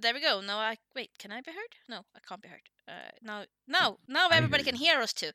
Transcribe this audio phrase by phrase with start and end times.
[0.00, 0.40] There we go.
[0.40, 1.10] Now I wait.
[1.18, 1.74] Can I be heard?
[1.88, 2.60] No, I can't be heard.
[2.88, 5.30] Uh, now, now, now everybody can hear us too.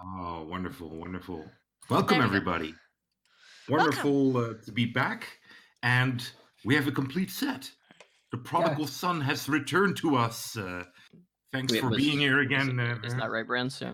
[0.00, 1.44] Oh, wonderful, wonderful.
[1.90, 2.26] Welcome, we go.
[2.26, 2.74] everybody.
[3.68, 5.26] Wonderful uh, to be back.
[5.82, 6.26] And
[6.64, 7.70] we have a complete set.
[8.32, 10.56] The prodigal son has returned to us.
[10.56, 10.84] Uh,
[11.52, 12.78] thanks Wait, for was- being here again.
[12.80, 13.80] Uh, Isn't that right, Brens?
[13.80, 13.92] Yeah.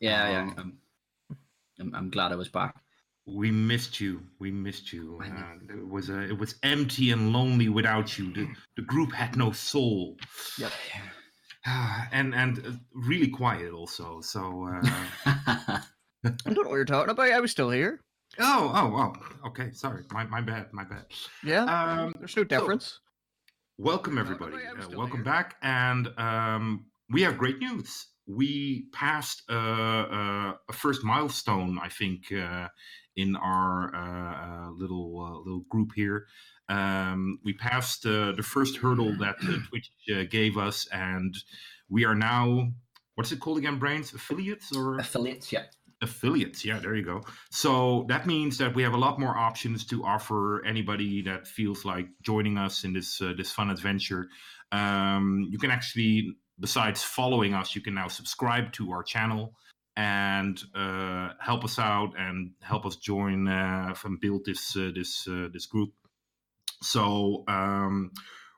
[0.00, 0.40] Yeah, yeah.
[0.58, 0.78] Um,
[1.30, 1.38] I'm,
[1.80, 2.74] I'm, I'm glad I was back.
[3.26, 4.22] We missed you.
[4.38, 5.20] We missed you.
[5.22, 8.32] Uh, it was uh, it was empty and lonely without you.
[8.32, 10.16] The, the group had no soul.
[10.58, 10.72] Yep.
[12.12, 14.20] and and uh, really quiet also.
[14.20, 14.80] So uh,
[15.26, 15.82] I
[16.24, 17.30] don't know what you're talking about.
[17.30, 18.00] I was still here.
[18.38, 19.70] oh oh oh okay.
[19.72, 21.04] Sorry, my my bad, my bad.
[21.44, 21.64] Yeah.
[21.64, 23.00] Um, There's no difference.
[23.78, 24.56] Welcome, everybody.
[24.56, 25.24] Uh, welcome here.
[25.24, 25.56] back.
[25.62, 28.08] And um, we have great news.
[28.36, 32.68] We passed uh, uh, a first milestone, I think, uh,
[33.16, 36.26] in our uh, uh, little uh, little group here.
[36.68, 41.34] Um, we passed uh, the first hurdle that uh, Twitch uh, gave us, and
[41.88, 42.68] we are now
[43.16, 43.78] what's it called again?
[43.78, 45.64] Brains affiliates or Affiliates, yeah.
[46.00, 49.84] affiliates yeah there you go so that means that we have a lot more options
[49.84, 54.28] to offer anybody that feels like joining us in this uh, this fun adventure
[54.72, 59.54] um, you can actually besides following us you can now subscribe to our channel
[59.96, 65.26] and uh, help us out and help us join uh, and build this uh, this
[65.28, 65.92] uh, this group.
[66.82, 68.12] So um,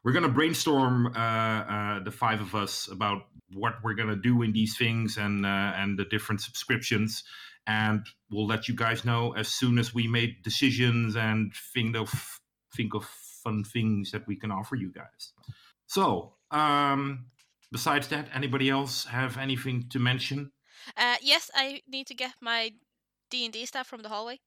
[0.05, 3.23] we're to brainstorm uh, uh, the five of us about
[3.55, 7.25] what we're to do in these things and and the different subscriptions.
[7.67, 12.41] And we'll let you guys know as soon as we made decisions and think of
[12.77, 15.33] think of fun things that we can offer you guys.
[15.86, 17.27] So um
[17.73, 20.53] besides that anybody else have anything to mention
[20.97, 22.70] Uh, yes, I need to get my
[23.31, 24.39] D and D stuff from the hallway.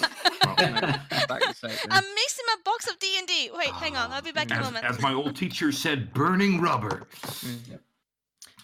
[0.00, 0.74] Back in.
[1.90, 3.50] I'm missing my box of D and D.
[3.54, 4.10] Wait, hang on.
[4.12, 4.84] I'll be back in a moment.
[4.86, 7.06] as my old teacher said burning rubber
[7.44, 7.76] Mm, yeah.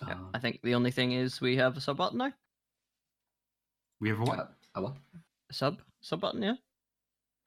[0.09, 2.33] Uh, I think the only thing is we have a sub button now.
[4.01, 4.97] we have a what uh, uh, what?
[5.51, 6.55] A sub sub button, yeah.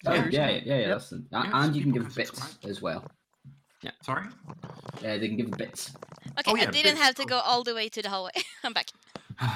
[0.05, 0.77] Oh, Yeah, yeah, yeah, yeah, yeah.
[0.77, 0.87] Yep.
[0.89, 2.69] That's the, a- Yeah, and you can give can bits subscribe.
[2.71, 3.11] as well.
[4.01, 4.25] Sorry
[5.01, 5.93] Yeah, they can give a bits.
[6.39, 8.31] Okay, oh, yeah, I didn't bits, have to go all the way to the hallway.
[8.63, 8.89] I'm back.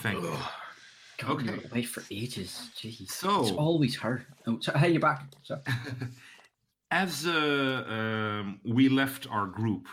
[0.00, 0.32] thank you
[1.18, 1.50] God, Okay.
[1.50, 1.68] okay.
[1.72, 2.68] Wait for ages.
[2.76, 3.00] Jeez.
[3.00, 4.26] it's always her.
[4.46, 5.22] Oh, so, hey, you're back.
[5.42, 5.60] So,
[6.90, 9.88] as uh, um, we left our group,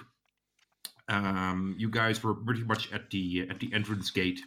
[1.08, 4.42] um, you guys were pretty much at the at the entrance gate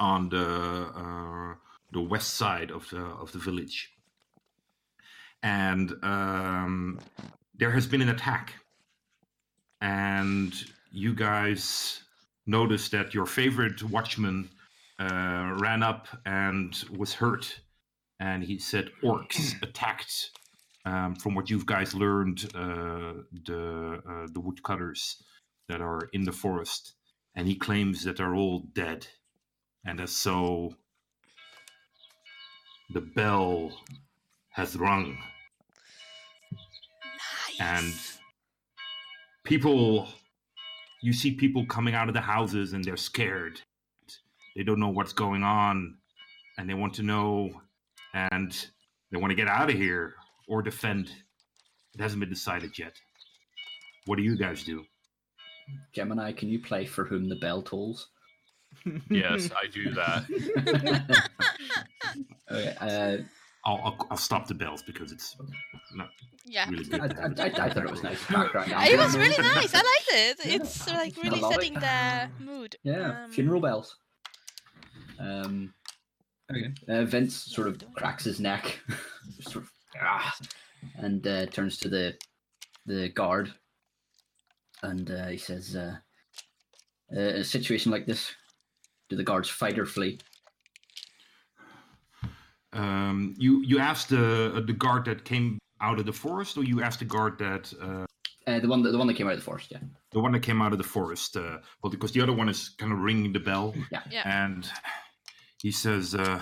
[0.00, 0.46] on the
[0.94, 1.54] uh,
[1.92, 3.92] the west side of the of the village,
[5.42, 6.98] and um,
[7.58, 8.54] there has been an attack,
[9.80, 10.54] and
[10.90, 12.02] you guys
[12.46, 14.48] noticed that your favorite watchman
[14.98, 17.60] uh, ran up and was hurt,
[18.20, 20.30] and he said orcs attacked
[20.84, 25.22] um, from what you guys learned, uh, the uh, the woodcutters
[25.68, 26.94] that are in the forest,
[27.34, 29.06] and he claims that they're all dead,
[29.84, 30.74] and as so,
[32.90, 33.72] the bell
[34.50, 35.18] has rung,
[37.60, 37.94] and
[39.44, 40.08] people,
[41.02, 43.60] you see people coming out of the houses, and they're scared.
[44.56, 45.96] They don't know what's going on,
[46.56, 47.50] and they want to know,
[48.14, 48.52] and
[49.10, 50.14] they want to get out of here
[50.48, 51.10] or defend.
[51.94, 52.94] It hasn't been decided yet.
[54.06, 54.84] What do you guys do?
[55.92, 58.08] Gemini, can you play for whom the bell tolls?
[59.10, 61.28] Yes, I do that.
[62.50, 63.18] Okay, uh,
[63.68, 65.36] I'll, I'll, I'll stop the bells because it's
[65.94, 66.08] not
[66.46, 66.70] yeah.
[66.70, 67.00] really good.
[67.02, 68.72] I, I, I thought it was nice background.
[68.72, 69.74] It was really nice.
[69.74, 70.38] I liked it.
[70.46, 71.54] Yeah, It's like really love it.
[71.54, 72.76] setting the mood.
[72.82, 73.94] Yeah, Um, funeral bells.
[75.20, 75.74] Um,
[76.50, 76.72] okay.
[76.88, 78.80] Uh, Vince sort of cracks his neck,
[79.40, 80.34] sort of, ah,
[80.96, 82.14] and uh, turns to the
[82.86, 83.52] the guard,
[84.82, 85.96] and uh, he says, uh,
[87.14, 88.32] uh, "A situation like this,
[89.10, 90.20] do the guards fight or flee?"
[92.78, 96.64] Um, you you asked the uh, the guard that came out of the forest, or
[96.64, 98.04] you asked the guard that uh,
[98.50, 99.68] Uh, the one that the one that came out of the forest.
[99.70, 99.80] Yeah.
[100.12, 101.36] the one that came out of the forest?
[101.36, 104.02] Uh, well, because the other one is kind of ringing the bell, Yeah.
[104.10, 104.44] Yeah.
[104.44, 104.62] and
[105.62, 106.40] he says, uh,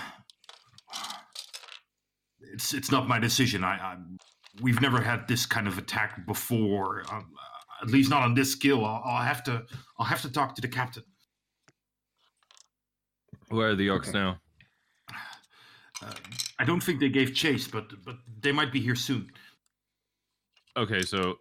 [2.55, 3.65] "It's it's not my decision.
[3.65, 3.97] I, I
[4.65, 7.03] we've never had this kind of attack before.
[7.13, 7.25] Um,
[7.83, 8.85] at least not on this skill.
[8.85, 9.65] I'll, I'll have to
[9.99, 11.05] I'll have to talk to the captain."
[13.49, 14.19] Where are the orcs Okay.
[14.19, 14.41] now?
[16.05, 16.13] Uh,
[16.59, 19.31] I don't think they gave chase, but but they might be here soon.
[20.77, 21.39] Okay, so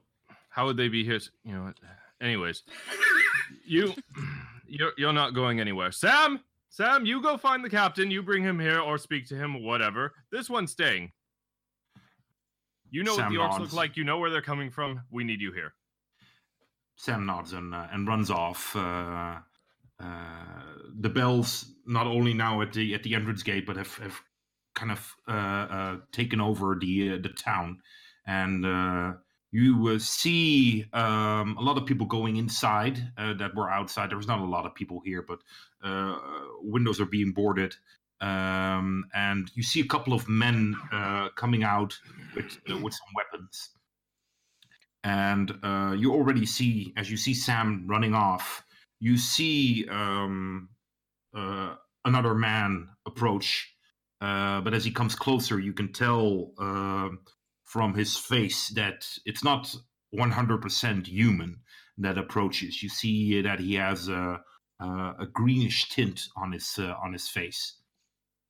[0.49, 1.19] how would they be here?
[1.43, 1.73] You know?
[2.21, 2.63] Anyways,
[3.65, 3.93] you
[4.67, 5.91] you're you're not going anywhere.
[5.91, 8.09] Sam, Sam, you go find the captain.
[8.09, 10.13] You bring him here or speak to him, whatever.
[10.31, 11.11] This one's staying.
[12.89, 13.61] You know Sam what the orcs nods.
[13.61, 13.97] look like.
[13.97, 15.01] You know where they're coming from.
[15.11, 15.73] We need you here.
[16.95, 18.75] Sam nods and uh, and runs off.
[18.75, 19.39] Uh,
[19.99, 20.61] uh,
[20.99, 24.21] the bells not only now at the at the entrance gate, but have, have
[24.75, 27.79] kind of uh, uh, taken over the uh, the town,
[28.27, 29.13] and uh,
[29.51, 34.09] you see um, a lot of people going inside uh, that were outside.
[34.09, 35.39] There was not a lot of people here, but
[36.61, 37.75] windows are being boarded.
[38.21, 40.75] Um, and you see a couple of men
[41.35, 41.97] coming out
[42.35, 43.71] with with some weapons
[45.03, 45.51] and
[45.99, 48.63] you already see as you see Sam running off,
[48.99, 50.69] you see um,
[52.05, 53.74] another man approach.
[54.25, 57.09] Uh, but as he comes closer, you can tell uh,
[57.63, 59.75] from his face that it's not
[60.17, 61.59] 100% human
[61.99, 62.81] that approaches.
[62.81, 64.41] You see that he has a,
[64.79, 64.85] a,
[65.19, 67.77] a greenish tint on his uh, on his face,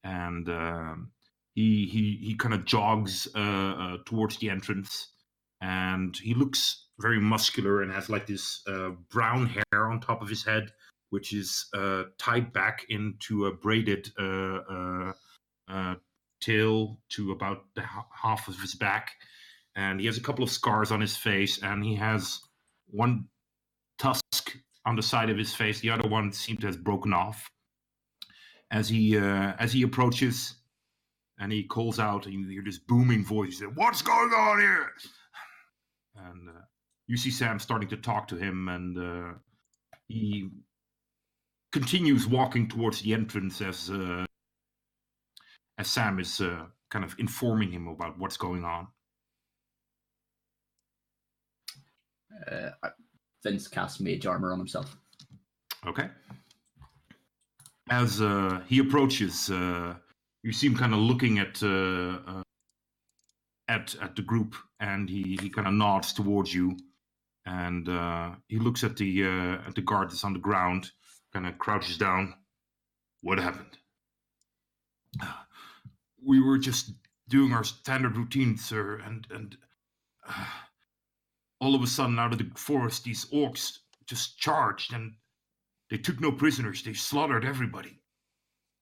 [0.04, 1.12] and um
[1.56, 5.10] he he he kind of jogs uh, uh, towards the entrance
[5.62, 8.64] and he looks very muscular and has like this
[9.12, 10.72] brown hair on top of his head,
[11.10, 11.70] which is
[12.18, 14.10] tied back into a braided
[15.68, 15.96] uh,
[16.42, 19.12] tail to about the h- half of his back,
[19.76, 22.40] and he has a couple of scars on his face, and he has
[22.88, 23.28] one
[23.98, 25.80] tusk on the side of his face.
[25.80, 27.50] The other one seems to have broken off.
[28.72, 30.56] As he uh, as he approaches,
[31.40, 33.50] and he calls out, and you hear this booming voice.
[33.50, 34.92] He said, "What's going on here?"
[36.16, 36.62] and uh,
[37.08, 39.34] you see Sam starting to talk to him, and uh,
[40.08, 40.50] he
[41.72, 44.25] continues walking towards the entrance as uh,
[45.78, 48.88] as Sam is uh, kind of informing him about what's going on.
[52.52, 52.70] Uh,
[53.44, 54.98] Vince casts mage armor on himself.
[55.86, 56.10] Okay.
[57.90, 59.94] As uh, he approaches, uh,
[60.44, 62.44] you see him kind of looking at uh, uh,
[63.68, 66.76] at at the group, and he, he kind of nods towards you,
[67.46, 70.92] and uh, he looks at the uh, at the guard that's on the ground,
[71.34, 72.34] kind of crouches down.
[73.22, 73.78] What happened?
[76.26, 76.92] We were just
[77.30, 79.58] doing our standard routine, sir, and and
[80.28, 80.46] uh,
[81.60, 85.14] all of a sudden, out of the forest, these orcs just charged, and
[85.90, 86.84] they took no prisoners.
[86.84, 88.00] They slaughtered everybody.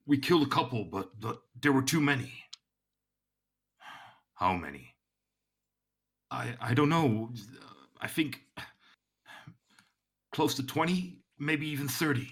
[0.05, 2.33] We killed a couple, but, but there were too many.
[4.35, 4.93] How many?
[6.31, 7.31] I I don't know.
[8.01, 8.41] I think
[10.33, 12.27] close to 20, maybe even 30.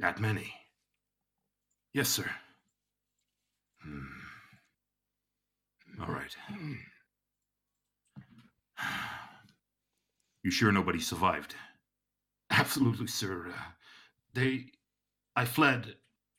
[0.00, 0.52] That many.
[1.94, 2.28] Yes, sir.
[3.82, 4.02] Hmm.
[6.00, 6.36] All right.
[10.42, 11.54] You sure nobody survived?
[12.50, 13.48] Absolutely, sir.
[13.48, 13.72] Uh,
[14.34, 14.66] they.
[15.36, 15.96] I fled,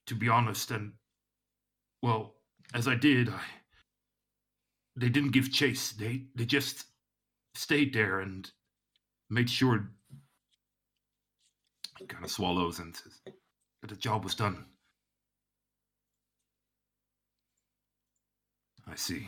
[0.08, 0.94] to be honest, and.
[2.02, 2.36] Well,
[2.74, 3.42] as I did, I.
[4.96, 5.92] They didn't give chase.
[5.92, 6.86] They they just
[7.56, 8.50] stayed there and
[9.30, 9.90] made sure.
[11.98, 14.66] He kind of swallows and says that the job was done.
[18.88, 19.28] I see.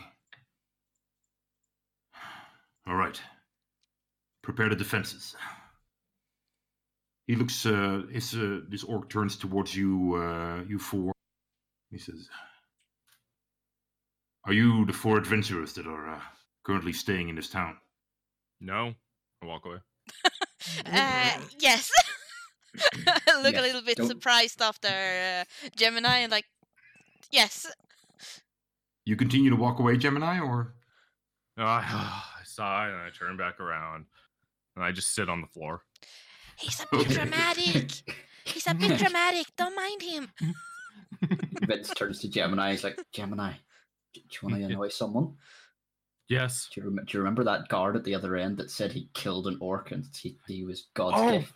[2.88, 3.20] All right.
[4.44, 5.36] Prepare the defenses.
[7.28, 7.66] He looks.
[7.66, 10.16] Uh, his uh, this orc turns towards you.
[10.16, 11.12] Uh, you four.
[11.90, 12.30] He says,
[14.46, 16.22] "Are you the four adventurers that are uh,
[16.64, 17.78] currently staying in this town?"
[18.62, 18.94] No,
[19.42, 19.78] I walk away.
[20.86, 21.92] Uh, yes.
[22.98, 25.44] I Look Yes, a little bit don't- surprised after uh,
[25.76, 26.46] Gemini and like,
[27.32, 27.68] yes.
[29.06, 30.74] You continue to walk away, Gemini, or
[31.58, 34.06] Uh, I sigh and I turn back around
[34.76, 35.82] and I just sit on the floor.
[36.58, 37.14] He's a bit Okay.
[37.14, 37.92] dramatic.
[38.46, 39.48] He's a bit dramatic.
[39.58, 40.30] Don't mind him.
[41.68, 42.72] Vince turns to Gemini.
[42.72, 43.54] He's like, Gemini,
[44.14, 45.34] do you want to annoy someone?
[46.28, 46.70] Yes.
[46.74, 49.10] Do you, rem- do you remember that guard at the other end that said he
[49.14, 51.54] killed an orc and he, he was God's Oh, gift?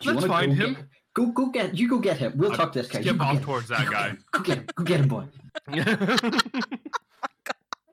[0.00, 0.74] Do you let's wanna find go him.
[0.74, 1.76] Get, go, go get.
[1.76, 2.32] You go get him.
[2.36, 3.00] We'll I talk to this guy.
[3.00, 3.44] Skip off get him.
[3.44, 4.08] towards that go guy.
[4.08, 4.24] get him.
[4.32, 4.66] Go get him.
[4.74, 5.24] Go get him, boy.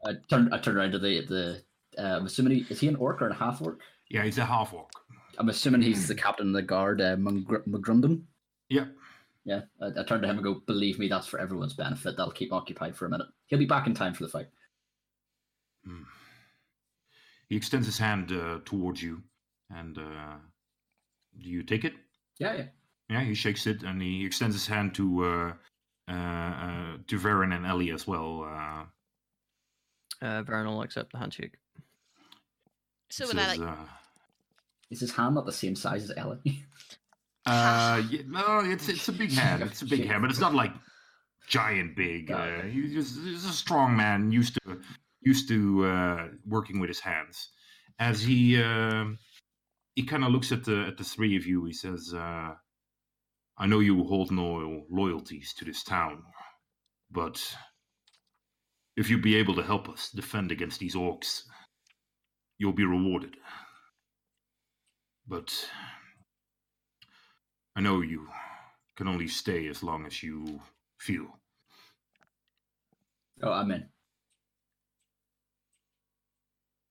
[0.07, 0.51] I turn.
[0.53, 1.63] I turn around to the the.
[1.97, 3.81] Uh, I'm assuming he is he an orc or a half orc?
[4.09, 4.89] yeah, he's a half orc.
[5.37, 8.23] I'm assuming he's the captain of the guard, uh, Mungr- Mugrunden.
[8.69, 8.85] Yeah.
[9.45, 12.17] Yeah, I, I turn to him and go, believe me, that's for everyone's benefit.
[12.17, 13.27] That'll keep occupied for a minute.
[13.45, 14.47] He'll be back in time for the fight.
[15.85, 16.03] Hmm.
[17.49, 19.21] He extends his hand uh, towards you,
[19.69, 20.35] and uh,
[21.41, 21.93] do you take it?
[22.39, 22.65] Yeah, yeah.
[23.09, 25.53] Yeah, he shakes it, and he extends his hand to uh,
[26.09, 28.43] uh, uh, to Varen and Ellie as well.
[28.43, 28.83] Uh,
[30.21, 31.55] Uh, Varen will accept the handshake.
[33.09, 33.75] So when I like, uh,
[34.89, 36.63] Is his hand not the same size as Ellie?
[37.45, 39.63] Uh, yeah, no, it's it's a big hand.
[39.63, 40.07] It's a big Shit.
[40.09, 40.73] hand, but it's not like
[41.47, 42.31] giant big.
[42.31, 44.79] Uh, he's just he's a strong man, used to
[45.21, 47.49] used to uh, working with his hands.
[47.99, 49.17] As he um
[49.95, 52.53] he kind of looks at the at the three of you, he says, uh,
[53.57, 56.23] "I know you hold no loyalties to this town,
[57.09, 57.41] but
[58.97, 61.43] if you be able to help us defend against these orcs,
[62.57, 63.37] you'll be rewarded.
[65.27, 65.53] But
[67.75, 68.27] I know you
[68.95, 70.59] can only stay as long as you
[70.97, 71.39] feel."
[73.43, 73.87] Oh, I'm in.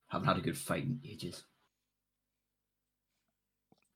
[0.07, 1.43] Haven't had a good fight in ages.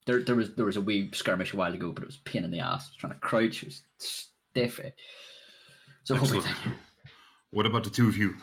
[0.06, 2.30] There, there was there was a wee skirmish a while ago, but it was a
[2.30, 2.94] pain in the ass.
[2.96, 4.82] Trying to crouch, it was stiff.
[6.04, 6.44] So hopefully.
[7.52, 8.36] What about the two of you?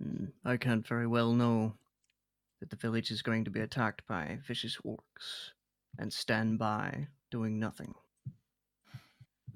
[0.00, 1.74] Hmm, I can't very well know
[2.60, 5.52] that the village is going to be attacked by vicious orcs
[5.98, 7.94] and stand by doing nothing.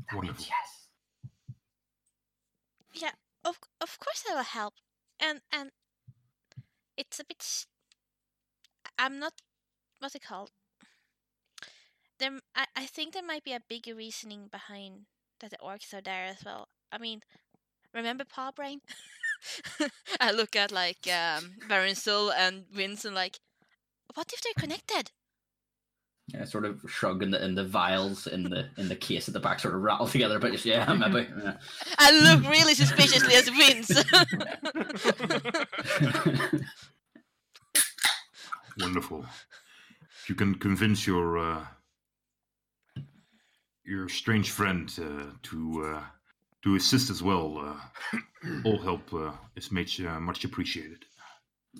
[0.08, 0.44] that Wonderful.
[0.48, 0.88] yes.
[2.92, 3.12] Yeah,
[3.44, 4.74] of of course I will help.
[5.20, 5.70] And and
[6.96, 7.66] it's a bit.
[8.98, 9.34] I'm not.
[10.00, 10.50] What's it called?
[12.18, 15.06] There, m- I I think there might be a bigger reasoning behind
[15.40, 16.68] that the orcs are there as well.
[16.92, 17.20] I mean,
[17.94, 18.80] remember Paw Brain?
[20.20, 23.38] I look at like um Baron Sul and Winston like,
[24.14, 25.10] what if they're connected?
[26.28, 29.34] Yeah, sort of shrug and the and the vials in the in the case at
[29.34, 31.28] the back sort of rattle together, but just yeah, maybe.
[31.42, 31.56] yeah.
[31.98, 33.92] I look really suspiciously as Vince.
[38.80, 39.24] Wonderful.
[40.28, 41.64] You can convince your uh,
[43.84, 46.02] your strange friend uh, to uh,
[46.66, 48.18] to assist as well, uh,
[48.64, 51.04] all help uh, is much uh, much appreciated.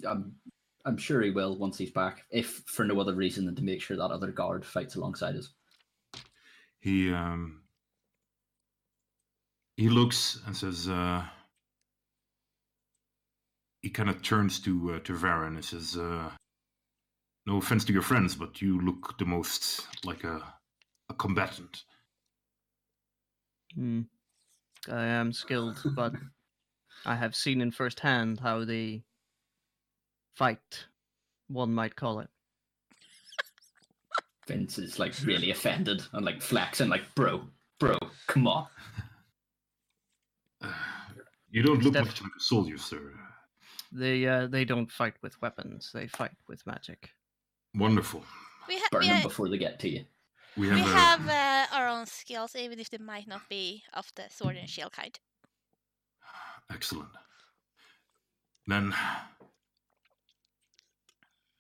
[0.09, 0.37] I'm
[0.85, 3.83] I'm sure he will once he's back, if for no other reason than to make
[3.83, 5.49] sure that other guard fights alongside us.
[6.79, 7.63] He um,
[9.77, 10.89] he looks and says.
[10.89, 11.25] Uh,
[13.83, 16.31] he kind of turns to uh, to Varen and says, uh,
[17.45, 20.43] "No offense to your friends, but you look the most like a
[21.09, 21.83] a combatant."
[23.75, 24.03] Hmm.
[24.91, 26.13] I am skilled, but
[27.05, 29.03] I have seen in first hand how they
[30.35, 30.87] fight,
[31.49, 32.29] one might call it.
[34.47, 37.43] Vince is like really offended and like flexing, like, bro,
[37.81, 38.67] bro, come on.
[41.49, 43.15] You don't look Steph- much like a soldier, sir.
[43.91, 47.11] They uh, they don't fight with weapons; they fight with magic.
[47.75, 48.25] Wonderful.
[48.69, 50.05] we ha- Burn we, them ha- before they get to you.
[50.57, 53.83] We we have, a, have uh, our own skills, even if they might not be
[53.93, 55.19] of the sword and shield kind.
[56.71, 57.11] excellent.
[58.67, 58.95] Then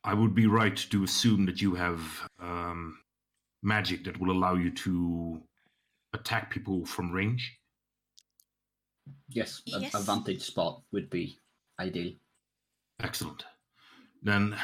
[0.02, 2.00] I would be right to assume that you have
[2.40, 2.98] um,
[3.62, 5.42] magic that will allow you to
[6.14, 7.58] attack people from range.
[9.28, 11.38] Yes, a, a vantage spot would be
[11.78, 12.12] ideal.
[13.00, 13.44] Excellent.
[14.22, 14.56] Then,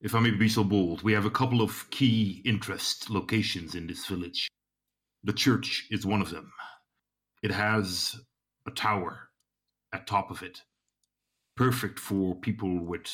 [0.00, 3.86] if I may be so bold, we have a couple of key interest locations in
[3.86, 4.48] this village.
[5.24, 6.52] The church is one of them.
[7.42, 8.16] It has
[8.66, 9.30] a tower
[9.92, 10.62] at top of it,
[11.56, 13.08] perfect for people with,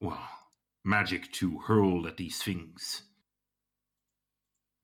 [0.00, 0.28] well,
[0.84, 3.02] magic to hurl at these things.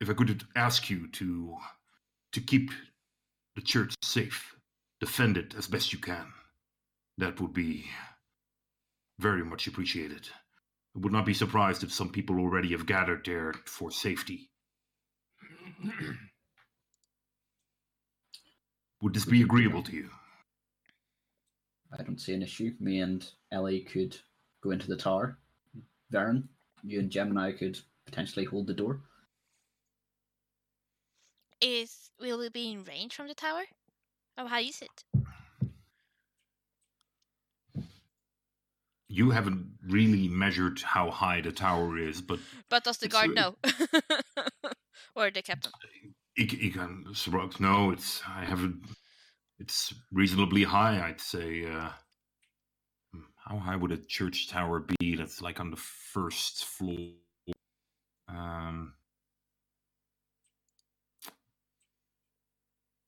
[0.00, 1.56] If I could ask you to
[2.32, 2.70] to keep
[3.56, 4.54] the church safe,
[5.00, 6.32] defend it as best you can,
[7.18, 7.86] that would be
[9.18, 10.28] very much appreciated.
[10.96, 14.50] I would not be surprised if some people already have gathered there for safety.
[19.02, 20.10] Would this be agreeable to you?
[21.98, 22.74] I don't see an issue.
[22.80, 24.16] Me and Ellie could
[24.62, 25.38] go into the tower.
[26.12, 26.48] Varen,
[26.82, 29.00] you and Gemini could potentially hold the door.
[31.60, 33.62] Is will we be in range from the tower?
[34.36, 35.04] How how is it?
[39.12, 42.38] You haven't really measured how high the tower is, but
[42.68, 43.56] But does the guard uh, know?
[45.16, 45.72] or the captain?
[46.36, 47.58] he can shrug.
[47.58, 48.84] No, it's I haven't.
[49.58, 51.64] It's reasonably high, I'd say.
[51.66, 51.90] Uh,
[53.12, 55.16] hmm, how high would a church tower be?
[55.16, 57.08] That's like on the first floor.
[58.28, 58.94] Um,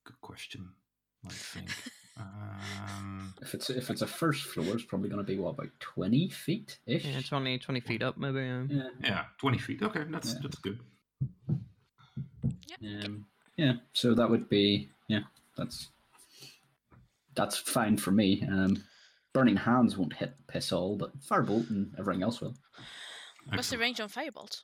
[0.04, 0.71] good question.
[1.25, 1.71] I think.
[2.19, 5.71] Um, If it's if it's a first floor, it's probably going to be what about
[5.81, 7.04] twenty feet ish.
[7.04, 8.40] Yeah, 20, 20 feet up, maybe.
[8.49, 8.88] um, yeah.
[9.02, 9.83] yeah, twenty feet.
[9.83, 10.38] Okay, that's Yeah.
[10.42, 10.81] that's good.
[12.85, 13.26] Um,
[13.57, 15.21] yeah, so that would be yeah,
[15.57, 15.88] that's
[17.35, 18.47] that's fine for me.
[18.50, 18.83] Um,
[19.33, 22.54] burning hands won't hit piss all, but firebolt and everything else will.
[23.49, 24.62] What's the range on firebolt?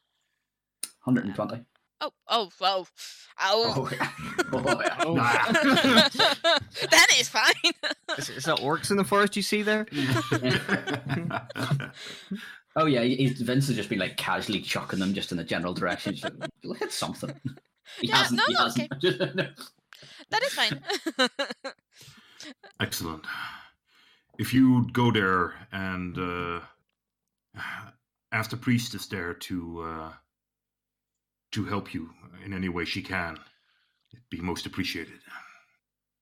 [1.05, 1.35] 120.
[1.37, 1.65] Oh, oh, whoa.
[2.01, 2.13] Oh.
[2.31, 4.11] Oh, yeah.
[4.53, 4.97] Oh, yeah.
[5.01, 5.15] Oh.
[6.91, 7.73] that is fine.
[8.17, 9.87] Is, is that orcs in the forest you see there?
[12.77, 13.03] Oh, yeah.
[13.03, 16.15] he- he's- Vince has just been like casually chucking them just in the general direction.
[16.15, 17.35] Just like, "You'll hit something.
[18.01, 18.39] He Yeah, hasn't.
[18.39, 18.91] no, he no, hasn't.
[20.31, 20.81] that is fine.
[22.81, 23.25] Excellent.
[24.39, 26.61] If you go there and uh,
[28.33, 30.13] ask the priestess there to uh,
[31.53, 32.11] to help you
[32.45, 33.39] in any way she can,
[34.13, 35.21] it'd be most appreciated.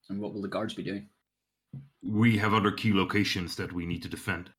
[0.09, 1.09] and what will the guards be doing?
[2.03, 4.51] We have other key locations that we need to defend.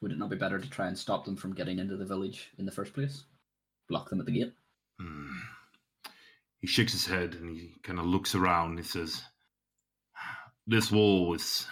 [0.00, 2.50] Would it not be better to try and stop them from getting into the village
[2.58, 3.24] in the first place?
[3.88, 4.52] Block them at the gate?
[5.00, 5.38] Hmm.
[6.60, 8.70] He shakes his head and he kind of looks around.
[8.70, 9.22] And he says,
[10.66, 11.66] "This wall is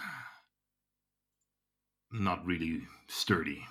[2.10, 3.64] not really sturdy.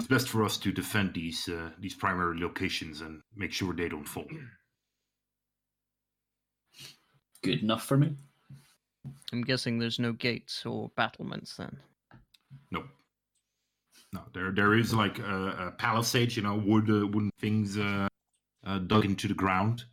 [0.00, 3.88] It's best for us to defend these uh, these primary locations and make sure they
[3.88, 4.26] don't fall."
[7.42, 8.16] Good enough for me.
[9.30, 11.76] I'm guessing there's no gates or battlements then.
[12.70, 12.86] Nope.
[14.14, 18.08] No, there there is like a, a palisade, you know, wood uh, wooden things uh,
[18.66, 19.84] uh, dug into the ground,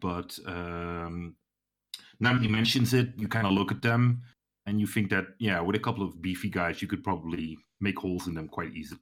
[0.00, 1.36] but um,
[2.18, 4.22] now mentions it, you kind of look at them
[4.66, 7.98] and you think that yeah, with a couple of beefy guys, you could probably make
[8.00, 9.00] holes in them quite easily.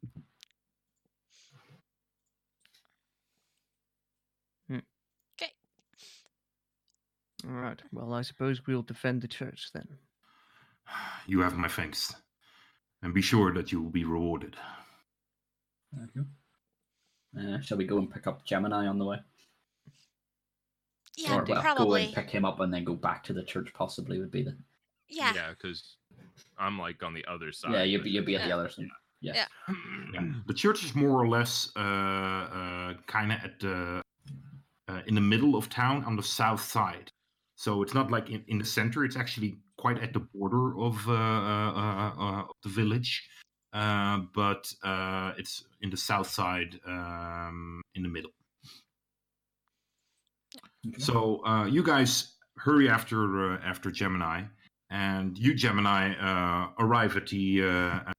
[7.46, 7.80] All right.
[7.92, 9.88] Well, I suppose we'll defend the church then.
[11.26, 12.12] You have my thanks,
[13.02, 14.56] and be sure that you will be rewarded.
[17.38, 19.18] Uh, shall we go and pick up Gemini on the way?
[21.16, 23.72] yeah, or well, go and pick him up and then go back to the church.
[23.75, 24.56] Possibly would be the
[25.08, 25.32] Yeah.
[25.34, 25.96] Yeah, because
[26.58, 27.72] I'm like on the other side.
[27.72, 27.82] yeah.
[27.84, 28.56] You'd be you'd be at the Yeah.
[28.56, 28.87] other side.
[29.20, 29.46] Yeah.
[30.46, 34.02] The church is more or less uh, uh, kind of at the
[34.88, 37.12] uh, in the middle of town on the south side.
[37.62, 39.04] So it's not like in, in the center.
[39.04, 43.28] It's actually quite at the border of uh, uh, uh, the village,
[43.73, 48.33] uh, but uh, it's in the south side, um, in the middle.
[50.88, 50.98] Okay.
[50.98, 54.42] So uh, you guys hurry after uh, after Gemini,
[54.90, 58.12] and you Gemini uh, arrive at the uh,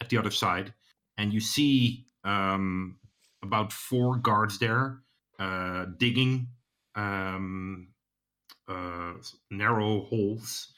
[0.00, 0.72] at the other side,
[1.18, 2.96] and you see um,
[3.42, 5.02] about four guards there
[5.38, 6.48] uh, digging
[6.94, 7.88] um,
[8.70, 9.14] uh,
[9.50, 10.68] narrow holes,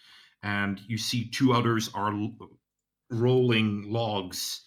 [0.42, 2.36] and you see two others are l-
[3.10, 4.62] rolling logs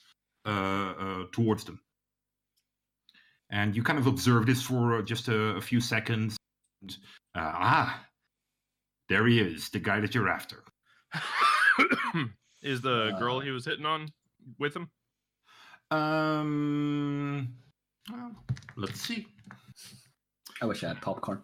[0.46, 1.80] uh, uh, towards them.
[3.50, 6.38] And you kind of observe this for uh, just a, a few seconds.
[6.82, 6.98] And,
[7.36, 8.06] uh, ah,
[9.10, 10.64] there he is, the guy that you're after.
[12.64, 14.10] Is the girl he was hitting on
[14.58, 14.90] with him?
[15.92, 17.54] Um,
[18.12, 18.32] well,
[18.76, 19.28] let's see.
[20.62, 21.44] I wish I had popcorn.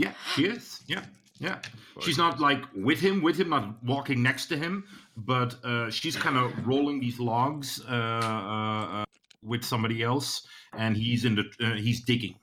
[0.00, 0.80] Yeah, she is.
[0.86, 1.04] Yeah,
[1.38, 1.58] yeah.
[2.00, 4.84] She's not like with him, with him, not walking next to him,
[5.14, 9.04] but uh, she's kind of rolling these logs uh, uh,
[9.42, 12.34] with somebody else, and he's in the uh, he's digging.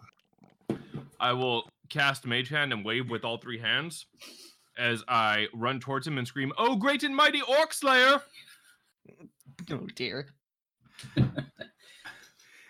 [1.20, 4.06] I will cast Mage Hand and wave with all three hands
[4.78, 8.22] as I run towards him and scream, "Oh, great and mighty Orc Slayer!"
[9.72, 10.28] Oh dear.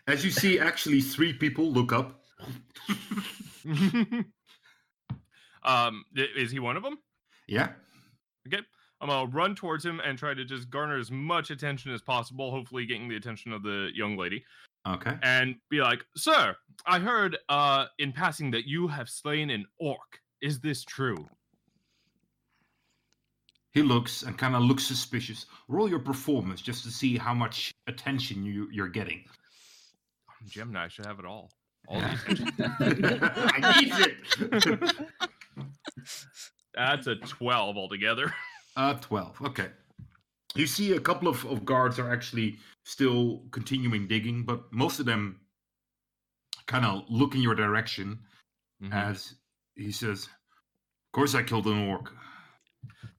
[0.08, 2.21] As you see, actually, three people look up.
[5.63, 6.98] um, is he one of them?
[7.48, 7.70] Yeah.
[8.48, 8.63] Okay.
[9.00, 12.50] I'm gonna run towards him and try to just garner as much attention as possible,
[12.50, 14.43] hopefully getting the attention of the young lady,
[14.88, 15.15] Okay.
[15.22, 20.20] and be like, "Sir, I heard uh in passing that you have slain an orc.
[20.41, 21.30] Is this true?"
[23.74, 25.46] He looks and kind of looks suspicious.
[25.67, 29.24] Roll your performance just to see how much attention you, you're getting.
[30.48, 31.52] Gemini should have it all.
[31.88, 33.20] All the attention.
[33.54, 33.93] I need
[34.89, 34.96] it.
[36.73, 38.34] That's a twelve altogether.
[38.76, 39.41] Uh, 12.
[39.41, 39.69] Okay.
[40.56, 45.06] You see a couple of, of guards are actually still continuing digging, but most of
[45.08, 45.39] them
[46.67, 48.19] kind of look in your direction
[48.84, 48.93] Mhm.
[48.93, 49.34] as
[49.76, 52.13] he says, Of course I killed an orc.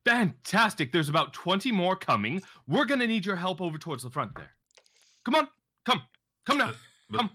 [0.05, 0.93] Fantastic.
[0.93, 2.41] There's about 20 more coming.
[2.69, 4.51] We're going to need your help over towards the front there.
[5.25, 5.49] Come on.
[5.85, 6.03] Come.
[6.47, 6.73] Come now.
[7.11, 7.31] But Come.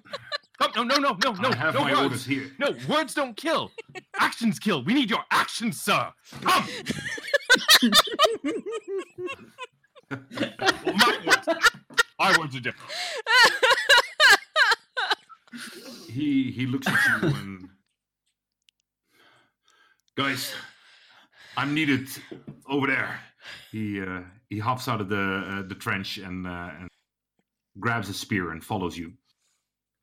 [0.71, 0.87] Come.
[0.87, 1.49] No, no, no, no, no.
[1.49, 2.01] I have no my words.
[2.01, 2.51] orders here.
[2.59, 3.71] No, words don't kill.
[4.19, 4.83] Actions kill.
[4.83, 6.11] We need your actions, sir.
[6.41, 6.67] Come.
[10.09, 11.47] Well, my words.
[12.19, 12.91] My words are different.
[16.07, 17.69] He he looks at you and
[20.15, 20.53] guys,
[21.57, 22.07] I'm needed
[22.67, 23.19] over there.
[23.71, 26.89] He uh, he hops out of the uh, the trench and uh, and
[27.79, 29.13] grabs a spear and follows you.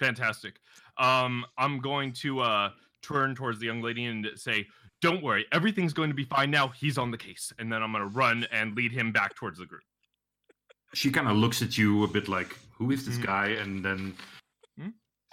[0.00, 0.58] Fantastic.
[0.98, 2.70] Um, I'm going to uh
[3.02, 4.66] turn towards the young lady and say,
[5.00, 6.68] "Don't worry, everything's going to be fine now.
[6.68, 9.58] He's on the case." And then I'm going to run and lead him back towards
[9.58, 9.82] the group.
[10.94, 13.26] She kind of looks at you a bit like, "Who is this Mhm.
[13.26, 14.14] guy?" And then
[14.78, 14.88] Hmm?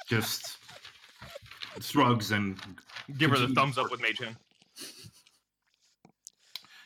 [0.09, 0.57] just
[1.79, 2.59] shrugs and
[3.17, 4.35] Give her the thumbs up with Mage Hand.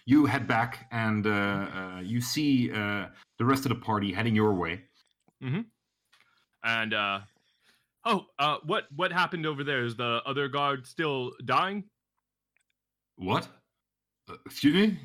[0.06, 4.36] you head back and uh, uh, you see uh, the rest of the party heading
[4.36, 4.84] your way.
[6.64, 7.22] And uh,
[8.06, 9.84] oh, uh, what what happened over there?
[9.84, 11.84] Is the other guard still dying?
[13.16, 13.48] What?
[14.30, 15.00] Uh, excuse me?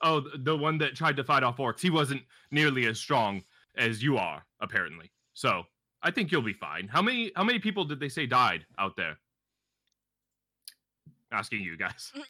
[0.00, 1.80] Oh, th- the one that tried to fight off orcs.
[1.80, 3.42] He wasn't nearly as strong
[3.76, 5.10] as you are, apparently.
[5.34, 5.64] So
[6.02, 6.88] I think you'll be fine.
[6.88, 9.18] How many how many people did they say died out there?
[11.30, 12.12] Asking you guys.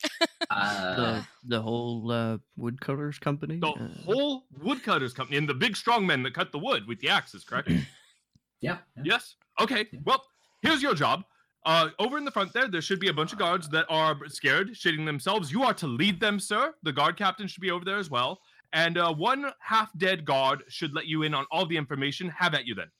[0.50, 3.58] Uh, the the whole uh, woodcutters company.
[3.58, 7.00] The uh, whole woodcutters company and the big strong men that cut the wood with
[7.00, 7.70] the axes, correct?
[8.60, 8.76] yeah.
[8.96, 9.02] yeah.
[9.02, 9.36] yes.
[9.60, 9.86] Okay.
[10.04, 10.22] Well,
[10.62, 11.24] here's your job.
[11.64, 14.16] Uh, over in the front there, there should be a bunch of guards that are
[14.28, 15.52] scared, shitting themselves.
[15.52, 16.74] You are to lead them, sir.
[16.82, 18.40] The guard captain should be over there as well.
[18.72, 22.28] And uh, one half dead guard should let you in on all the information.
[22.30, 22.90] Have at you then.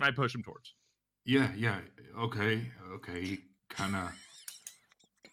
[0.00, 0.74] I push him towards.
[1.24, 1.80] Yeah, yeah.
[2.18, 3.38] Okay, okay.
[3.70, 4.10] Kind of.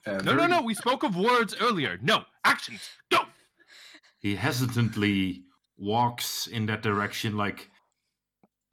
[0.08, 0.62] Uh, No, no, no.
[0.62, 2.00] We spoke of words earlier.
[2.02, 2.82] No, actions.
[3.12, 3.20] Go.
[4.20, 5.44] He hesitantly
[5.78, 7.70] walks in that direction, like,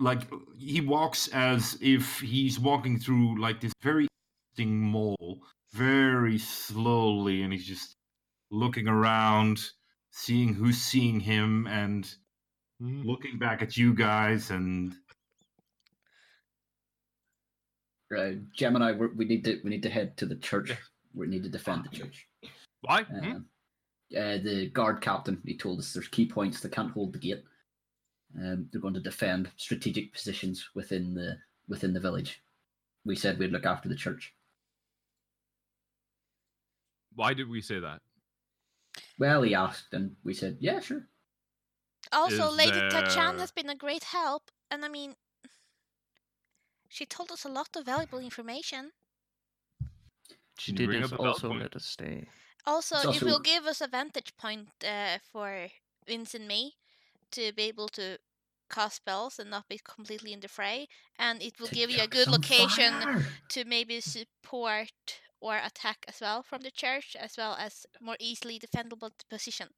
[0.03, 0.23] like
[0.59, 4.09] he walks as if he's walking through like this very
[4.57, 7.95] interesting mall, very slowly, and he's just
[8.51, 9.61] looking around,
[10.11, 12.12] seeing who's seeing him, and
[12.81, 14.95] looking back at you guys, and
[18.15, 20.69] Uh, Gemini, we're, we need to we need to head to the church.
[20.69, 20.77] Yeah.
[21.15, 22.27] We need to defend the church.
[22.83, 23.03] Why?
[23.03, 23.37] Uh, Hmm?
[24.15, 27.43] uh, the guard captain he told us there's key points they can't hold the gate.
[28.38, 32.42] Um, they're going to defend strategic positions within the within the village.
[33.05, 34.35] We said we'd look after the church.
[37.14, 38.01] Why did we say that?
[39.18, 41.07] Well, he asked, and we said, "Yeah, sure."
[42.11, 45.14] Also, Is Lady Tachan there- has been a great help, and I mean,
[46.88, 48.92] she told us a lot of valuable information.
[50.59, 51.62] she did bring us up a bell also point?
[51.62, 52.29] let us stay.
[52.66, 55.68] Also, It's it will give us a vantage point uh, for
[56.07, 56.77] Vince and me
[57.33, 58.18] to be able to
[58.71, 62.03] cast spells and not be completely in the fray, and it will To give you
[62.03, 63.27] a good location fire.
[63.51, 64.90] to maybe support
[65.40, 69.68] or attack as well from the church, as well as more easily defendable position.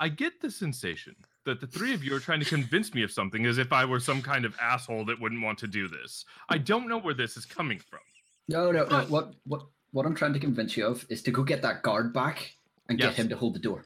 [0.00, 3.10] I get the sensation that the three of you are trying to convince me of
[3.12, 6.24] something as if I were some kind of asshole that wouldn't want to do this.
[6.48, 8.00] I don't know where this is coming from.
[8.48, 9.00] No, no, no.
[9.06, 9.62] What, what,
[9.92, 12.52] what I'm trying to convince you of is to go get that guard back
[12.88, 13.10] and Yes.
[13.10, 13.84] get him to hold the door.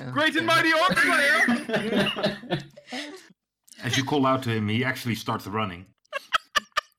[0.00, 2.58] Yeah, Great and mighty orc slayer!
[3.82, 5.86] as you call out to him, he actually starts running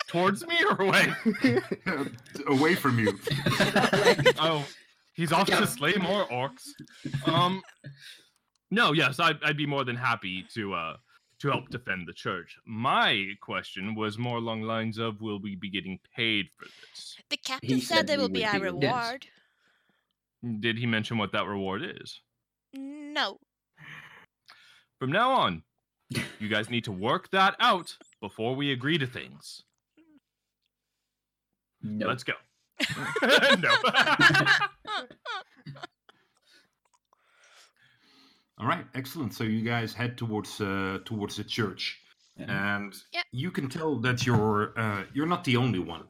[0.07, 1.07] Towards me or away?
[2.47, 3.17] away from you.
[4.39, 4.65] Oh,
[5.13, 5.61] he's off Yeah.
[5.61, 6.67] to slay more orcs.
[7.25, 7.61] Um,
[8.71, 10.97] no, yes, I'd, I'd be more than happy to uh
[11.39, 12.55] to help defend the church.
[12.67, 17.15] My question was more along the lines of, will we be getting paid for this?
[17.31, 18.61] the captain said said there will be a be- yes.
[18.61, 19.25] reward.
[20.59, 22.19] Did he mention what that reward is?
[22.73, 23.37] No.
[24.99, 25.63] From now on,
[26.39, 29.63] you guys need to work that out before we agree to things.
[31.81, 32.07] no.
[32.07, 32.33] Let's go.
[33.59, 33.75] no.
[38.57, 39.33] All right, excellent.
[39.33, 41.99] So you guys head towards uh, towards the church,
[42.37, 42.75] Yeah.
[42.77, 43.23] and Yeah.
[43.31, 46.03] you can tell that you're uh, you're not the only one.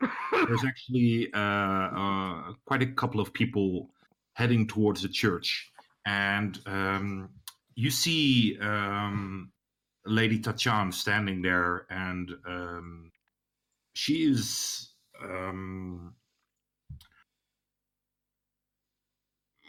[0.48, 3.90] There's actually uh, uh, quite a couple of people
[4.34, 5.71] heading towards the church,
[6.06, 7.30] and um,
[7.76, 9.52] you see um,
[10.06, 13.12] Lady Tachan standing there, and um,
[13.94, 14.90] she is.
[15.24, 16.16] Um,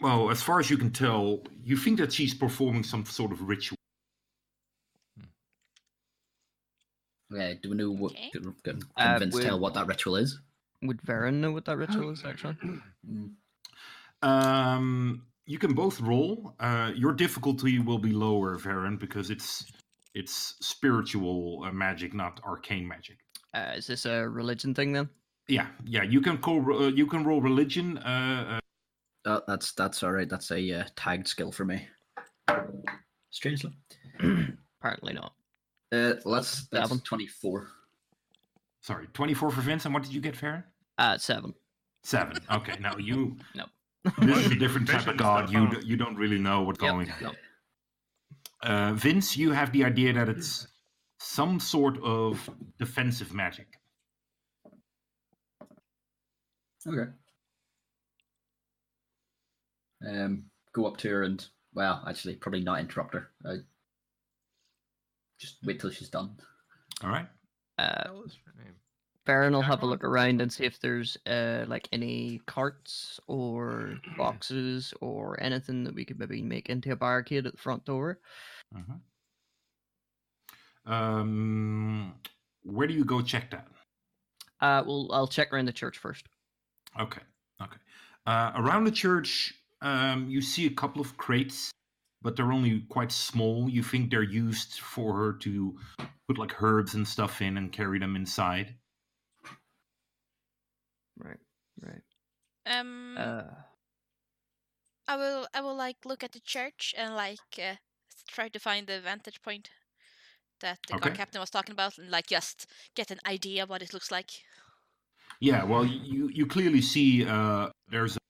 [0.01, 3.43] well, as far as you can tell, you think that she's performing some sort of
[3.43, 3.77] ritual.
[7.31, 8.13] Yeah, do we know what?
[8.13, 8.31] Okay.
[8.33, 10.39] Can, can Uh, convince tell what that ritual is?
[10.83, 12.57] Would Varen know what that ritual is actually?
[13.09, 13.35] Mm.
[14.23, 16.55] Um, you can both roll.
[16.61, 19.67] Uh, your difficulty will be lower, Varen, because it's
[20.15, 23.19] it's spiritual uh, magic, not arcane magic.
[23.55, 25.09] Uh, is this a religion thing then?
[25.49, 26.03] Yeah, yeah.
[26.03, 26.85] You can call.
[26.85, 27.99] Uh, you can roll religion.
[27.99, 28.59] Uh, uh,
[29.25, 30.29] Oh, that's that's all right.
[30.29, 31.87] That's a uh, tagged skill for me.
[33.31, 33.73] Strangely.
[34.81, 35.35] Apparently not.
[35.93, 37.01] Uh, let's that's Seven.
[37.05, 37.69] twenty four.
[38.81, 39.85] sorry, twenty-four for Vince.
[39.85, 40.65] And what did you get, Varen?
[40.99, 41.55] Uh, seven.
[42.03, 42.37] Seven.
[42.51, 43.37] Okay, now you.
[43.55, 43.67] No.
[44.21, 45.51] This is a different type of god.
[45.51, 46.91] You d- you don't really know what's Yep.
[46.93, 47.13] going.
[47.21, 47.33] No.
[48.63, 50.67] Uh, Vince, you have the idea that it's
[51.19, 53.79] some sort of defensive magic.
[56.87, 57.11] Okay.
[60.07, 63.31] Um, go up to her and well, actually, probably not interrupt her.
[63.45, 63.57] Uh,
[65.39, 66.37] just wait till she's done.
[67.03, 67.29] All right.
[67.79, 68.75] Uh, What was her name?
[69.27, 74.01] Varen will have a look around and see if there's uh like any carts or
[74.17, 78.21] boxes or anything that we could maybe make into a barricade at the front door.
[78.75, 79.03] Mhm.
[80.85, 82.15] Um,
[82.63, 83.69] where do you go check that?
[84.61, 86.27] Uh, well, I'll check around the church first.
[86.99, 87.23] Okay.
[87.61, 87.77] Okay.
[88.27, 91.71] Uh, around the church, um, you see a couple of crates,
[92.23, 93.69] but they're only quite small.
[93.69, 95.79] You think they're used for her to
[96.29, 98.77] put like herbs and stuff in and carry them inside.
[101.23, 101.41] Right,
[101.81, 102.03] right.
[102.67, 103.63] Um, Uh,
[105.07, 107.77] I will I will like look at the church and like uh,
[108.27, 109.71] try to find the vantage point
[110.61, 111.13] that the Okay.
[111.13, 114.45] captain was talking about and like just get an idea what it looks like.
[115.41, 115.65] Yeah.
[115.65, 118.21] Well, you you clearly see uh, there's a,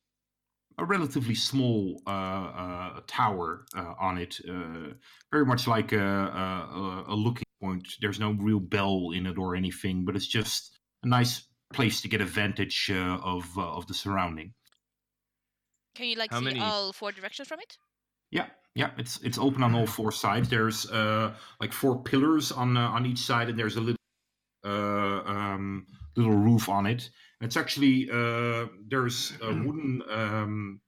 [0.78, 4.94] a relatively small uh, uh, tower uh, on it, uh,
[5.32, 7.88] very much like a, a- a looking point.
[8.00, 12.08] There's no real bell in it or anything, but it's just a nice place to
[12.08, 14.54] get a vantage uh, of uh, of the surrounding.
[15.94, 17.76] Can you like How see many- all four directions from it?
[18.30, 20.48] Yeah, yeah, it's it's open on all four sides.
[20.48, 23.98] There's uh like four pillars on uh, on each side, and there's a little
[24.64, 27.10] uh um little roof on it.
[27.40, 30.80] And it's actually uh there's a wooden um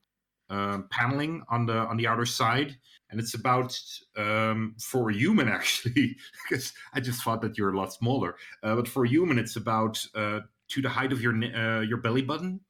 [0.50, 2.76] uh, paneling on the on the outer side,
[3.10, 3.78] and it's about
[4.16, 6.16] um for a human actually,
[6.48, 8.36] because I just thought that you're a lot smaller.
[8.62, 11.98] Uh, but for a human, it's about uh to the height of your uh, your
[11.98, 12.60] belly button.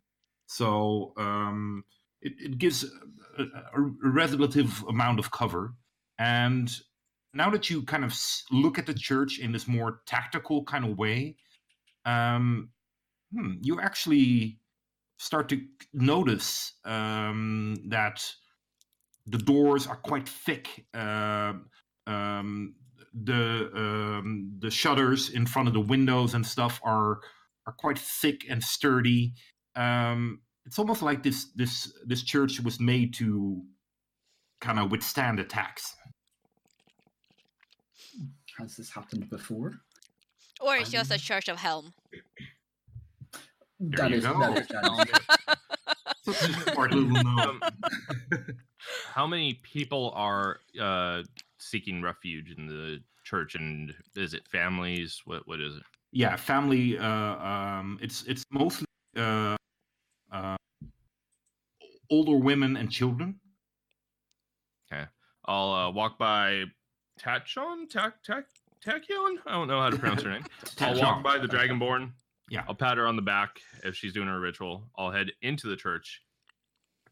[0.46, 1.85] So um
[2.24, 2.85] it, it gives
[3.38, 5.74] a, a, relative amount of cover.
[6.18, 6.70] And
[7.35, 8.14] now that you kind of
[8.50, 11.37] look at the church in this more tactical kind of way,
[12.07, 12.70] um,
[13.33, 14.59] hmm, you actually
[15.18, 15.61] start to
[15.92, 18.24] notice um, that
[19.26, 20.87] the doors are quite thick.
[20.94, 21.54] Uh,
[22.07, 22.74] um,
[23.14, 27.20] the um, the shutters in front of the windows and stuff are
[27.66, 29.35] are quite thick and sturdy.
[29.77, 33.62] Um, it's almost like this this this church was made to
[34.61, 35.94] kind of withstand attacks.
[38.59, 39.72] Has this happened before?
[40.61, 41.92] Or it's just a church of Helm.
[43.81, 44.38] There That you is go.
[44.38, 45.09] that is that
[46.27, 47.38] is- Such a smart little note.
[47.38, 47.61] Um,
[49.12, 51.22] How many people are uh,
[51.59, 55.20] seeking refuge in the church, and is it families?
[55.27, 55.83] What what is it?
[56.14, 56.96] Yeah, family.
[56.96, 59.57] Uh, um, it's it's mostly uh,
[60.33, 60.57] uh,
[62.11, 63.40] older women and children.
[64.90, 65.05] Okay,
[65.46, 66.64] I'll uh, walk by
[67.20, 68.44] Tachon, Tak Tak
[68.85, 69.38] Tachyon.
[69.44, 70.44] I don't know how to pronounce her name.
[70.81, 72.12] I'll walk by the Dragonborn.
[72.48, 72.62] Yeah.
[72.68, 74.88] I'll pat her on the back if she's doing her ritual.
[74.96, 76.22] I'll head into the church,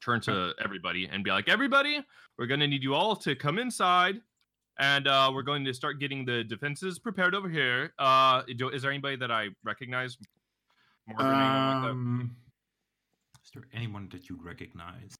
[0.01, 2.05] turn to everybody, and be like, "Everybody,
[2.39, 4.21] we're gonna need you all to come inside,
[4.79, 7.93] and uh, we're going to start getting the defenses prepared over here.
[7.99, 10.17] Uh, do- is there anybody that I recognize?
[11.07, 11.91] Morgan, anyone like?
[11.91, 12.37] Um,
[13.45, 15.15] is there anyone that you recognize?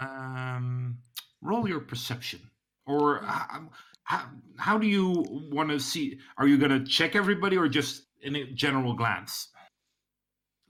[0.00, 0.98] Um,
[1.42, 2.40] roll your perception,
[2.86, 3.68] or how,
[4.02, 4.24] how,
[4.56, 6.18] how do you want to see?
[6.36, 9.48] Are you going to check everybody, or just in a general glance?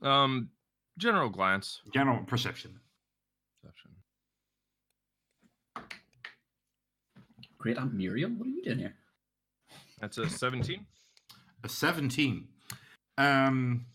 [0.01, 0.49] Um,
[0.97, 1.81] general glance.
[1.93, 2.23] General.
[2.25, 2.79] Perception.
[7.57, 8.95] Great Aunt Muriel, what are you doing here?
[9.99, 10.85] That's a seventeen.
[11.63, 12.47] A seventeen.
[13.17, 13.85] Um,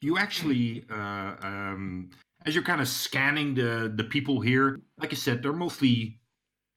[0.00, 2.10] you actually, uh, um,
[2.46, 6.18] as you're kind of scanning the the people here, like I said, they're mostly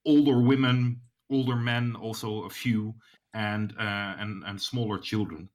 [0.05, 2.93] older women, older men, also a few,
[3.33, 5.47] and uh, and and smaller children.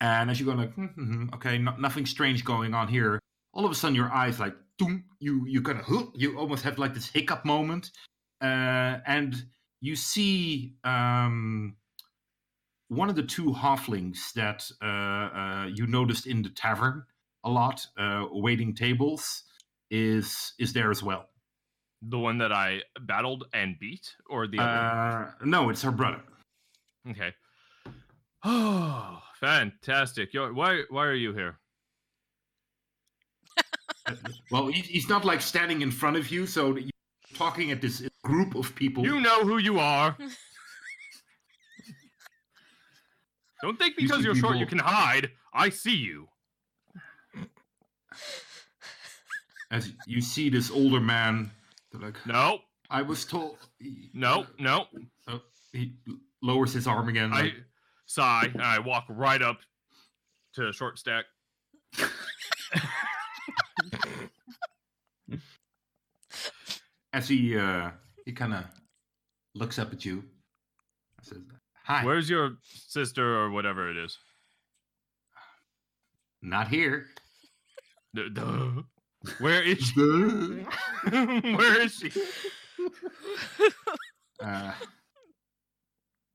[0.00, 3.20] And as you're going like, "Hmm, hmm, hmm, okay, no, nothing strange going on here.
[3.52, 6.78] All of a sudden, your eyes like, doom, you you kind of, you almost have
[6.78, 7.92] like this hiccup moment,
[8.44, 9.42] uh, and
[9.80, 11.76] you see um,
[12.88, 17.04] one of the two halflings that uh, uh, you noticed in the tavern
[17.44, 19.44] a lot, uh, waiting tables,
[19.90, 21.26] is is there as well.
[22.02, 25.34] The one that I battled and beat, or the other?
[25.40, 26.20] Uh, no, it's her brother.
[27.10, 27.32] Okay.
[28.44, 30.34] Oh, fantastic!
[30.34, 31.58] Yo, why why are you here?
[34.50, 36.90] Well, he, he's not like standing in front of you, so you're
[37.32, 39.04] talking at this group of people.
[39.04, 40.16] You know who you are.
[43.62, 45.30] Don't think because see you're short you can hide.
[45.52, 46.26] I see you.
[49.70, 51.50] As you see this older man,
[51.92, 52.58] they're like, No,
[52.90, 53.58] I was told.
[53.78, 54.86] he- No, no.
[55.28, 55.40] Oh,
[55.72, 55.94] he
[56.42, 57.32] lowers his arm again.
[57.32, 57.54] I like,
[58.06, 59.58] sigh and I walk right up
[60.54, 61.24] to short stack.
[67.12, 67.90] as he uh,
[68.24, 68.64] he kind of
[69.54, 70.24] looks up at you.
[71.22, 71.38] Says,
[71.84, 74.18] "Hi, Where's your sister or whatever it is?
[76.42, 77.06] not here."
[78.14, 78.82] D- duh.
[79.38, 80.00] Where is she?
[81.10, 82.12] Where is she?
[84.40, 84.72] Uh,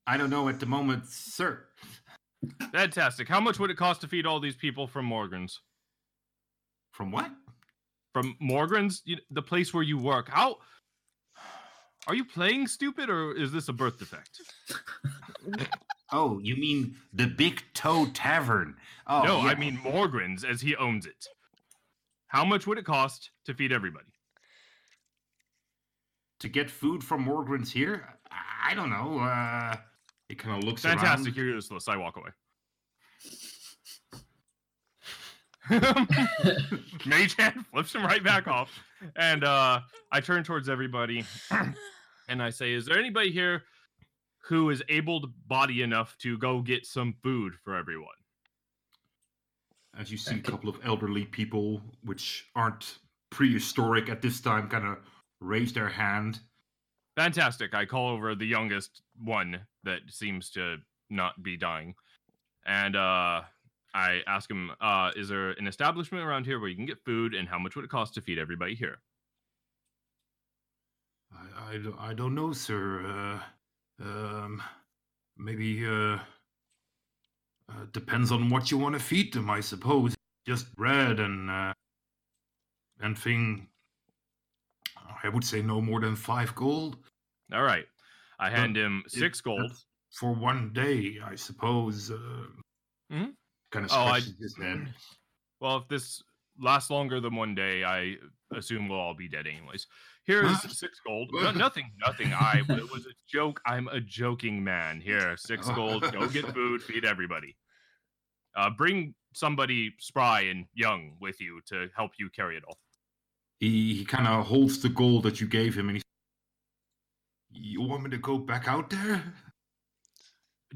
[0.08, 1.66] I don't know at the moment, sir.
[2.72, 3.28] Fantastic.
[3.28, 5.60] How much would it cost to feed all these people from Morgan's?
[6.94, 7.30] From what?
[8.14, 10.30] From Morgan's, you, the place where you work.
[10.30, 10.58] How
[12.08, 14.42] are you playing stupid, or is this a birth defect?
[16.12, 18.76] Oh, you mean the Big Toe Tavern?
[19.06, 21.28] Oh, no, I mean Morgan's, as he owns it.
[22.26, 24.06] How much would it cost to feed everybody?
[26.40, 28.18] to get food from Morgren's here.
[28.32, 29.20] I- don't know.
[29.20, 29.76] Uh,
[30.30, 31.28] he kind of looks Fantastic.
[31.28, 31.36] around.
[31.36, 31.88] You're useless.
[31.88, 32.30] I walk away.
[37.06, 38.72] Mage hand flips him right back off,
[39.16, 41.24] and uh, I turn towards everybody,
[42.30, 43.64] and I say, "Is there anybody here
[44.44, 48.08] who is able-bodied enough to go get some food for everyone?"
[49.98, 54.86] As you see, a couple of elderly people, which aren't prehistoric at this time, kind
[54.86, 54.98] of
[55.40, 56.40] raise their hand.
[57.16, 57.74] Fantastic.
[57.76, 60.78] I call over the youngest one that seems to
[61.10, 61.96] not be dying.
[62.66, 63.42] And uh,
[63.94, 67.34] I ask him, uh, is there an establishment around here where you can get food
[67.34, 69.00] and how much would it cost to feed everybody here?
[71.34, 73.40] I, I, don't- I don't know, sir.
[74.02, 74.62] Uh, um,
[75.38, 75.92] maybe uh,
[77.70, 80.16] uh, depends on what you want to feed them, I suppose.
[80.48, 81.74] Just bread and uh,
[83.02, 83.68] and thing.
[85.24, 86.98] I would say no more than five gold
[87.54, 87.86] All right.
[88.40, 89.72] I hand Well, him it- six gold.
[90.14, 92.12] for one day, I suppose.
[92.12, 92.46] Uh,
[93.12, 93.34] Mhm.
[93.72, 94.94] Kind of Oh, I- scratches his head.
[95.62, 96.24] Well, if this
[96.58, 98.16] lasts longer than one day, I
[98.56, 99.88] assume we'll all be dead anyways.
[100.24, 101.30] Here's six gold.
[101.34, 102.32] No, nothing, nothing.
[102.32, 103.60] I it was a joke.
[103.66, 105.02] I'm a joking man.
[105.02, 106.10] Here, six gold.
[106.14, 106.82] Go get food.
[106.82, 107.58] Feed everybody.
[108.56, 112.78] Uh, bring somebody spry and young with you to help you carry it off.
[113.60, 116.04] He he kind of holds the gold that you gave him, and he.
[117.52, 119.22] You want me to go back out there?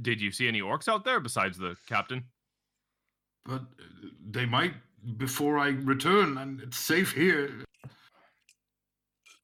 [0.01, 2.25] Did you see any orcs out there besides the captain?
[3.45, 4.73] But uh, they might
[5.17, 7.51] before I return, and it's safe here.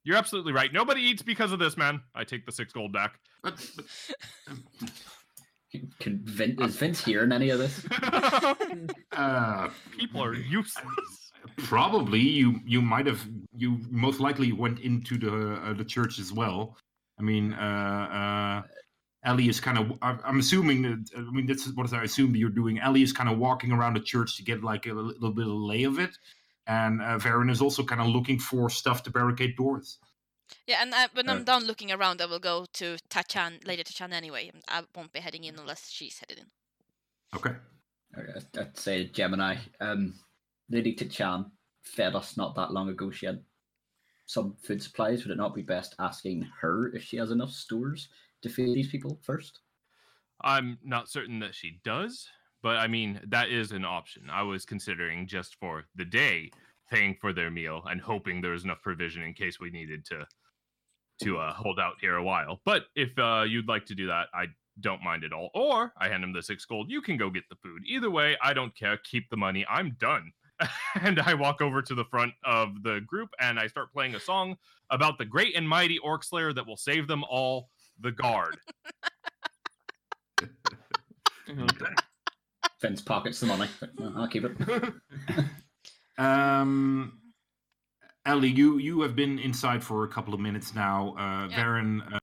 [0.03, 0.71] You're absolutely right.
[0.71, 2.01] Nobody eats because of this, man.
[2.15, 3.19] I take the six gold back.
[3.43, 3.85] But, but
[4.49, 4.63] um,
[5.99, 7.85] Can Vin, is Vince hearing any of this?
[9.11, 11.31] uh, People are useless.
[11.57, 13.23] probably you you might have
[13.55, 16.75] you most likely went into the uh, the church as well.
[17.19, 18.67] I mean, uh, uh,
[19.23, 19.97] Ellie is kind of.
[20.01, 21.09] I'm I'm assuming that.
[21.17, 22.79] I mean, this is what I assume you're doing.
[22.79, 25.51] Ellie is kind of walking around the church to get like a little bit of
[25.51, 26.17] a lay of it,
[26.67, 29.99] and uh, Varen is also kind of looking for stuff to barricade doors.
[30.65, 33.83] Yeah, and I, when Uh, I'm done looking around, I will go to Tachan, Lady
[33.83, 34.51] Tachan anyway.
[34.67, 36.45] I won't be heading in unless she's headed in.
[37.35, 37.55] Okay.
[38.17, 39.57] Uh, I'd say Gemini.
[39.79, 40.15] Um,
[40.69, 41.51] Lady Tichan
[41.83, 43.11] fed us not that long ago.
[43.11, 43.43] She had
[44.25, 45.23] some food supplies.
[45.23, 48.09] Would it not be best asking her if she has enough stores
[48.47, 49.59] feed these people first?
[50.41, 52.25] I'm not certain that she does,
[52.63, 54.29] but I mean, that is an option.
[54.31, 56.51] I was considering just for the day
[56.89, 60.25] paying for their meal and hoping there was enough provision in case we needed to
[61.23, 62.61] to uh, hold out here a while.
[62.63, 64.45] But if uh, you'd like to do that, I
[64.79, 65.49] don't mind at all.
[65.53, 66.89] Or I hand him the six gold.
[66.89, 67.83] You can go get the food.
[67.85, 68.97] Either way, I don't care.
[69.03, 69.65] Keep the money.
[69.69, 70.31] I'm done.
[71.01, 74.19] and I walk over to the front of the group and I start playing a
[74.19, 74.57] song
[74.89, 77.69] about the great and mighty orc slayer that will save them all,
[78.01, 78.57] the guard.
[82.81, 83.67] Vince pockets the money.
[84.15, 84.57] I'll keep it.
[86.19, 87.21] Um,
[88.25, 91.15] Ellie, you you have been inside for a couple of minutes now.
[91.17, 91.63] Uh, Yeah.
[91.63, 92.19] Varen, uh,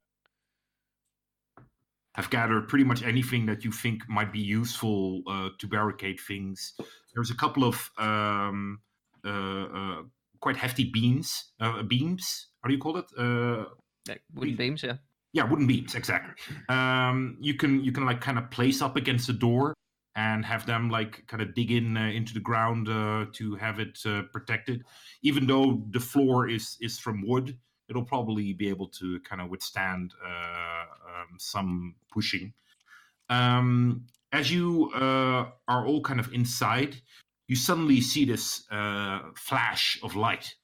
[2.15, 6.75] have gathered pretty much anything that you think might be useful uh, to barricade things.
[7.15, 8.81] There's a couple of um,
[9.25, 10.03] uh, uh,
[10.41, 11.53] quite hefty beams.
[11.59, 12.49] Uh, beams.
[12.63, 13.07] How do you call it?
[13.19, 13.65] Uh,
[14.09, 14.97] Like wooden beams, yeah.
[15.37, 16.33] Yeah, wooden beams, exactly.
[16.71, 19.75] Um, you can you can like kind of place up against the door
[20.15, 23.79] and have them like kind of dig in uh, into the ground uh, to have
[23.79, 24.83] it uh, protected.
[25.21, 27.55] Even though the floor is is from wood,
[27.91, 32.55] it'll probably be able to kind of withstand uh, um, some pushing.
[33.29, 36.97] Um, as you uh, are all kind of inside,
[37.47, 40.55] you suddenly see this uh, flash of light,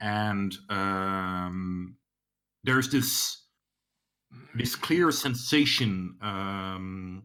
[0.00, 1.96] and um,
[2.64, 3.42] there's this
[4.54, 7.22] this clear sensation um,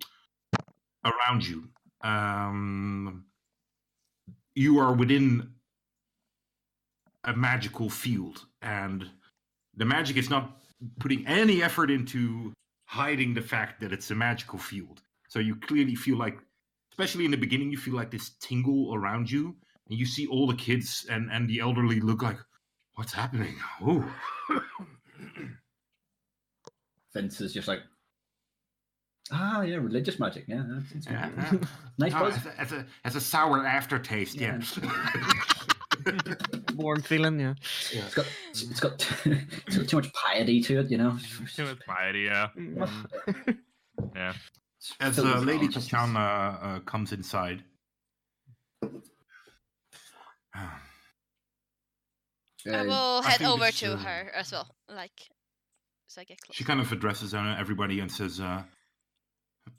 [1.06, 1.70] around you.
[2.02, 3.26] Um,
[4.54, 5.54] you are within
[7.24, 9.10] a magical field, and
[9.76, 10.58] the magic is not
[11.00, 12.54] putting any effort into
[12.86, 15.02] hiding the fact that it's a magical field.
[15.28, 16.38] So you clearly feel like,
[16.92, 19.56] especially in the beginning, you feel like this tingle around you,
[19.90, 22.38] and you see all the kids and and the elderly look like,
[22.96, 23.56] what's happening?
[23.82, 24.06] Oh,
[27.14, 27.82] Vince is just like,
[29.32, 30.45] ah, yeah, religious magic.
[30.47, 31.60] Yeah, that's, that's yeah, yeah.
[31.97, 34.36] nice Oh, as, a, as a as a sour aftertaste.
[34.36, 34.62] Yeah.
[36.76, 37.55] Warm feeling, yeah.
[37.91, 41.18] It's got it's got it's got too much piety to it, you know.
[41.55, 42.49] Too much piety, yeah.
[44.16, 44.34] Yeah.
[45.01, 45.86] As Filled uh, Lady consciousness.
[45.88, 47.64] Tatiana uh, comes inside.
[52.66, 55.30] I will I head over to her as well, like
[56.10, 56.55] so I get close.
[56.55, 58.64] She kind of addresses uh, everybody and says, uh,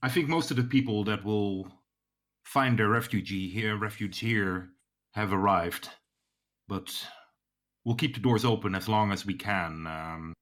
[0.03, 1.69] "I think most of the people that will
[2.45, 4.71] find their refugee here, refuge here,
[5.13, 5.91] have arrived,
[6.69, 7.07] but
[7.85, 9.87] we'll keep the doors open as long as we can.
[9.87, 10.33] Um,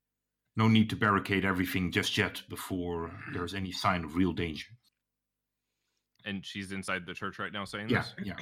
[0.57, 4.67] no need to barricade everything just yet before there's any sign of real danger."
[6.25, 8.27] And she's inside the church right now saying Yeah, this.
[8.27, 8.35] yeah.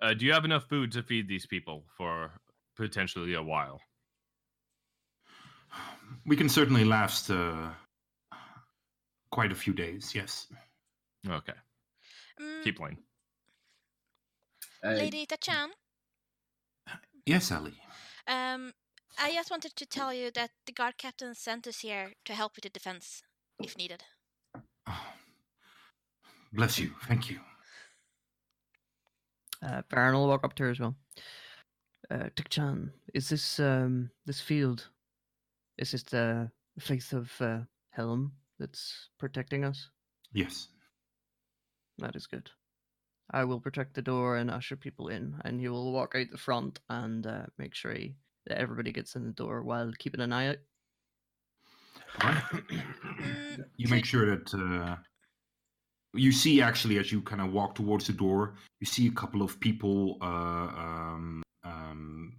[0.00, 2.32] Uh, do you have enough food to feed these people for
[2.76, 3.80] potentially a while?
[6.26, 7.70] We can certainly last uh,
[9.30, 10.14] quite a few days.
[10.14, 10.46] Yes.
[11.28, 11.54] Okay.
[12.40, 12.98] Mm, Keep playing.
[14.84, 15.68] uh, Lady Tachan,
[17.26, 17.74] Yes, Ellie.
[18.26, 18.72] um,
[19.18, 22.52] I just wanted to tell you that the guard captain sent us here to help
[22.56, 23.22] with the defense,
[23.62, 24.04] if needed.
[24.86, 25.04] Oh,
[26.52, 26.92] bless you.
[27.06, 27.40] Thank you.
[29.62, 30.94] Uh, Varen will walk up to her as well.
[32.10, 34.88] Uh, Tikchan, is this um this field?
[35.78, 37.60] Is this the faith of uh,
[37.90, 39.90] Helm that's protecting us?
[40.32, 40.68] Yes.
[41.98, 42.50] That is good.
[43.30, 46.38] I will protect the door and usher people in, and he will walk out the
[46.38, 48.14] front and uh, make sure he,
[48.46, 50.58] that everybody gets in the door while keeping an eye out.
[52.22, 52.42] All right.
[53.76, 54.96] You make sure that uh,
[56.14, 59.42] you see actually as you kind of walk towards the door you see a couple
[59.42, 62.36] of people uh, um, um,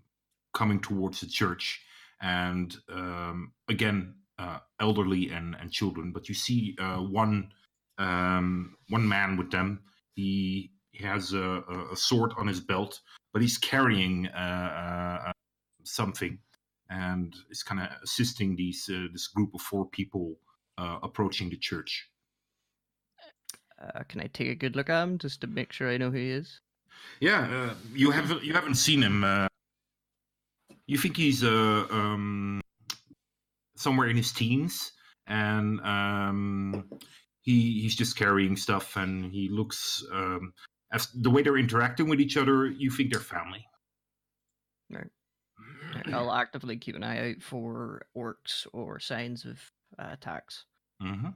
[0.54, 1.82] coming towards the church
[2.22, 7.52] and um, again uh, elderly and, and children but you see uh, one
[7.98, 9.82] um, one man with them
[10.16, 13.00] he, he has a, a- sword on his belt
[13.34, 15.32] but he's carrying uh, uh,
[15.84, 16.38] something
[16.90, 20.36] and is kind of assisting these uh, this group of four people
[20.78, 22.10] uh, approaching the church.
[23.82, 26.10] Uh, can I take a good look at him just to make sure I know
[26.10, 26.60] who he is?
[27.20, 29.49] Yeah, uh, you haven't you haven't seen him.
[30.90, 32.62] You think he's uh, um,
[33.76, 34.92] somewhere in his teens,
[35.28, 36.90] and um,
[37.42, 40.52] he he's just carrying stuff, and he looks um,
[40.92, 42.66] as the way they're interacting with each other.
[42.66, 43.64] You think they're family.
[44.90, 45.12] Right.
[46.12, 49.60] I'll actively keep an eye out for orcs or signs of
[50.00, 50.66] uh, attacks.
[51.00, 51.28] hmm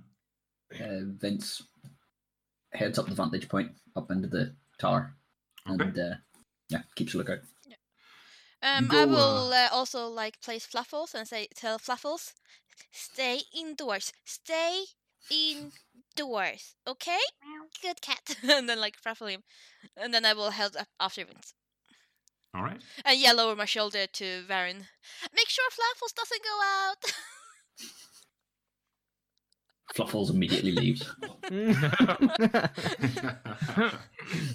[0.82, 1.62] uh, Vince
[2.72, 5.14] heads up the vantage point up into the tower
[5.70, 5.84] Okay.
[5.84, 6.16] and uh,
[6.70, 7.41] yeah, keeps a lookout.
[8.64, 12.34] Um, I uh, will uh, also like place Fluffles and say tell Fluffles,
[12.91, 14.86] stay indoors, stay
[15.30, 17.20] indoors, okay?
[17.82, 18.38] Good cat.
[18.49, 19.43] and then like Fluffle him,
[19.97, 21.53] and then I will head up after Vince
[22.55, 22.80] All right.
[23.03, 24.88] and yell over my shoulder to Varen,
[25.36, 27.14] make sure Fluffles doesn't go out.
[29.93, 31.01] Fluffles immediately leaves.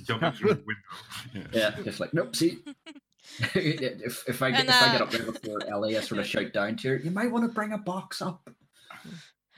[0.04, 1.48] Jumping through the window.
[1.52, 2.34] Yeah, just like nope.
[2.34, 2.58] See,
[3.54, 6.20] if if I get, And, if I get uh, up there before Ellie, I sort
[6.20, 6.96] of shout down to her.
[6.96, 8.48] You might want to bring a box up.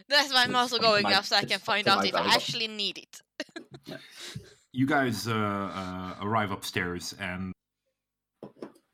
[0.08, 2.34] That's why I'm also going my- up so I can find out if I volleyball.
[2.34, 3.20] actually need it.
[4.72, 7.52] you guys uh, uh, arrive upstairs and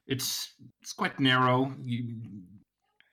[0.07, 0.53] it's
[0.83, 1.75] it's quite narrow.
[1.83, 2.15] You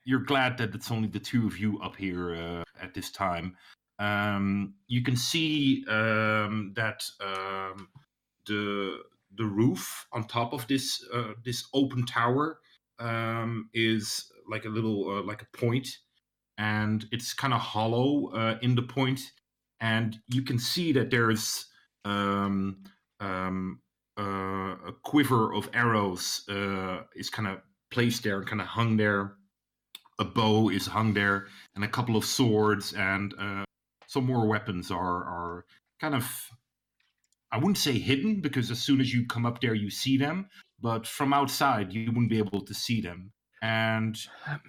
[0.04, 3.56] you're glad that it's only the two of you up here uh, at this time.
[3.98, 7.88] Um, you can see um, that um,
[8.46, 8.98] the
[9.36, 12.58] the roof on top of this uh, this open tower
[12.98, 15.88] um, is like a little uh, like a point,
[16.58, 19.20] and it's kind of hollow uh, in the point,
[19.80, 21.66] and you can see that there's
[22.04, 22.82] um,
[23.20, 23.80] um,
[24.18, 27.58] uh, a quiver of arrows uh, is kind of
[27.90, 29.34] placed there and kind of hung there.
[30.20, 33.64] A bow is hung there, and a couple of swords and uh,
[34.06, 35.64] some more weapons are are
[36.00, 36.50] kind of.
[37.54, 40.48] I wouldn't say hidden because as soon as you come up there, you see them.
[40.82, 43.32] But from outside, you wouldn't be able to see them.
[43.64, 44.18] and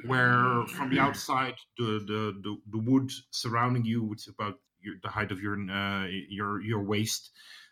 [0.06, 4.96] where from the outside the the the, the wood surrounding you, which is about your,
[5.04, 7.32] the height of your uh, your your waist,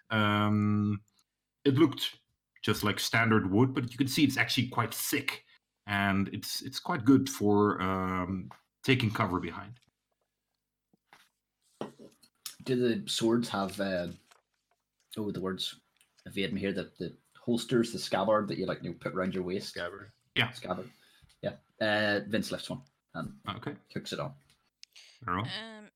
[0.09, 0.99] um,
[1.63, 2.09] it looked
[2.61, 5.45] just like standard wood, but you can see it's actually quite thick,
[5.87, 8.49] and it's it's quite good for um,
[8.83, 9.79] taking cover behind.
[12.65, 14.07] Do the swords have uh,
[15.17, 15.75] oh the words
[16.25, 19.33] evade me here the the holsters the scabbard that you like you know, put around
[19.33, 20.11] your waist Scabbard.
[20.35, 20.51] Yeah.
[20.51, 20.89] scabbard
[21.41, 22.81] yeah uh Vince lifts one
[23.15, 24.33] and Okay, hooks it on
[25.27, 25.41] Earl.
[25.41, 25.89] Um,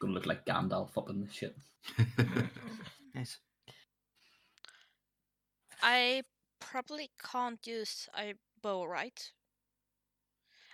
[0.00, 1.56] gonna look like Gandalf up in this shit
[3.14, 3.38] Nice.
[5.82, 6.22] I
[6.60, 9.32] probably can't use a bow, right?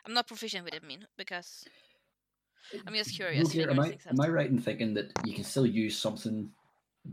[0.05, 1.65] I'm not proficient with it, I mean, because
[2.87, 3.49] I'm just curious.
[3.49, 6.51] Rogier, am, I, am I right in thinking that you can still use something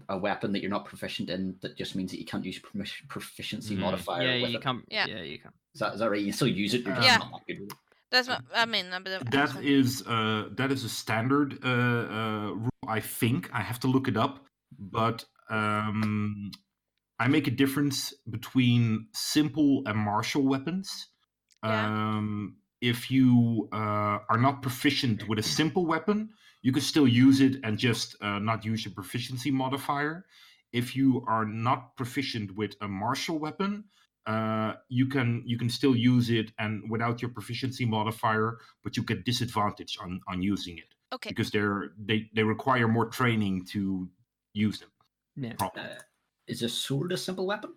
[0.10, 3.08] a weapon that you're not proficient in that just means that you can't use promis-
[3.08, 3.80] proficiency Mhm.
[3.80, 4.64] modifier yeah, with you it?
[4.64, 4.86] can't.
[4.90, 5.06] Yeah.
[5.08, 5.52] Yeah, you can.
[5.74, 6.20] Is that, is that right?
[6.20, 7.18] You can still use it, you're just Yeah.
[7.18, 7.78] not that good with it.
[8.12, 8.94] That's what I mean.
[8.94, 9.56] I'm a that's
[10.06, 12.70] uh, that is a standard uh, uh, rule.
[12.88, 14.46] I think I have to look it up,
[14.78, 16.52] but um,
[17.18, 21.08] I make a difference between simple and martial weapons.
[21.64, 21.86] Yeah.
[21.88, 26.30] Um, if you uh, are not proficient with a simple weapon,
[26.64, 30.26] you can still use it and just uh, not use your proficiency modifier.
[30.72, 33.84] If you are not proficient with a martial weapon,
[34.26, 39.04] uh, you can you can still use it and without your proficiency modifier, but you
[39.04, 41.30] get disadvantage on on using it Okay.
[41.30, 44.10] because they're they they require more training to
[44.54, 44.90] use them.
[45.36, 45.54] Yeah.
[45.60, 46.00] Uh,
[46.48, 47.74] is a sword a simple weapon?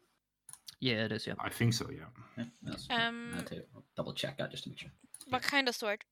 [0.80, 1.26] Yeah, it is.
[1.26, 1.34] Yeah.
[1.38, 1.90] I think so.
[1.90, 2.44] Yeah.
[2.62, 4.90] Yeah, Um, I'll tell you, I'll double check that just to make sure.
[5.30, 6.04] What kind of sword?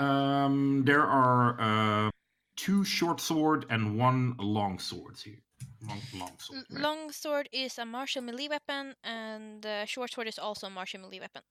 [0.00, 2.10] Um, there are uh,
[2.56, 5.42] two short sword and one long sword here.
[5.86, 6.64] Long, long sword.
[6.70, 6.82] Right?
[6.82, 11.00] Long sword is a martial melee weapon, and uh, short sword is also a martial
[11.00, 11.42] melee weapon.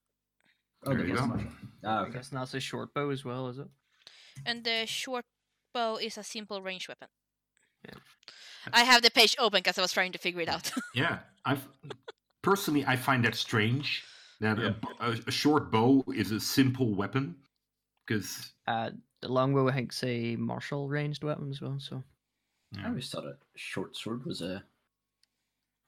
[0.86, 1.26] Oh, There you that's go.
[1.26, 1.50] martial.
[1.84, 2.12] Ah, okay.
[2.12, 3.68] guess that's a short bow as well, is it?
[4.46, 5.24] And the short
[5.74, 7.08] bow is a simple range weapon.
[7.84, 7.94] Yeah.
[8.72, 10.70] I have the page open because I was trying to figure it out.
[10.94, 11.66] Yeah, I've
[12.42, 14.04] personally I find that strange
[14.40, 14.66] that Yeah.
[14.66, 17.36] a b- a, a short bow is a simple weapon
[18.10, 18.90] because Uh,
[19.20, 21.78] the longbow, I think, say martial ranged weapon as well.
[21.78, 22.02] So
[22.82, 24.62] I always thought a short sword was a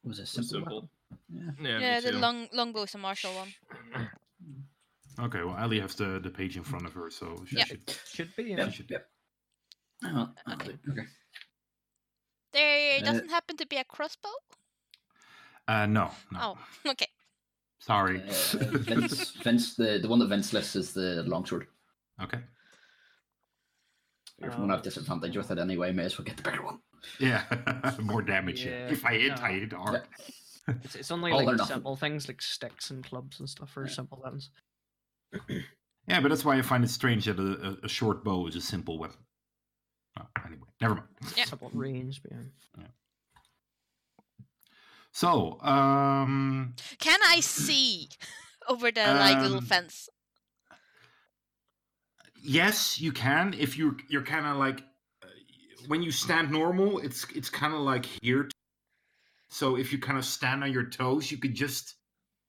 [0.04, 0.58] was a So simple.
[0.58, 0.90] simple.
[1.30, 1.56] weapon.
[1.64, 2.18] Yeah, yeah, me the too.
[2.18, 3.52] long longbow is a martial one.
[5.26, 5.42] okay.
[5.44, 7.64] Well, Ali has the, the page in front of her, so she Yeah.
[7.64, 7.90] should.
[8.12, 8.42] should be.
[8.44, 8.48] Yeah.
[8.56, 8.64] Yeah.
[8.64, 8.72] Yep.
[8.74, 9.08] should- yep.
[10.04, 10.78] Oh, Okay.
[10.90, 11.06] okay.
[12.52, 14.34] There Uh, doesn't happen to be a crossbow.
[15.68, 16.38] Uh, no, no.
[16.40, 17.06] Oh, okay.
[17.78, 18.20] Sorry.
[18.20, 18.32] Uh,
[18.78, 21.66] Vince, Vince, the, the one that Vince lists is the longsword.
[22.20, 22.38] Okay.
[24.38, 25.92] You're going to have disadvantage with it anyway.
[25.92, 26.80] May as well get the bigger one.
[27.20, 27.42] Yeah,
[28.02, 28.64] more damage.
[28.64, 28.86] yeah.
[28.86, 29.42] Yeah, If I hit, no.
[29.44, 30.02] I hit hard.
[30.84, 33.92] It's, it's only like simple things like sticks and clubs and stuff for Yeah.
[33.92, 34.50] simple weapons.
[36.08, 38.56] Yeah, but that's why I find it strange that a, a, a short bow is
[38.56, 39.18] a simple weapon.
[40.18, 41.06] Oh, anyway, never mind.
[41.36, 41.44] Yeah.
[41.44, 42.86] Simple range, but yeah.
[45.12, 48.08] So, um, Can I see
[48.68, 50.08] over the like little Um, fence?
[52.42, 54.80] Yes, you can if you're you're kind of like
[55.22, 55.26] uh,
[55.86, 58.48] when you stand normal, it's it's kind of like here.
[59.48, 61.96] So if you kind of stand on your toes, you could just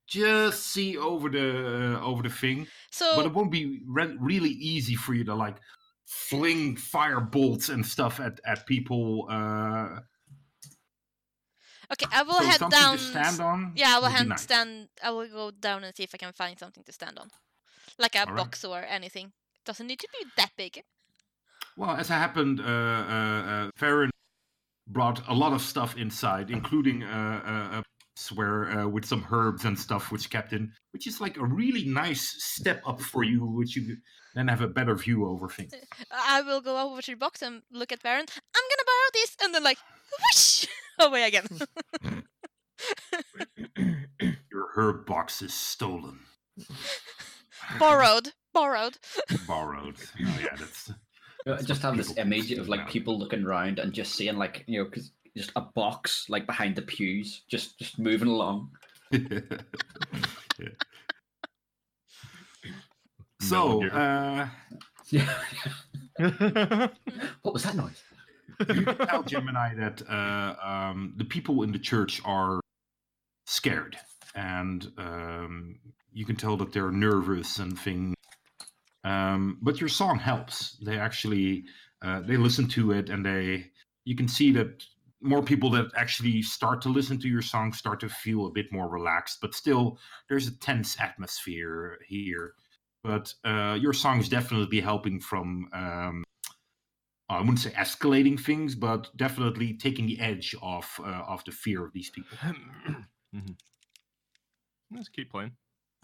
[0.08, 4.96] just see over the over the thing, So but it won't be re- really easy
[4.96, 5.58] for you to like
[6.06, 9.28] fling fire bolts and stuff at at people.
[9.30, 10.00] Uh,
[11.92, 12.98] okay, I will so head something down.
[12.98, 13.72] to stand on.
[13.76, 14.42] Yeah, I will head nice.
[14.42, 14.90] stand.
[15.04, 17.30] I will go down and see if I can find something to stand on,
[17.98, 18.36] like a Alright.
[18.36, 19.32] box or anything.
[19.66, 20.84] Doesn't need to be that big.
[21.78, 24.10] Well, as it happened, uh, uh, uh, Varen
[24.88, 27.84] brought a lot of stuff inside, including uh, uh, a
[28.36, 31.86] where uh, with some herbs and stuff, which kept in, which is like a really
[31.86, 33.98] nice step up for you, which you
[34.36, 35.74] then have a better view over things.
[36.12, 38.20] I will go over to the box and look at Varen.
[38.20, 39.78] I'm gonna borrow this, and then like
[40.20, 40.68] whoosh
[41.00, 41.48] away again.
[44.52, 46.20] Your herb box is stolen,
[47.80, 48.98] borrowed, borrowed.
[49.48, 49.96] borrowed.
[50.20, 50.92] Yeah, that's
[51.46, 52.92] I just have this image of like about.
[52.92, 56.76] people looking around and just seeing like you know because just a box like behind
[56.76, 58.70] the pews just just moving along.
[60.60, 60.70] Yeah.
[63.42, 64.48] So, uh,
[65.10, 65.38] Yeah.
[67.42, 68.02] what was that noise?
[68.70, 72.60] you can tell Gemini that uh, um, the people in the church are
[73.46, 73.98] scared,
[74.36, 75.80] and um,
[76.14, 78.14] you can tell that they're nervous and things.
[79.04, 80.78] Um, but your song helps.
[80.78, 81.66] They actually
[82.02, 83.72] uh, they listen to it, and they
[84.06, 84.84] you can see that
[85.22, 88.72] more people that actually start to listen to your song start to feel a bit
[88.72, 89.40] more relaxed.
[89.42, 89.98] But still,
[90.30, 92.54] there's a tense atmosphere here.
[93.04, 95.70] But uh, your song is definitely helping from.
[95.74, 96.24] Um,
[97.30, 101.86] I wouldn't say escalating things, but definitely taking the edge off uh, of the fear
[101.86, 102.38] of these people.
[103.36, 103.56] Mhm.
[104.92, 105.54] Let's keep playing.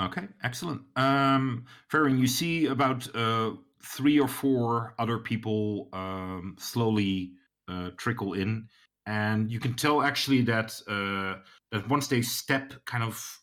[0.02, 0.82] Okay, excellent.
[0.96, 3.52] Um, Varen, you see about uh,
[3.84, 7.34] three or four other people um, slowly
[7.68, 8.68] uh, trickle in,
[9.06, 11.42] and you can tell actually that uh,
[11.72, 13.40] that once they step kind of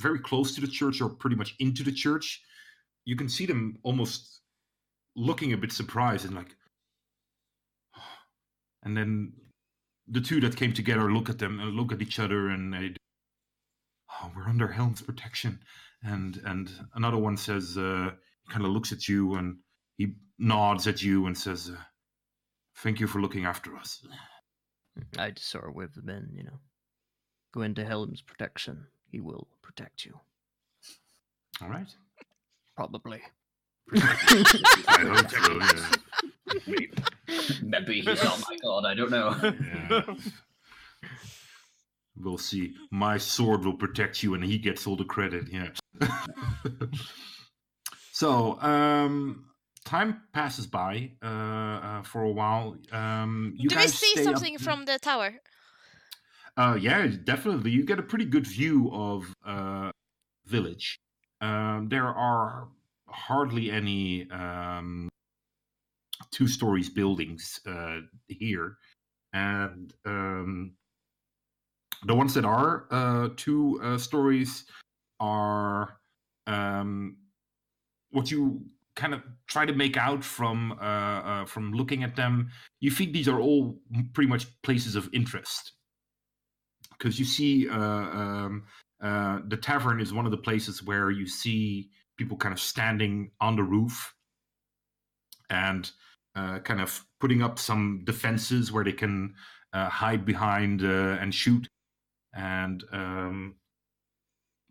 [0.00, 2.40] very close to the church or pretty much into the church,
[3.04, 4.40] you can see them almost
[5.14, 6.56] looking a bit surprised and like,
[8.82, 9.32] and then
[10.08, 12.94] the two that came together look at them and look at each other and they
[14.10, 15.60] oh, we're under Helm's protection.
[16.02, 18.10] And and another one says, uh,
[18.44, 19.56] he kind of looks at you and
[19.96, 21.80] he nods at you and says, uh,
[22.76, 24.06] "Thank you for looking after us."
[25.18, 26.58] I just sort of wave them in, you know.
[27.52, 28.86] Go into Helm's protection.
[29.10, 30.18] He will protect you.
[31.62, 31.88] All right.
[32.76, 33.22] Probably.
[33.94, 33.98] I
[34.88, 35.60] hope so.
[36.66, 36.86] Yeah.
[37.62, 38.84] Maybe he's not my god.
[38.84, 39.34] I don't know.
[39.42, 40.14] Yeah.
[42.18, 42.74] We'll see.
[42.90, 45.48] My sword will protect you, and he gets all the credit.
[45.50, 45.68] Yeah.
[48.12, 49.46] so, um,
[49.84, 52.76] time passes by uh, uh, for a while.
[52.92, 55.34] Um, you Do we see stay up- something from the tower?
[56.56, 57.70] Uh, yeah, definitely.
[57.70, 59.90] You get a pretty good view of uh,
[60.46, 60.96] village.
[61.42, 62.68] Um, there are
[63.08, 65.08] hardly any um,
[66.30, 68.78] two stories buildings uh, here,
[69.34, 70.72] and um,
[72.06, 74.64] the ones that are uh, two uh, stories
[75.20, 75.98] are
[76.46, 77.16] um,
[78.10, 78.62] what you
[78.94, 82.50] kind of try to make out from uh, uh, from looking at them.
[82.80, 83.78] You think these are all
[84.14, 85.72] pretty much places of interest
[86.98, 88.64] because you see uh, um,
[89.02, 93.30] uh, the tavern is one of the places where you see people kind of standing
[93.40, 94.14] on the roof
[95.50, 95.90] and
[96.34, 99.34] uh, kind of putting up some defenses where they can
[99.72, 101.68] uh, hide behind uh, and shoot
[102.36, 103.56] and um,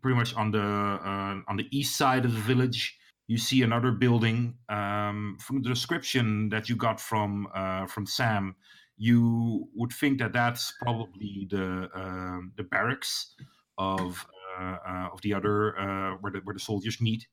[0.02, 2.98] pretty much on the uh, on the east side of the village
[3.28, 4.54] you see another building.
[4.68, 8.54] Um, from the description that you got from uh, from sam
[8.96, 13.34] you would think that that's probably the um, the barracks
[13.78, 14.26] of
[14.58, 17.26] uh, uh, of the other uh, where the where the soldiers meet,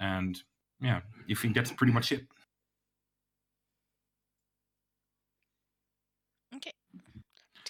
[0.00, 0.42] and
[0.80, 2.26] yeah, you think that's pretty much it.
[6.56, 6.72] Okay,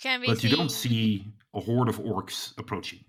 [0.01, 1.27] can we But you don't see
[1.59, 3.01] a horde of orcs approaching.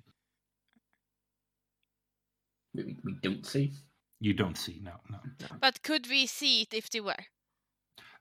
[2.73, 3.73] we, we don't see.
[4.19, 5.19] You don't see no no.
[5.61, 7.25] But could we see it if they were?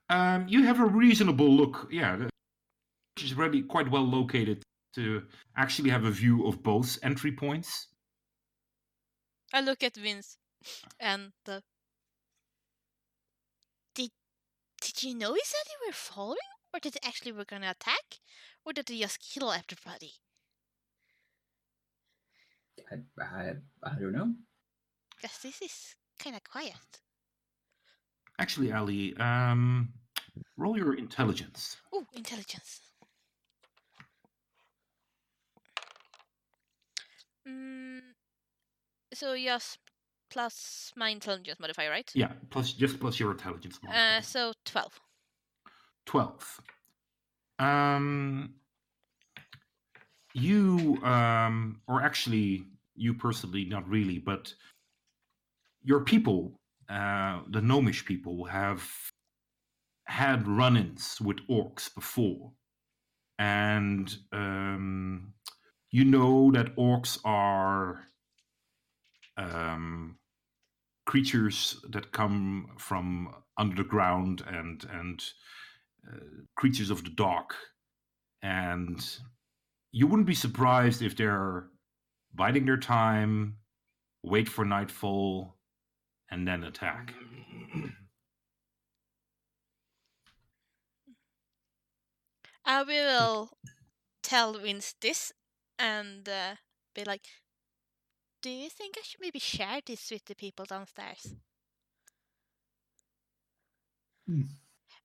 [0.09, 1.89] Um, you have a reasonable look.
[1.91, 4.63] Yeah, which is really quite well located
[4.95, 5.23] to
[5.55, 7.87] actually have a view of both entry points.
[9.53, 10.37] I look at Vince
[10.99, 11.61] and the.
[13.93, 14.11] Did
[14.81, 16.37] Did you know he said they were following,
[16.73, 18.19] or did they actually were gonna attack,
[18.65, 20.13] or did they just kill everybody?
[22.91, 23.53] I, I,
[23.83, 24.33] I don't know.
[25.15, 27.01] Because this is kind of quiet.
[28.39, 29.89] Actually, Ali, um,
[30.55, 31.77] roll your intelligence.
[31.91, 32.79] Oh, intelligence.
[37.47, 37.99] Mm,
[39.13, 39.77] so yes,
[40.29, 42.09] plus my intelligence modifier, right?
[42.13, 43.79] Yeah, plus just plus your intelligence.
[43.93, 44.99] Uh, so twelve.
[46.09, 46.61] 12
[47.59, 48.53] um
[50.33, 52.63] you um or actually
[52.95, 54.53] you personally not really but
[55.83, 58.83] your people uh the gnomish people have
[60.09, 62.51] had run-ins with orcs before.
[63.37, 65.33] And um
[65.91, 68.05] you know that orcs are
[69.37, 70.17] um
[71.05, 75.23] creatures that come from under the ground and and
[76.55, 77.55] creatures of the dark,
[78.41, 79.19] and
[79.91, 81.67] you wouldn't be surprised if they're
[82.33, 83.57] biding their time,
[84.23, 85.55] wait for nightfall,
[86.29, 87.13] and then attack.
[92.65, 93.49] I will
[94.21, 95.33] tell Vince this
[95.79, 96.55] and uh,
[96.93, 97.25] be like,
[98.41, 101.35] "Do you think I should maybe share this with the people downstairs?"
[104.27, 104.41] Hmm.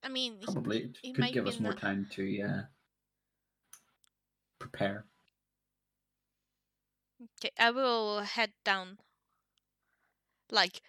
[0.04, 2.62] I mean, he- Probably it it could give us more not- time to uh,
[4.58, 5.06] prepare.
[7.40, 8.98] Okay, I will head down,
[10.50, 10.80] like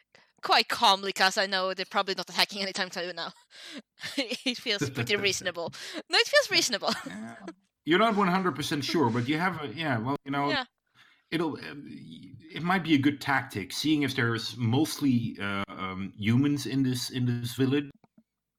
[0.41, 3.31] quite calmly because I know they're probably not attacking anytime soon now.
[4.17, 5.73] it feels pretty reasonable.
[6.09, 6.93] No, it feels reasonable.
[7.07, 7.35] Yeah.
[7.85, 10.63] You're not 100% sure, but you have a, yeah, well, you know, Yeah.
[11.29, 11.75] it'll, uh,
[12.51, 17.11] it might be a good tactic, seeing if there's mostly uh, um, humans in this
[17.11, 17.89] in this village.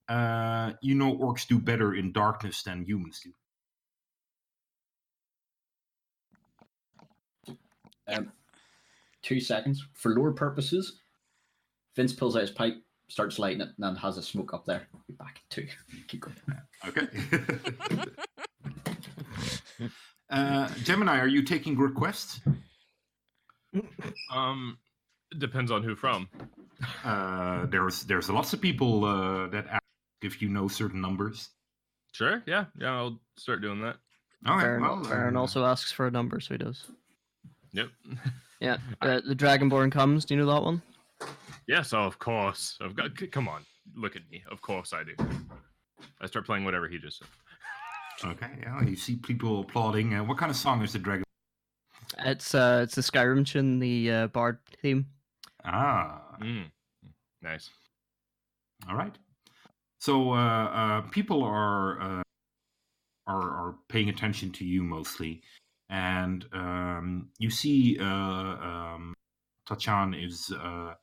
[0.09, 3.33] Uh, you know, orcs do better in darkness than humans do.
[8.09, 8.33] Um,
[9.23, 9.85] two seconds.
[9.95, 11.01] For lore purposes,
[11.97, 12.77] Vince pulls out his pipe,
[13.09, 14.87] starts lighting it, and has a smoke up there.
[15.09, 15.67] Be back in two.
[16.07, 16.37] Keep going.
[16.87, 17.09] Okay.
[20.31, 22.41] uh, Gemini, are you taking requests?
[24.33, 24.79] Um,
[25.39, 26.29] depends on who from.
[27.05, 29.83] Uh, there's there's lots of people uh, that ask
[30.27, 31.51] if you know certain numbers.
[32.13, 32.43] Sure.
[32.47, 32.67] Yeah.
[32.79, 32.95] Yeah.
[32.95, 33.97] I'll start doing that.
[34.47, 34.67] All right.
[34.67, 36.85] Varen, well, Varen uh, also asks for a number, so he does.
[37.73, 37.89] Yep.
[38.61, 40.25] Yeah, uh, the Dragonborn comes.
[40.25, 40.83] Do you know that one?
[41.69, 41.93] yes.
[41.93, 42.79] Oh, of course.
[42.81, 43.11] I've got.
[43.31, 43.65] Come on.
[43.95, 44.43] Look at me.
[44.51, 45.13] Of course I do.
[46.21, 47.29] I start playing whatever he just said.
[48.25, 48.49] Okay.
[48.63, 48.83] Yeah.
[48.83, 50.15] You see people applauding.
[50.15, 51.25] Uh, what kind of song is the dragon?
[52.21, 55.05] It's uh, it's the Skyrim Chin, the uh, Bard theme.
[55.63, 56.23] Ah.
[56.41, 56.71] Mm.
[57.43, 57.69] Nice.
[58.89, 59.15] All right.
[59.99, 62.23] So uh, uh, people are, uh,
[63.27, 65.43] are are paying attention to you mostly,
[65.89, 69.15] and um, you see uh, um,
[69.69, 70.95] Tachan is uh,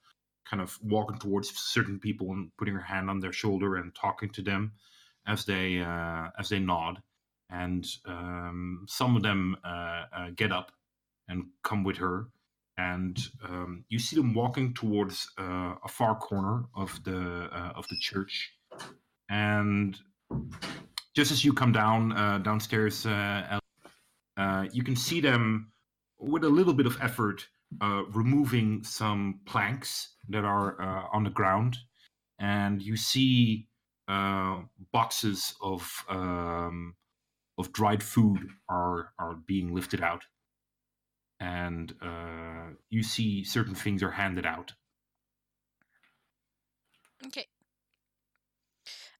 [0.49, 4.29] kind of walking towards certain people and putting her hand on their shoulder and talking
[4.29, 4.73] to them
[5.27, 7.01] as they uh, as they nod,
[7.49, 10.71] and um, some of them uh, get up
[11.27, 12.27] and come with her,
[12.77, 18.53] and um, you see them walking towards a far corner of the of the church,
[19.33, 19.99] and
[21.15, 23.59] just as you come down uh, downstairs, uh,
[24.37, 25.71] uh, you can see them
[26.19, 27.47] with a little bit of effort
[27.81, 31.77] uh, removing some planks that are uh, on the ground,
[32.37, 33.67] and you see
[34.07, 34.61] uh,
[34.91, 36.95] boxes of um,
[37.57, 40.23] of dried food are are being lifted out
[41.39, 41.93] and
[42.89, 44.71] you see certain things are handed out.
[47.25, 47.47] Okay.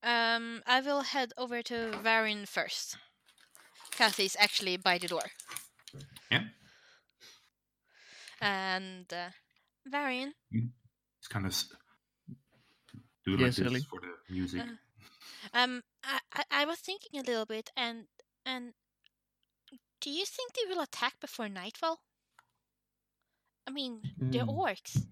[0.03, 2.97] Um, I will head over to Varen first.
[3.91, 5.23] Because he's actually by the door.
[6.31, 6.43] Yeah.
[8.41, 9.29] And uh,
[9.89, 11.53] Varen, It's kind of
[13.25, 13.73] do it Yeah, like silly.
[13.75, 14.61] this for the music.
[15.53, 18.05] Uh, um, I, I, I was thinking a little bit, and
[18.45, 18.73] and
[20.01, 21.99] do you think they will attack before nightfall?
[23.65, 24.01] I mean,
[24.31, 24.49] they're Hmm.
[24.49, 25.05] orcs.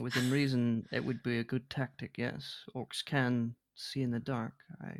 [0.00, 2.16] Within reason, it would be a good tactic.
[2.18, 4.52] Yes, orcs can see in the dark.
[4.82, 4.92] I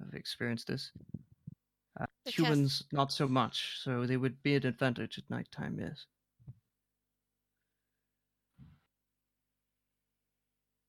[0.00, 0.90] have experienced this.
[1.98, 3.78] Uh, humans, not so much.
[3.82, 5.78] So they would be an advantage at nighttime.
[5.80, 6.06] Yes.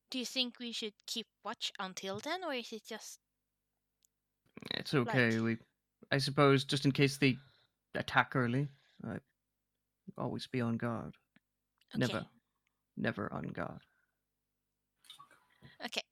[0.10, 3.20] Do you think we should keep watch until then, or is it just
[4.72, 5.40] It's okay.
[5.40, 5.58] We,
[6.12, 7.38] I suppose, just in case they
[7.96, 8.68] attack early,
[9.06, 9.18] I
[10.18, 11.16] always be on guard.
[11.94, 12.00] okay?
[12.00, 12.26] Never,
[12.98, 13.80] never on God.
[15.86, 16.04] Okay.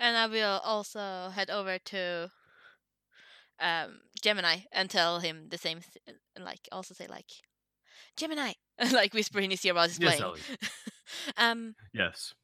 [0.00, 2.32] And I will also head over to
[3.60, 7.30] um, Gemini and tell him the same, th- like also say like,
[8.16, 8.52] Gemini,
[8.92, 10.20] like whisper in his ear while he's Yes, playing.
[10.20, 10.46] Ellie.
[11.36, 12.34] um, Yes.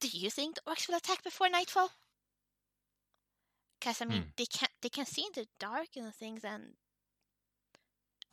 [0.00, 1.90] do you think the orcs will attack before nightfall?
[3.78, 4.30] Because I mean, Hmm.
[4.36, 6.76] they can't—they can see in the dark and things, and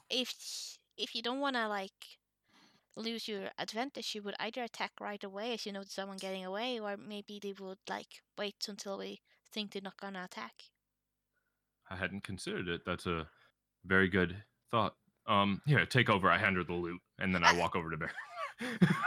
[0.09, 2.19] if if you don't want to like
[2.95, 6.79] lose your advantage, you would either attack right away as you know someone getting away,
[6.79, 9.21] or maybe they would like wait until we
[9.53, 10.53] think they're not gonna attack.
[11.89, 12.81] I hadn't considered it.
[12.85, 13.27] That's a
[13.85, 14.95] very good thought.
[15.27, 16.29] Um, here, take over.
[16.29, 18.89] I hand her the loot, and then I walk over to Varen.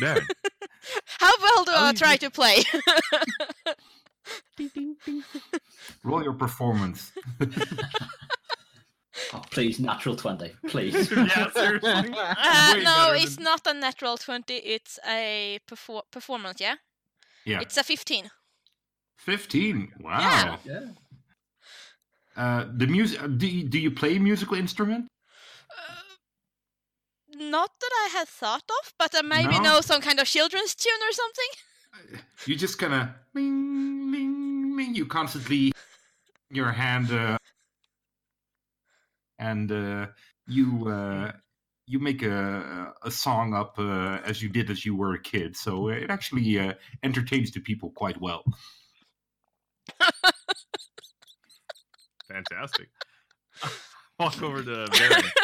[0.00, 0.26] Varen,
[1.18, 2.62] How well do I you- try to play?
[6.04, 7.12] Roll your performance.
[9.34, 10.52] Oh, please, natural 20.
[10.68, 11.10] Please.
[11.16, 11.90] yeah, seriously.
[11.92, 14.56] uh, no, better it's than- not a natural twenty.
[14.56, 16.60] It's a perfor- performance.
[16.60, 16.76] Yeah,
[17.44, 18.30] yeah, it's a fifteen.
[19.16, 19.92] fifteen.
[20.00, 20.58] Wow.
[20.64, 20.86] yeah.
[22.36, 23.20] Uh, the music.
[23.38, 25.06] Do you, do you play musical instrument?
[25.70, 25.94] Uh,
[27.36, 29.62] not that I had thought of, but I maybe No?
[29.62, 31.50] know some kind of children's tune or something.
[32.46, 33.08] You just kind of.
[34.94, 35.72] You constantly
[36.50, 37.36] your hand, uh,
[39.42, 40.06] and uh,
[40.46, 41.32] you uh,
[41.86, 45.56] you make a a song up uh, as you did as you were a kid.
[45.56, 48.44] So it actually uh, entertains the people quite well.
[52.28, 52.88] Fantastic.
[54.18, 55.30] Walk over to Varen.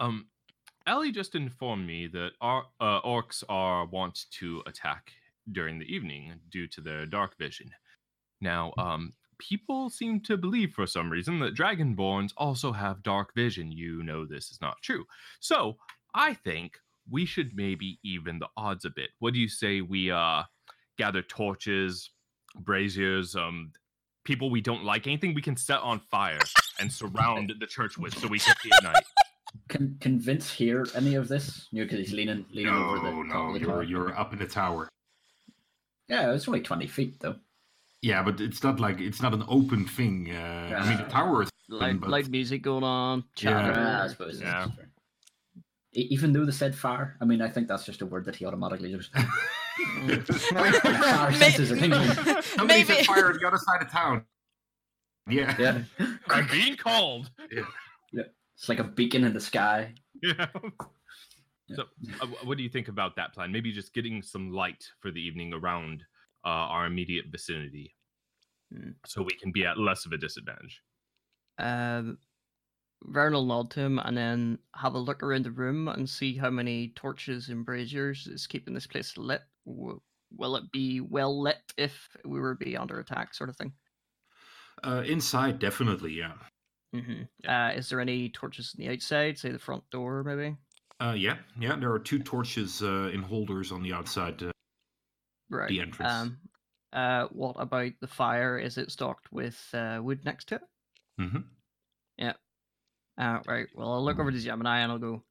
[0.00, 0.26] Um,
[0.88, 5.12] Ellie just informed me that our uh, orcs are wont to attack
[5.50, 7.70] during the evening due to their dark vision.
[8.40, 9.12] Now, um,
[9.48, 13.70] people seem to believe for some reason that dragonborns also have dark vision.
[13.72, 15.04] You know this is not true.
[15.40, 15.76] So
[16.14, 16.78] I think
[17.10, 19.10] we should maybe even the odds a bit.
[19.18, 20.44] What do you say we uh
[20.96, 22.10] gather torches,
[22.60, 23.72] braziers, um
[24.24, 26.38] people we don't like, anything we can set on fire
[26.80, 29.04] and surround the church with so we can see at night.
[29.68, 31.68] Can can Vince hear any of this?
[31.70, 33.82] You know, because he's leaning leaning over the No, top no, you're tower.
[33.82, 34.88] you're up in the tower.
[36.08, 37.36] Yeah, it's only twenty feet though.
[38.04, 40.30] Yeah, but it's not like it's not an open thing.
[40.30, 41.08] Uh, I mean, the Yeah.
[41.08, 43.24] tower is Light, but- light music going on.
[43.38, 43.50] Yeah.
[43.50, 43.80] Chatter.
[43.80, 44.40] Yeah, I suppose.
[44.40, 44.64] Yeah.
[44.66, 44.88] that's fair.
[45.94, 48.44] Even though they said fire, I mean, I think that's just a word that he
[48.44, 49.10] automatically just.
[50.52, 52.08] Fire senses are tingling.
[52.42, 52.84] Somebody Maybe.
[52.94, 54.24] set fire on the other side of town.
[55.28, 55.56] Yeah.
[55.58, 55.82] Yeah,
[56.28, 57.30] I'm being called.
[57.50, 58.22] Yeah,
[58.56, 59.94] it's like a beacon in the sky.
[60.22, 60.46] Yeah.
[61.66, 61.76] Yeah.
[61.76, 61.84] So,
[62.20, 63.50] uh, what do you think about that plan?
[63.50, 66.02] Maybe just getting some light for the evening around
[66.44, 67.93] uh, our immediate vicinity,
[68.74, 68.90] Hmm.
[69.06, 70.82] so we can be at less of a disadvantage.
[71.58, 72.18] Um,
[73.04, 76.36] Vern will nod to him and then have a look around the room and see
[76.36, 79.42] how many torches and braziers is keeping this place lit.
[79.66, 80.00] W-
[80.36, 83.72] Will it be well lit if we were to be under attack, sort of thing?
[84.82, 86.34] Uh, inside, definitely, yeah.
[86.92, 90.56] hmm Uh, is there any torches on the outside, say the front door, maybe?
[91.00, 91.76] Uh, yeah, yeah.
[91.76, 94.42] There are two torches uh, in holders on the outside.
[94.42, 94.50] Uh,
[95.50, 95.68] Right.
[95.68, 96.10] The entrance.
[96.12, 96.38] Um,
[96.94, 98.58] uh, what about the fire?
[98.58, 100.62] Is it stocked with uh, wood next to it?
[101.18, 101.54] hmm
[102.18, 102.34] Yeah.
[103.18, 103.68] Uh, right.
[103.74, 105.24] Well, I'll look over to Gemini and I'll go.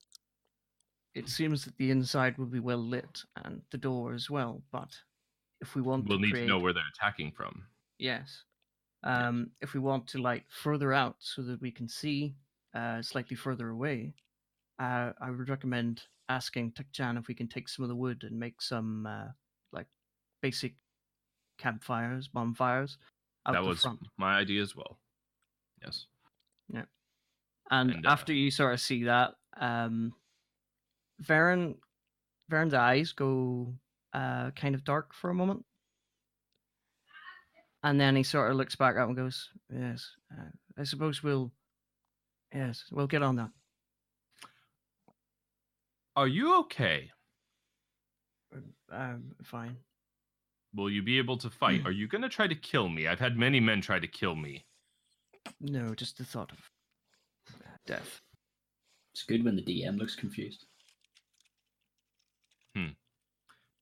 [1.16, 4.64] It seems that the inside will be well lit and the door as well.
[4.72, 5.04] But
[5.62, 6.10] if we want to.
[6.10, 7.68] We'll to need create, to know where they're attacking from.
[8.00, 8.44] yes,
[9.04, 12.36] um, if we want to light further out so that we can see
[12.76, 14.14] uh, slightly further away,
[14.80, 18.40] uh, I would recommend asking Tukjan if we can take some of the wood and
[18.40, 19.30] make some uh,
[19.72, 19.88] like
[20.42, 20.76] basic
[21.64, 22.98] campfires, bonfires
[23.52, 24.00] that was front.
[24.18, 25.00] my idea as well.
[25.82, 26.06] Yes.
[27.72, 30.14] And, And, uh, after you sort of see that, um,
[31.24, 31.78] Varen,
[32.52, 33.74] Varen's eyes go
[34.14, 35.66] uh, kind of dark for a moment,
[37.84, 41.52] and then he sort of looks back up and goes, "Yes, uh, I suppose we'll,
[42.54, 43.50] yes, we'll get on that."
[46.16, 47.12] Are you okay?
[48.92, 49.78] Um, fine.
[50.76, 51.82] Will you be able to fight?
[51.82, 51.88] Hmm.
[51.88, 53.08] Are you going to try to kill me?
[53.08, 54.66] I've had many men try to kill me.
[55.62, 56.58] No, just the thought of
[57.86, 58.22] death.
[59.14, 60.66] It's good when the DM looks confused.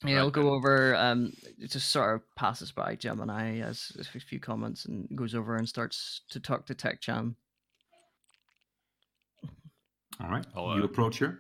[0.04, 0.52] Yeah, Right I'll go then.
[0.54, 0.96] over.
[0.96, 5.36] Um, it just sort of passes by Gemini as as a few comments and goes
[5.36, 7.36] over and starts to talk to Tech Chan.
[10.20, 10.44] All right.
[10.56, 11.38] I'll, you uh, approach her.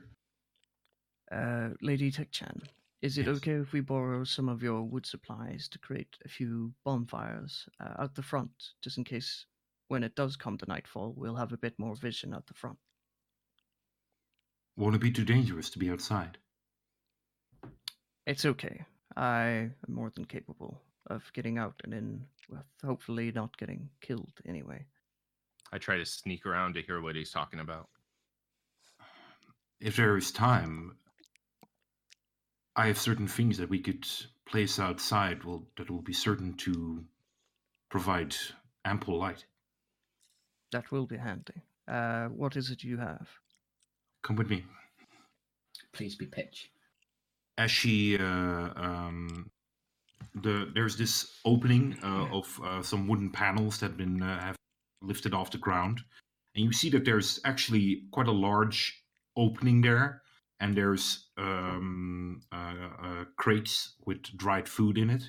[1.31, 2.61] Uh, Lady Tech-chan,
[3.01, 3.37] is it Yes.
[3.37, 8.01] okay if we borrow some of your wood supplies to create a few bonfires uh,
[8.03, 9.45] out the front, just in case
[9.87, 12.77] when it does come to nightfall, we'll have a bit more vision out the front?
[14.77, 16.37] Won't it be too dangerous to be outside?
[18.25, 18.85] It's okay.
[19.17, 24.31] I am more than capable of getting out and in with hopefully not getting killed
[24.45, 24.85] anyway.
[25.73, 27.89] I try to sneak around to hear what he's talking about.
[29.79, 30.95] If there is time,
[32.75, 34.07] I have certain things that we could
[34.45, 35.43] place outside.
[35.43, 37.03] Well, that will be certain to
[37.89, 38.35] provide
[38.85, 39.45] ample light.
[40.71, 41.61] That will be handy.
[41.87, 43.27] Uh, what is it you have?
[44.23, 44.63] Come with me.
[45.93, 46.71] Please be pitch.
[47.57, 49.49] as she uh, um,
[50.35, 54.55] the there's this opening uh, of uh, some wooden panels that have been uh, have
[55.01, 56.01] lifted off the ground,
[56.55, 59.03] and you see that there's actually quite a large
[59.37, 60.20] opening there,
[60.61, 65.23] and there's um, uh, uh, crates with dried food in it.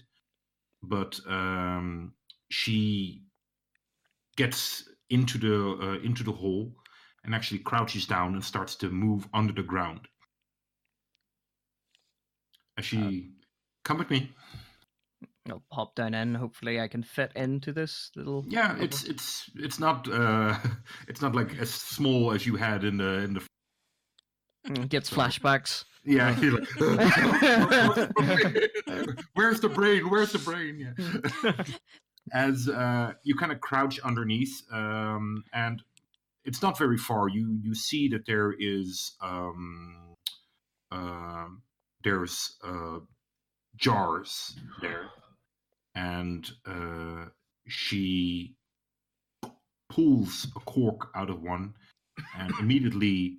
[0.82, 2.12] But um,
[2.50, 3.22] she
[4.36, 6.74] gets into the uh, into the hole
[7.24, 10.00] and actually crouches down and starts to move under the ground.
[12.76, 13.32] As she,
[13.84, 14.32] come with me.
[15.48, 16.34] I'll pop down in.
[16.34, 18.44] Hopefully, I can fit into this little.
[18.48, 20.58] Yeah, it's it's it's not uh
[21.08, 23.42] it's not like as small as you had in the in the
[24.88, 25.84] gets so- flashbacks.
[26.04, 26.38] yeah.
[26.40, 26.68] you're like,
[29.34, 30.08] Where's the brain?
[30.10, 30.94] Where's the brain?
[30.96, 31.52] Yeah.
[32.32, 35.82] As uh, you kind of crouch underneath, um, and
[36.44, 37.28] it's not very far.
[37.28, 40.14] You you see that there is um,
[40.92, 41.46] uh,
[42.04, 43.00] there's uh,
[43.76, 45.10] jars there,
[45.96, 47.24] and uh,
[47.66, 48.54] she
[49.90, 51.74] pulls a cork out of one,
[52.38, 53.36] and immediately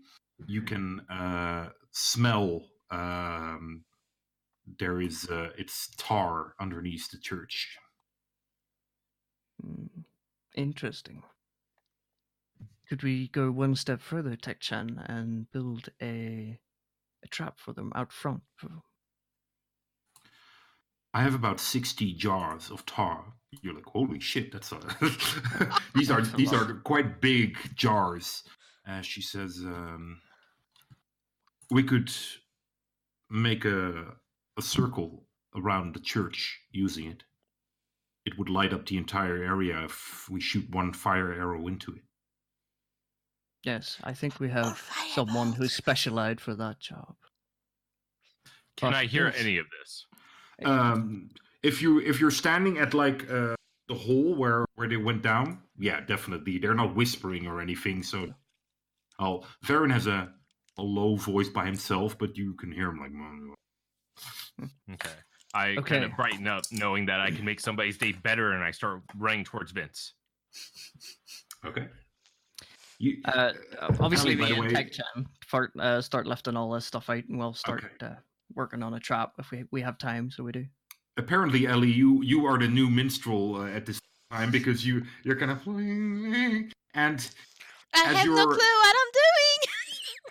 [0.48, 3.84] you can uh, smell um,
[4.80, 7.78] there is uh, it's tar underneath the church.
[9.62, 10.02] Hmm,
[10.56, 11.24] Interesting.
[12.88, 16.60] Could we go one step further, Tech-chan, and build a
[17.24, 18.42] a trap for them out front?
[21.14, 23.34] I have about sixty jars of tar.
[23.62, 24.80] You're like, holy shit, that's a.
[25.96, 28.44] these are these are quite big jars.
[28.88, 30.20] Uh, she says, um,
[31.74, 32.12] we could
[33.30, 34.16] make a
[34.58, 35.24] a circle
[35.56, 37.24] around the church using it.
[38.26, 42.04] It would light up the entire area if we shoot one fire arrow into it.
[43.64, 44.82] Yes, I think we have
[45.14, 47.16] someone who's specialized for that job.
[48.78, 49.36] Can But I hear yes.
[49.40, 50.06] any of this?
[50.66, 51.30] Um,
[51.64, 53.56] if you if you're standing at like uh,
[53.88, 56.60] the hole where where they went down, yeah, definitely.
[56.60, 58.04] They're not whispering or anything.
[58.04, 58.34] So,
[59.20, 60.34] oh, Varen has a
[60.78, 64.70] a low voice by himself, but you can hear him like.
[64.94, 65.10] Okay.
[65.56, 68.72] I kind of brighten up knowing that I can make somebody's day better and I
[68.72, 70.14] start running towards Vince.
[71.66, 71.88] Okay.
[73.00, 73.54] You, Uh,
[74.00, 77.24] obviously, Ellie, by me and way- Tech-chan start, uh, start lifting all this stuff out,
[77.26, 78.06] and we'll start Okay.
[78.06, 78.16] uh,
[78.56, 80.30] working on a trap if we we have time.
[80.32, 80.66] So we do.
[81.18, 84.00] apparently, Ellie, you you are the new minstrel uh, at this
[84.32, 86.74] time because you you're kind of and
[87.94, 89.03] I As have no clue I'm doing.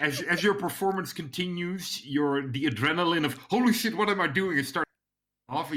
[0.02, 4.58] As as your performance continues, your the adrenaline of holy shit, what am I doing?
[4.58, 4.90] It starts
[5.48, 5.72] off.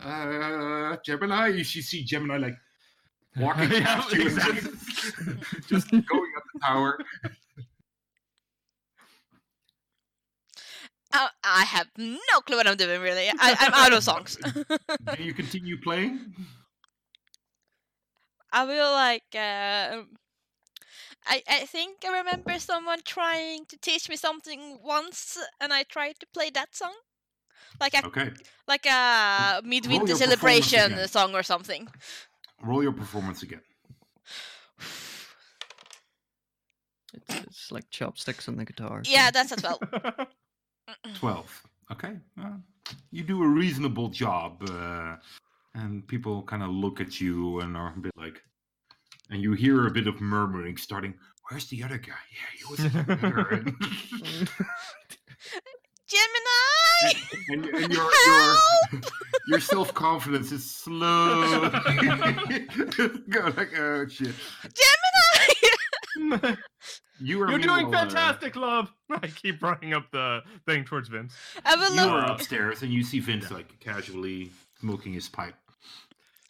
[0.00, 2.56] Uh, Gemini, you should see Gemini like
[3.38, 4.70] walking Yeah, past you, and exactly.
[4.70, 6.98] just, just going up the tower.
[11.12, 13.00] I, I have no clue what I'm doing.
[13.00, 14.36] Really, I, I'm out of songs.
[15.16, 16.34] Do you continue playing?
[18.52, 19.34] I will like.
[19.34, 20.02] Uh,
[21.26, 26.18] I I think I remember someone trying to teach me something once, and I tried
[26.20, 26.94] to play that song,
[27.80, 28.30] like a Okay,
[28.68, 31.88] like a midwinter your celebration song or something.
[32.62, 33.62] roll your performance again.
[37.14, 39.02] It's, it's like chopsticks on the guitar.
[39.04, 39.78] Yeah, that's as well.
[41.14, 41.62] Twelve.
[41.90, 42.56] Okay, uh,
[43.10, 45.16] you do a reasonable job, uh,
[45.74, 48.42] and people kind of look at you and are a bit like,
[49.32, 51.14] and you hear a bit of murmuring starting.
[51.50, 52.12] Where's the other guy?
[52.30, 53.64] Yeah, he was over there."
[56.12, 57.14] Gemini.
[57.48, 58.56] and, and your your
[59.46, 61.70] your self confidence is slow.
[61.70, 64.34] Go like, oh shit.
[66.18, 66.56] Gemini.
[67.20, 68.92] You are You're doing meanwhile, fantastic, love.
[69.10, 71.34] I keep running up the thing towards Vince.
[71.64, 72.10] I will you look.
[72.10, 75.54] are upstairs and you see Vince like casually smoking his pipe.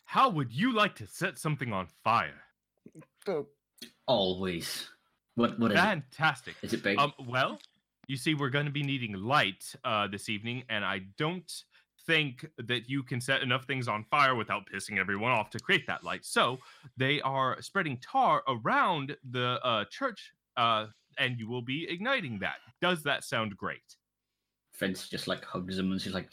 [0.06, 2.41] How would you like to set something on fire?
[4.06, 4.88] Always.
[5.34, 5.80] What what is it?
[5.80, 6.54] Fantastic.
[6.62, 6.98] Is it big?
[6.98, 7.58] Um, well,
[8.06, 11.50] you see, we're going to be needing light uh, this evening, and I don't
[12.06, 15.86] think that you can set enough things on fire without pissing everyone off to create
[15.86, 16.24] that light.
[16.24, 16.58] So
[16.96, 20.86] they are spreading tar around the uh, church, uh,
[21.18, 22.56] and you will be igniting that.
[22.80, 23.96] Does that sound great?
[24.78, 26.28] Vince just like hugs him and she's like,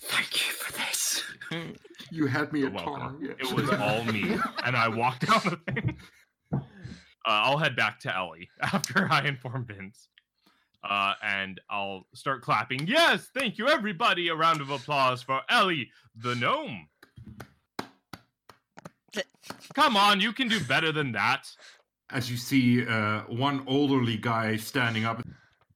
[0.00, 1.22] "Thank you for this."
[2.10, 2.98] You had me You're at tar.
[2.98, 3.18] welcome.
[3.22, 3.36] yes.
[3.38, 5.96] It was all me, and I walked down the thing.
[6.52, 6.58] Uh,
[7.26, 10.08] I'll head back to Ellie after I inform Vince.
[10.88, 12.86] Uh, and I'll start clapping.
[12.86, 14.28] Yes, thank you, everybody.
[14.28, 16.88] A round of applause for Ellie, the gnome.
[19.74, 21.48] Come on, you can do better than that.
[22.10, 25.22] As you see uh, one elderly guy standing up.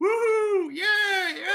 [0.03, 0.69] Woohoo!
[0.73, 0.85] Yeah,
[1.37, 1.55] yeah!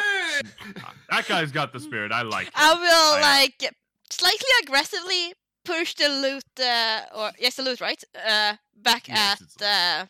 [1.10, 2.12] That guy's got the spirit.
[2.12, 2.48] I like.
[2.48, 2.54] it.
[2.56, 3.74] I will I- like
[4.10, 5.34] slightly aggressively
[5.66, 8.04] push the loot, uh, or yes, the loot, right?
[8.16, 10.06] Uh, back Yes, at uh,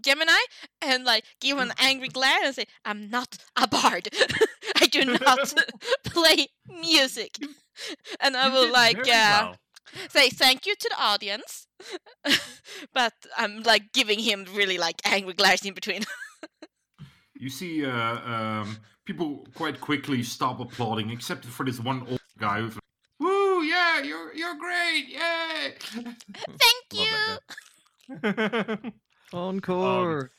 [0.00, 0.40] Gemini,
[0.80, 4.08] and like give him an angry glare and say, "I'm not a bard.
[4.80, 5.54] I do not
[6.04, 7.36] play music."
[8.20, 9.56] And I will like uh, well.
[10.10, 11.66] say thank you to the audience,
[12.92, 16.02] but I'm like giving him really like angry glares in between.
[17.34, 22.60] You see uh, um, people quite quickly stop applauding, except for this one old guy
[22.60, 22.82] who's like,
[23.20, 25.74] Woo, yeah, you're, you're great, yay!
[26.34, 27.06] thank you.
[28.08, 28.92] Love that guy.
[29.32, 30.30] Encore.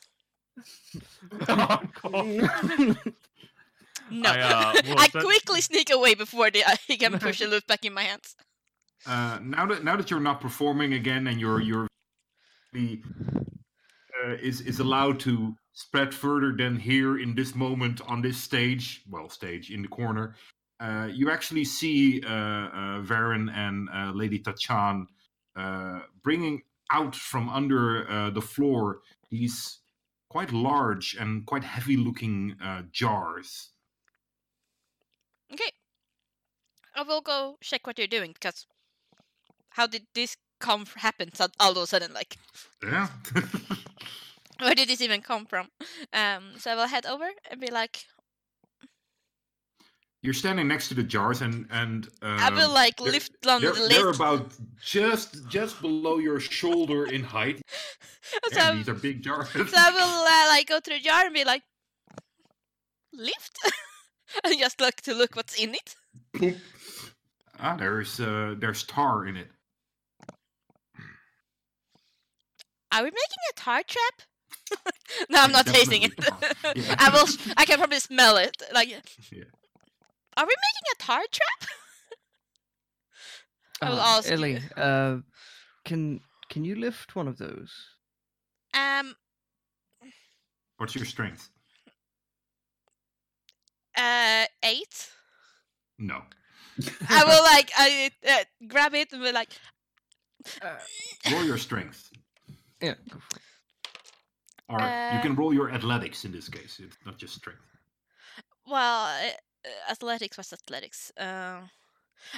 [1.47, 2.24] Encore.
[4.11, 7.47] No, I, uh, will I set- quickly sneak away before the, he can push the
[7.47, 8.36] loot back in my hands.
[9.05, 11.88] Uh, now that now that you're not performing again and you're you're
[12.72, 13.01] the
[14.24, 19.01] uh, is is allowed to spread further than here in this moment on this stage,
[19.09, 20.36] well, stage in the corner.
[20.80, 25.07] Uh, you actually see uh, uh, Varen and uh, Lady Tachan
[25.55, 26.61] uh, bringing
[26.91, 28.99] out from under uh, the floor
[29.30, 29.80] these
[30.30, 33.69] quite large and quite heavy-looking uh, jars.
[35.51, 35.71] Okay.
[36.95, 38.65] I will go check what you're doing because
[39.69, 42.13] how did this come happen so- all of a sudden?
[42.13, 42.38] Like,
[42.84, 43.07] Yeah.
[44.60, 45.68] where did this even come from?
[46.14, 48.06] Um, so I will head over and be like,
[50.22, 53.74] You're standing next to the jars, and and I will um, like lift on the
[53.74, 57.62] They're, they're about just just below your shoulder in height.
[58.54, 59.49] so, these are big jars.
[59.54, 61.64] so I will uh, like go to the jar and be like,
[63.12, 63.58] lift,
[64.45, 66.56] and just look to look what's in it.
[67.60, 69.49] Ah, there's uh, there's tar in it.
[72.93, 74.22] Are we making a tar trap?
[75.30, 76.14] no, I'm not tasting it.
[76.76, 76.95] Yeah.
[76.99, 77.28] I will.
[77.58, 78.56] I can probably smell it.
[78.74, 79.43] Like, Yeah.
[80.38, 81.70] are we making a tar trap?
[83.82, 84.34] I will Uh, ask you.
[84.36, 85.18] Ellie, uh,
[85.86, 87.72] can can you lift one of those?
[88.74, 89.16] Um.
[90.78, 91.49] What's your strength?
[93.95, 94.45] Uh.
[94.64, 95.10] Eight.
[95.99, 96.24] No.
[97.10, 99.49] I will like I uh, grab it and be like,
[101.32, 102.10] Roll your strength.
[102.82, 102.95] Yeah,
[104.70, 104.86] go for it.
[104.86, 106.80] Or you Uh, can roll your athletics in this case.
[106.80, 107.61] It's not just strength.
[108.68, 109.30] well, uh,
[109.66, 111.11] uh, athletics was athletics.
[111.18, 111.61] Uh,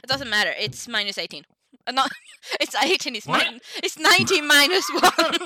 [0.03, 0.53] it doesn't matter.
[0.59, 1.43] It's minus eighteen.
[1.88, 2.05] Uh, no,
[2.59, 3.15] it's eighteen.
[3.15, 3.43] It's What?
[3.43, 3.59] nine.
[3.84, 5.38] It's nineteen minus one.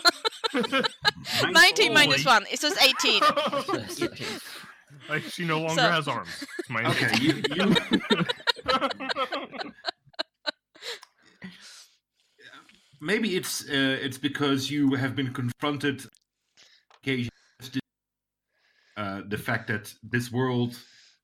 [1.51, 1.93] nineteen
[2.25, 2.45] one.
[2.51, 3.21] It was eighteen.
[5.09, 6.29] like she no longer So- has arms.
[6.59, 7.75] It's my Okay, you, you
[13.01, 16.05] maybe it's uh, it's because you have been confronted
[18.97, 20.77] uh, the fact that this world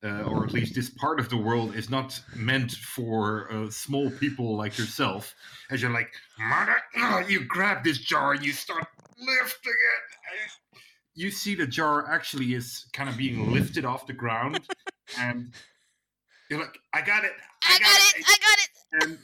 [0.03, 4.09] uh, or at least this part of the world is not meant for uh, small
[4.11, 5.33] people like yourself
[5.71, 8.85] as you're like mother ugh," you grab this jar and you start
[9.17, 10.51] lifting it
[11.15, 14.59] you see the jar actually is kind of being lifted off the ground
[15.19, 15.53] and
[16.49, 17.31] you're like i got it
[17.65, 18.23] I got it.
[18.27, 19.09] I got it.
[19.09, 19.19] and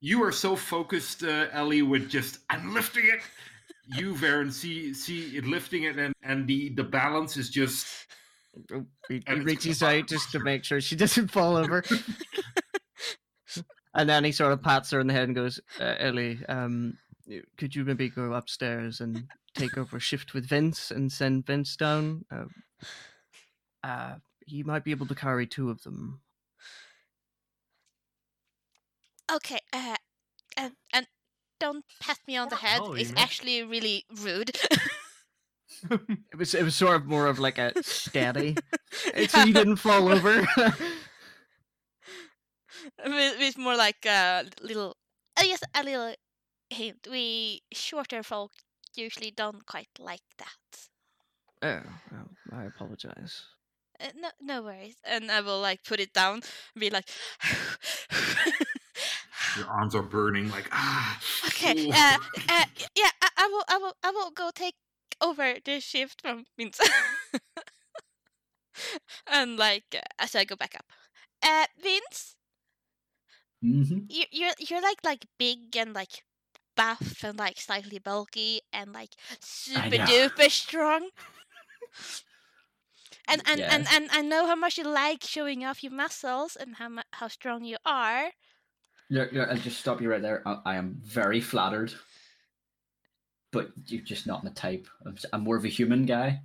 [0.00, 3.20] you are so focused, uh, Ellie, with just I'm lifting it.
[3.86, 7.86] You, Varen, see see it lifting it, and and the the balance is just
[9.08, 11.82] He, he reaches out just to make sure she doesn't fall over.
[13.94, 16.96] and then he sort of pats her on the head and goes, uh, Ellie, um,
[17.56, 19.24] could you maybe go upstairs and
[19.54, 22.24] take over a shift with Vince and send Vince down?
[22.30, 22.44] Uh,
[23.82, 24.14] uh,
[24.46, 26.20] he might be able to carry two of them.
[29.32, 29.60] Okay.
[29.72, 29.96] Uh,
[30.56, 31.06] and and
[31.64, 32.80] don't pat me on the head.
[33.00, 33.24] It's man.
[33.24, 34.50] actually really rude.
[35.90, 38.56] It was it was sort of more of like a steady,
[39.16, 39.26] Yeah.
[39.28, 40.46] so you didn't fall over.
[43.04, 44.96] with, with more like a little,
[45.38, 46.14] I guess a little
[46.70, 47.06] hint.
[47.10, 48.52] We shorter folk
[48.96, 50.62] usually don't quite like that.
[51.62, 53.42] oh, well, I apologize.
[54.00, 54.96] Uh, no, no worries.
[55.04, 56.40] And I will like put it down,
[56.74, 57.08] and be like,
[59.54, 61.20] your arms are burning, like ah.
[61.48, 62.16] okay, uh,
[62.48, 62.64] uh,
[62.96, 64.74] yeah, I, I will, I will, I will go take
[65.20, 66.80] over the shift from Vince.
[69.26, 70.86] and like uh, as I go back up,
[71.42, 72.36] uh, Vince,
[73.62, 76.22] hmm you, you're you're like like big and like
[76.76, 81.08] buff and like slightly bulky and like super duper strong.
[83.28, 83.88] And and, and Yes.
[83.90, 87.28] and I know how much you like showing off your muscles and how mu- how
[87.28, 88.32] strong you are.
[89.10, 90.42] Look, look, I'll just stop you right there.
[90.46, 91.92] I, I am very flattered,
[93.52, 94.86] but you're just not my type.
[95.06, 96.40] I'm, s- I'm more of a human guy.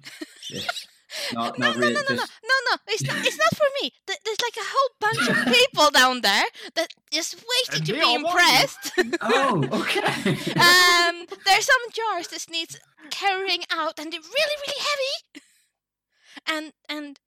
[0.49, 0.87] Yes.
[1.33, 1.93] Not, no, not no, really.
[1.95, 2.77] no, no, no, just, no, no!
[2.89, 3.25] It's not.
[3.25, 3.91] It's not for me.
[4.05, 6.43] There's like a whole bunch of people down there
[6.75, 8.29] that just waiting to be all want you.
[8.29, 8.91] impressed.
[9.21, 10.29] Oh, okay.
[10.59, 12.79] um, there's some jars that needs
[13.09, 15.43] carrying out, and they're really, really heavy.
[16.47, 17.19] And and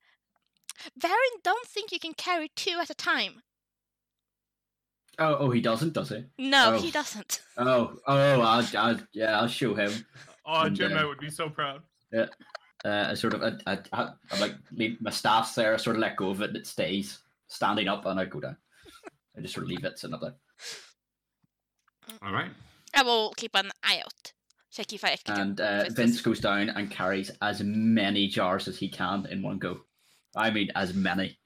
[0.98, 3.43] Varen don't think you can carry two at a time.
[5.18, 6.24] Oh, oh, he doesn't, does he?
[6.39, 6.80] No, Oh.
[6.80, 7.43] he doesn't.
[7.56, 9.93] Oh, oh, I'll, I'll, yeah, I'll show him.
[10.47, 11.82] Oh, And, Jim, uh, I would be so proud.
[12.12, 12.26] Yeah,
[12.84, 15.74] uh, I sort of, I, I, I, I'm like, leave my staff's there.
[15.74, 17.18] I sort of let go of it, and it stays
[17.48, 18.56] standing up, and I go down.
[19.36, 20.34] I just sort of leave it sitting up there.
[22.22, 22.51] All right.
[22.94, 24.32] I will keep an eye out.
[24.70, 25.40] Check if I can.
[25.40, 29.59] And uh, Vince goes down and carries as many jars as he can in one
[29.59, 29.80] go.
[30.36, 31.39] I mean, as many.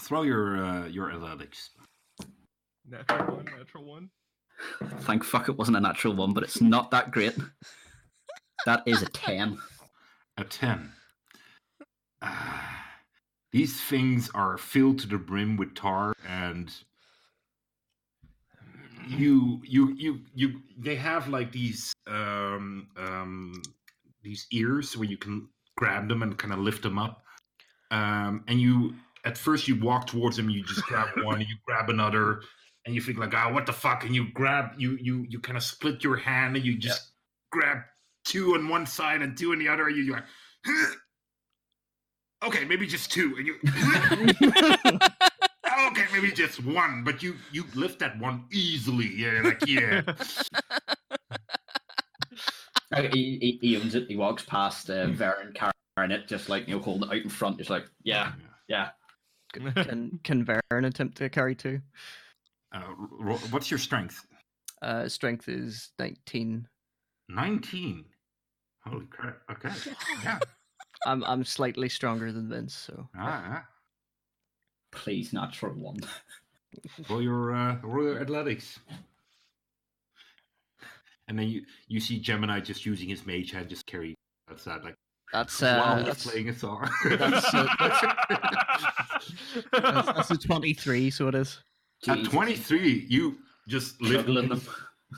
[0.00, 1.70] Throw your uh, your athletics.
[2.88, 4.10] Natural one, natural one.
[5.00, 7.36] Thank fuck it wasn't a natural one, but it's not that great.
[8.66, 9.58] That is a 10.
[10.38, 10.92] A 10.
[12.20, 12.86] Ah,
[13.52, 16.72] these things are filled to the brim with tar and
[19.08, 23.60] you you you you they have like these um um
[24.22, 27.24] these ears where you can grab them and kind of lift them up
[27.90, 28.94] um and you
[29.24, 32.42] at first you walk towards them you just grab one you grab another
[32.84, 35.56] and you think like ah what the fuck and you grab you you you kind
[35.56, 37.12] of split your hand and you just
[37.50, 37.78] grab
[38.24, 40.24] two on one side and two on the other and you, you're like
[42.44, 43.56] okay maybe just two and you
[45.88, 49.10] okay, maybe just one, but you you lift that one easily.
[49.14, 50.02] Yeah, like yeah.
[53.10, 54.04] He, he, he owns it.
[54.06, 57.30] He walks past uh, Varen carrying it, just like you know, holding it out in
[57.30, 57.56] front.
[57.56, 58.32] Just like, yeah,
[58.68, 58.90] yeah.
[59.54, 61.80] Can can Varen attempt to carry two?
[62.74, 62.80] Uh,
[63.20, 64.26] ro- what's your strength?
[64.80, 66.66] Uh, strength is nineteen.
[67.28, 68.04] Nineteen.
[68.86, 69.38] Holy crap!
[69.50, 69.70] Okay.
[70.24, 70.38] Yeah.
[71.06, 73.64] I'm I'm slightly stronger than Vince, so Ah,
[74.92, 75.96] Please, natural one.
[76.04, 76.20] ah.
[77.10, 78.78] Roll your uh, roll your athletics.
[81.28, 84.14] And then you you see Gemini just using his mage hand, just carry
[84.50, 84.94] outside like
[85.32, 86.88] that's while uh he's that's, playing a song.
[87.08, 87.66] that's, uh,
[89.72, 91.58] that's, that's a twenty three, so it is.
[92.08, 92.32] At Jesus.
[92.32, 93.38] twenty three, you
[93.68, 94.60] just lift Juggling them.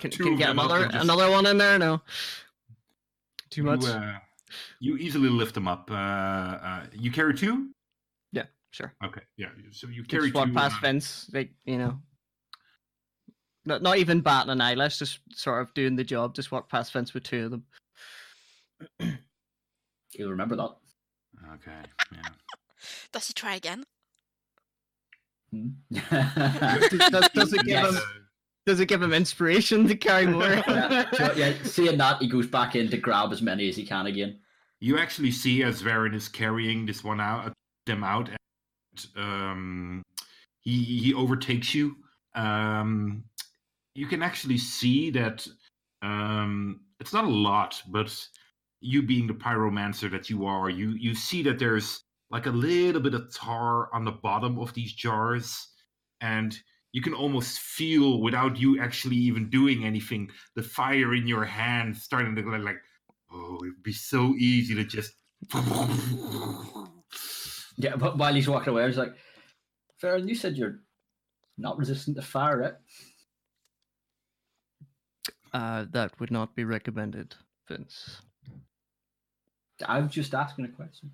[0.00, 1.78] Can, can of get up another just- another one in there?
[1.78, 2.02] No.
[3.50, 3.84] Too you, much.
[3.84, 4.12] uh,
[4.80, 5.88] you easily lift them up.
[5.90, 7.70] Uh, uh, you carry two.
[8.32, 8.92] yeah, sure.
[9.04, 9.46] Okay, yeah.
[9.70, 10.54] So you Carry carry just walk two.
[10.54, 12.00] past uh, Vince, like you know.
[13.66, 16.34] Not, not even batting an eyelash, just sort of doing the job.
[16.34, 17.64] Just walk past Vince with two of them.
[20.12, 20.74] You'll remember that.
[21.54, 21.72] Okay.
[22.12, 22.22] Yeah.
[23.12, 23.84] Does he try again?
[25.54, 25.68] Hmm?
[25.92, 27.94] Does, does, does it give Yes.
[27.94, 28.02] him?
[28.66, 30.42] Does it give him inspiration to carry more?
[30.42, 33.84] yeah, so, yeah, seeing that, he goes back in to grab as many as he
[33.84, 34.38] can again.
[34.80, 37.52] You actually see as Varen is carrying this one out,
[37.86, 40.02] them out, and um,
[40.62, 41.96] he he overtakes you.
[42.34, 43.24] Um,
[43.94, 45.46] you can actually see that
[46.02, 48.16] um, it's not a lot, but
[48.80, 52.02] you being the pyromancer that you are, you you see that there's
[52.34, 55.68] like a little bit of tar on the bottom of these jars,
[56.20, 56.58] and
[56.90, 61.96] you can almost feel without you actually even doing anything the fire in your hand
[61.96, 62.80] starting to go like
[63.32, 65.12] oh it'd be so easy to just
[67.76, 69.14] Yeah, but while he's walking away, I was like,
[70.00, 70.80] Varen, you said you're
[71.58, 72.74] not resistant to fire, right?
[75.52, 77.34] Uh, that would not be recommended,
[77.68, 78.20] Vince.
[79.86, 81.10] I'm just asking a question.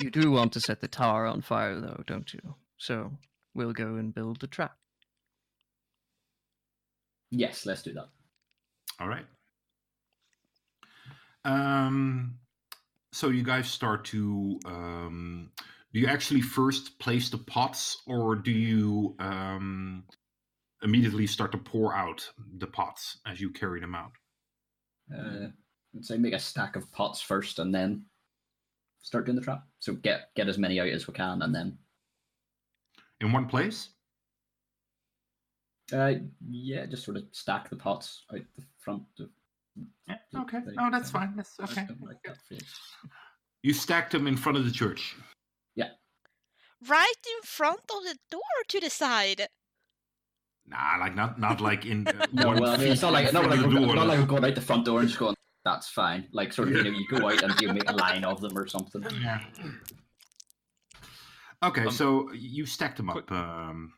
[0.00, 2.54] You do want to set the tower on fire, though, don't you?
[2.78, 3.12] So
[3.54, 4.76] we'll go and build a trap.
[7.30, 8.08] Yes, let's do that.
[9.00, 9.26] all right
[11.44, 12.36] um
[13.12, 15.50] so you guys start to um
[15.92, 20.04] do you actually first place the pots or do you um
[20.82, 22.28] immediately start to pour out
[22.58, 24.12] the pots as you carry them out
[25.14, 25.48] Uh,
[25.96, 28.04] I'd say make a stack of pots first, and then
[29.08, 29.64] start doing the trap.
[29.80, 31.78] So get get as many out as we can, and then
[33.20, 33.88] in one place
[35.92, 36.12] uh,
[36.50, 39.02] yeah, just sort of stack the pots out the front.
[39.18, 39.28] Of,
[40.06, 42.36] yeah okay the- no that's uh, fine that's okay like that.
[43.62, 45.14] you stacked them in front of the church
[45.76, 45.90] Yeah.
[46.86, 49.48] Right in front of the door to the side?
[50.66, 53.48] nah like not not like in uh, No, well, I mean, it's not like not
[53.48, 55.34] like, we're- not like- like we're going out the front door and just going.
[55.64, 56.26] That's fine.
[56.32, 58.56] Like sort of, you know, you go out and you make a line of them
[58.56, 59.04] or something.
[59.20, 59.40] Yeah.
[61.62, 63.32] Okay, Um, so you stacked them quick- up.
[63.32, 63.92] Um,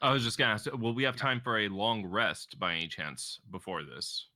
[0.00, 2.88] I was just gonna ask, will we have time for a long rest by any
[2.88, 4.28] chance before this?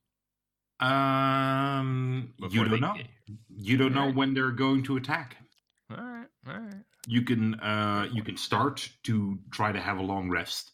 [0.79, 2.95] um, you don't they- know.
[3.49, 4.15] You don't know Alright.
[4.15, 5.35] when they're going to attack.
[5.89, 6.75] All right, all right.
[7.07, 10.71] You can uh, you can start to try to have a long rest.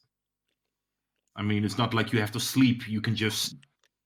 [1.37, 2.87] I mean, it's not like you have to sleep.
[2.87, 3.55] You can just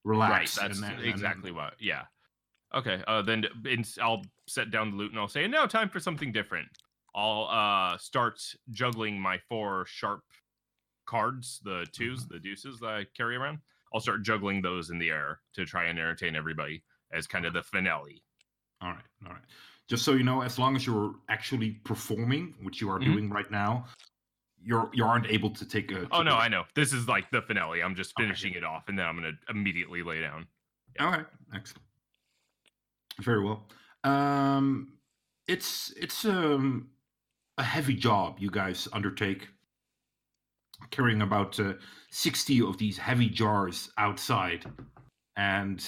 [0.07, 0.55] Right, relax.
[0.55, 1.73] that's and then- and- exactly what.
[1.79, 2.05] Yeah.
[2.73, 3.03] Okay.
[3.07, 6.31] Uh, then in, I'll set down the loot and I'll say, now time for something
[6.31, 6.67] different.
[7.15, 8.39] I'll uh start
[8.71, 10.23] juggling my four sharp
[11.05, 12.33] cards, the 2s Mm-hmm.
[12.33, 13.59] the deuces that I carry around.
[13.93, 17.53] I'll start juggling those in the air to try and entertain everybody as kind of
[17.53, 18.21] the finale.
[18.81, 19.41] All right, all right.
[19.89, 23.05] Just so you know, as long as you're actually performing, which you are Mhm.
[23.05, 23.87] doing right now,
[24.63, 26.07] you're you aren't able to take a.
[26.11, 26.63] Oh no, take a- I know.
[26.75, 27.81] This is like the finale.
[27.83, 28.23] I'm just Okay.
[28.25, 30.47] finishing it off, and then I'm gonna immediately lay down.
[30.99, 31.83] All right, excellent.
[33.21, 33.67] Very well.
[34.03, 34.93] Um,
[35.47, 36.89] it's it's um
[37.57, 39.47] a heavy job you guys undertake,
[40.91, 41.73] carrying about uh,
[42.11, 44.65] sixty of these heavy jars outside,
[45.35, 45.83] and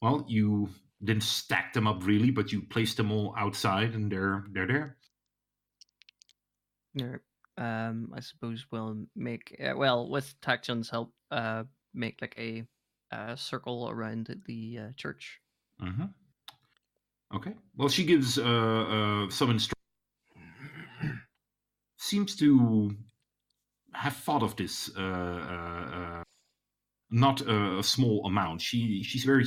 [0.00, 0.68] well, you
[1.04, 4.96] didn't stack them up really, but you placed them all outside, and they're they're there.
[6.94, 7.16] Yeah.
[7.58, 11.12] Um, I suppose we'll make uh, well with Tachan's help.
[11.30, 11.64] Uh,
[11.94, 12.64] make like a
[13.12, 15.40] uh, circle around the uh, church.
[15.80, 16.04] hmm
[17.34, 17.54] Okay.
[17.78, 19.78] Well, she gives uh, uh, some instructions.
[21.96, 22.94] Seems to
[23.94, 26.22] have thought of this uh, uh, uh,
[27.10, 28.60] not a, a small amount.
[28.60, 29.46] She she's very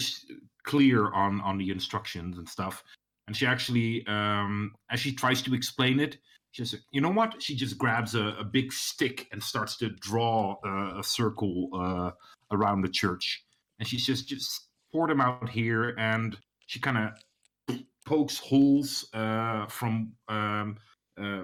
[0.64, 2.84] clear on on the instructions and stuff,
[3.27, 6.18] and she actually, um, as she tries to explain it,
[6.56, 7.41] she just you know what?
[7.44, 12.11] She just grabs a, a big stick and starts to draw uh, a circle uh,
[12.49, 13.44] around the church,
[13.77, 16.38] and she's just just pour them out here, and
[16.68, 20.77] she kind of pokes holes uh, from um,
[21.22, 21.44] uh,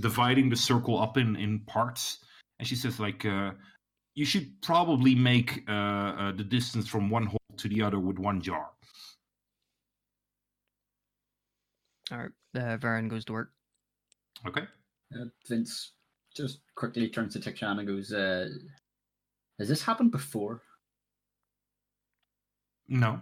[0.00, 2.18] dividing the circle up in in parts,
[2.58, 3.24] and she says like.
[3.24, 3.52] Uh,
[4.14, 8.40] you should probably make uh, the distance from one hole to the other with one
[8.40, 8.66] jar.
[12.10, 12.30] All right.
[12.56, 13.52] Uh, Varen goes to work.
[14.46, 14.62] Okay.
[15.14, 15.92] Uh, Vince
[16.36, 18.48] just quickly turns to Tachan and goes, uh,
[19.58, 20.62] "Has this happened before?
[22.88, 23.20] No.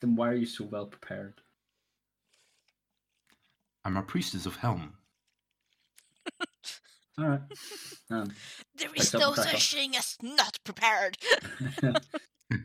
[0.00, 1.40] Then why are you so well prepared?"
[3.84, 4.94] I'm a priestess of Helm.
[7.18, 7.40] All right.
[8.10, 8.32] Um,
[8.76, 11.18] There Like is no such thing as not prepared.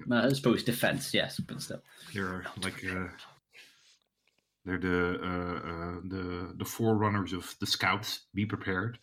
[0.06, 1.82] no, I suppose defense, yes, but still.
[2.14, 3.08] They're like uh,
[4.68, 8.26] they're the uh, uh, the the forerunners of the scouts.
[8.34, 9.00] Be prepared.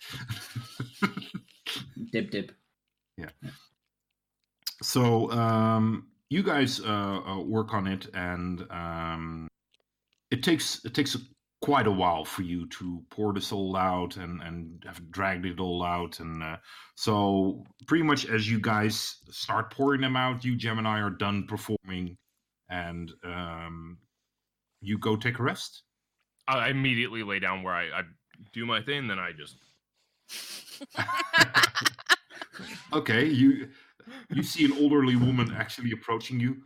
[2.12, 2.52] Dib
[3.16, 3.30] Yeah.
[4.82, 9.48] so um, you guys uh, uh, work on it, and um,
[10.30, 11.18] it takes it takes a,
[11.62, 15.60] quite a while for you to pour this all out and and have dragged it
[15.60, 16.56] all out, and uh,
[16.94, 22.18] so pretty much as you guys start pouring them out, you Gemini are done performing,
[22.68, 23.96] and um,
[24.84, 25.82] you go take a rest.
[26.46, 28.02] I immediately lay down where I, I
[28.52, 29.56] do my thing, then I just
[32.92, 33.68] okay, you
[34.30, 36.56] you see an elderly woman actually approaching you.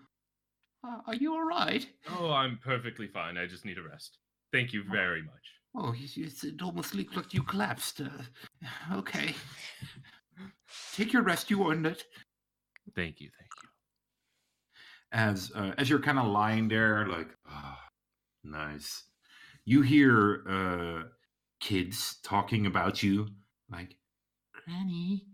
[0.87, 1.87] Uh, are you all right?
[2.19, 3.37] oh, I'm perfectly fine.
[3.37, 4.19] I just need a rest.
[4.53, 5.33] Thank you very much.
[5.75, 8.01] Oh, it's, it's, it almost looked like you collapsed.
[8.01, 8.09] Uh,
[8.95, 9.35] okay.
[10.95, 11.51] Take your rest.
[11.51, 12.05] You earned it.
[12.95, 13.69] Thank you, thank you.
[15.11, 17.79] As uh, as you're kind of lying there, like, ah,
[18.51, 19.05] nice.
[19.65, 21.09] You hear uh,
[21.61, 23.29] kids talking about you,
[23.71, 23.97] like,
[24.65, 25.27] Granny,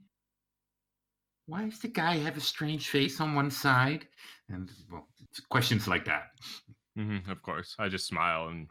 [1.46, 4.06] why does the guy have a strange face on one side?
[4.48, 5.06] And well,
[5.50, 6.30] questions like that.
[6.96, 7.76] hmm of course.
[7.78, 8.68] I just smile and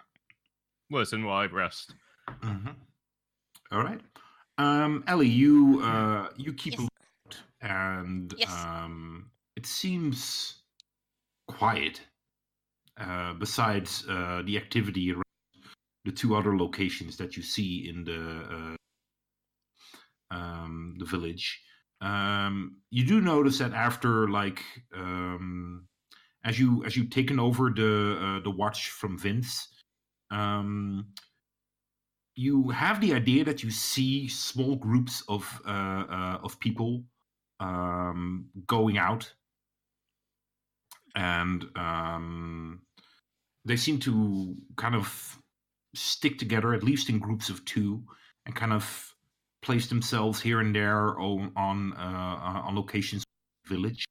[0.90, 1.94] listen while I rest.
[2.41, 2.70] Mm-hmm.
[3.72, 4.02] All right.
[4.57, 6.80] Um, Ellie, you uh, you keep Yes.
[6.80, 8.49] a look, and Yes.
[8.52, 10.61] um, it seems
[11.48, 12.02] quiet.
[12.99, 15.24] Uh, besides uh, the activity around
[16.06, 18.76] the two other locations that you see in the
[20.32, 21.60] uh, um, the village,
[22.02, 24.64] um, you do notice that after like
[24.95, 25.88] um,
[26.44, 29.70] as you as you've taken over the uh, the watch from Vince,
[30.30, 31.07] um,
[32.36, 37.03] you have the idea that you see small groups of uh, uh, of people
[37.60, 39.32] um, going out,
[41.15, 42.81] and um,
[43.65, 45.38] they seem to kind of
[45.95, 48.03] stick together, at least in groups of two,
[48.45, 49.14] and kind of
[49.61, 53.23] place themselves here and there on on, uh, on locations
[53.68, 54.06] village,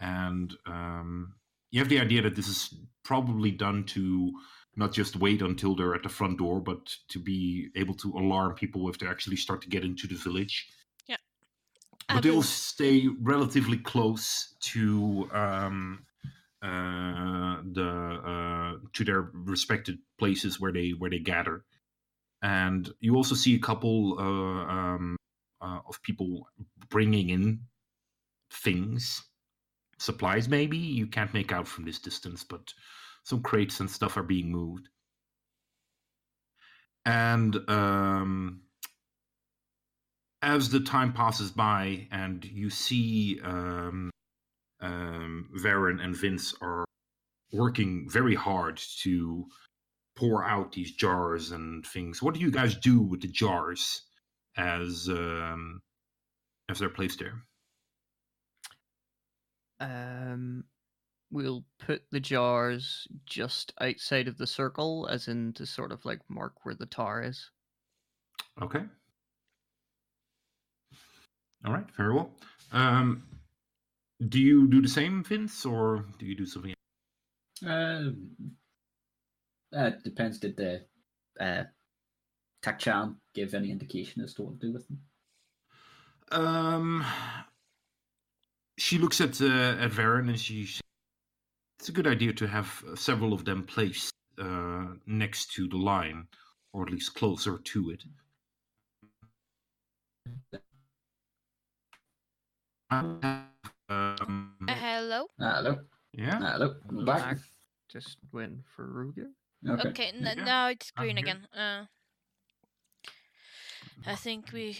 [0.00, 1.34] and um,
[1.70, 4.32] you have the idea that this is probably done to
[4.76, 8.54] not just wait until they're at the front door, but to be able to alarm
[8.54, 10.68] people if they actually start to get into the village.
[11.08, 11.16] Yeah,
[12.08, 16.06] But they will will- stay relatively close to um,
[16.62, 21.64] the uh, to their respected places where they where they gather,
[22.42, 25.16] and you also see a couple uh, um,
[25.60, 26.48] uh, of people
[26.88, 27.60] bringing in
[28.52, 29.22] things,
[29.98, 30.48] supplies.
[30.48, 32.72] Maybe you can't make out from this distance, but
[33.24, 34.88] some crates and stuff are being moved.
[37.04, 38.62] And um,
[40.42, 44.10] as the time passes by and you see um,
[44.80, 46.84] um, Varen and Vince are
[47.52, 49.46] working very hard to
[50.16, 54.02] pour out these jars and things, what do you guys do with the jars
[54.56, 55.80] as um,
[56.68, 57.42] as they're placed there?
[59.80, 60.64] Um,
[61.30, 66.20] we'll put the jars just outside of the circle, as in to sort of like
[66.28, 67.50] mark where the tar is.
[68.60, 68.82] Okay.
[71.64, 72.30] All right, very well.
[72.72, 73.22] Um,
[74.28, 76.74] do you do the same, Vince, or do you do something?
[77.66, 78.30] Um,
[79.74, 80.38] uh, depends.
[80.38, 80.84] Did the
[81.40, 81.64] uh,
[82.62, 85.00] Tachan give any indication as to what to do with them?
[86.32, 87.04] Um,
[88.78, 90.66] she looks at uh, at Varen and she.
[90.66, 90.80] says,
[91.78, 96.26] It's a good idea to have several of them placed uh, next to the line,
[96.72, 98.04] or at least closer to it.
[103.90, 105.26] Um, Uh, hello.
[105.38, 105.80] Hello.
[106.12, 106.38] yeah.
[106.38, 106.74] Hello.
[106.88, 107.22] I'm back.
[107.22, 107.38] Back.
[107.90, 109.26] Just went for Ruger.
[109.68, 109.88] Okay.
[109.90, 111.46] Okay, n- Yeah, now it's I'm green again.
[111.52, 111.84] Uh,
[114.06, 114.78] I think we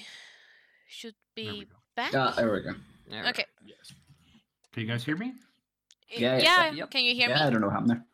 [0.88, 1.66] should There we be
[1.96, 2.14] back.
[2.14, 2.74] Ah, there we go.
[3.28, 3.44] Okay.
[3.66, 3.92] Yes.
[4.72, 5.34] Can you guys hear me?
[6.08, 6.70] Yeah, yeah, yeah.
[6.72, 6.90] Yep.
[6.90, 7.34] Can you hear me?
[7.34, 8.04] yeah, I don't know what happened there.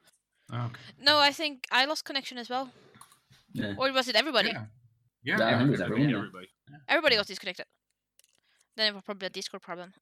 [0.66, 0.81] Okay.
[0.98, 2.70] No, I think I lost connection as well.
[3.52, 3.74] Yeah.
[3.77, 4.48] Or was it everybody?
[4.48, 4.64] Yeah.
[5.23, 5.39] Yeah.
[5.39, 6.02] Yeah, I think it was everybody.
[6.05, 6.10] everyone.
[6.10, 6.16] yeah.
[6.18, 6.48] Everybody.
[6.89, 7.66] Everybody got disconnected.
[8.77, 9.93] Then it was probably a Discord problem.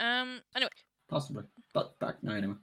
[0.00, 0.40] Um.
[0.56, 0.70] Anyway.
[1.08, 1.44] Possibly.
[1.72, 2.54] But back now anyway.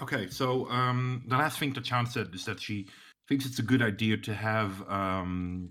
[0.00, 2.88] Okay, so um, the last thing that Chan said is that she
[3.28, 5.70] thinks it's a good idea to have um,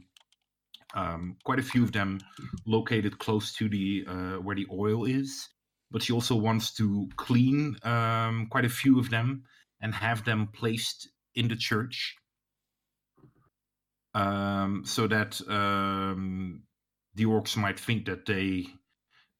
[0.96, 2.20] um, quite a few of them
[2.66, 5.50] located close to the uh, where the oil is,
[5.92, 9.44] but she also wants to clean um, quite a few of them
[9.82, 12.16] and have them placed in the church,
[14.14, 16.64] um, so that um,
[17.16, 18.66] the orcs might think that they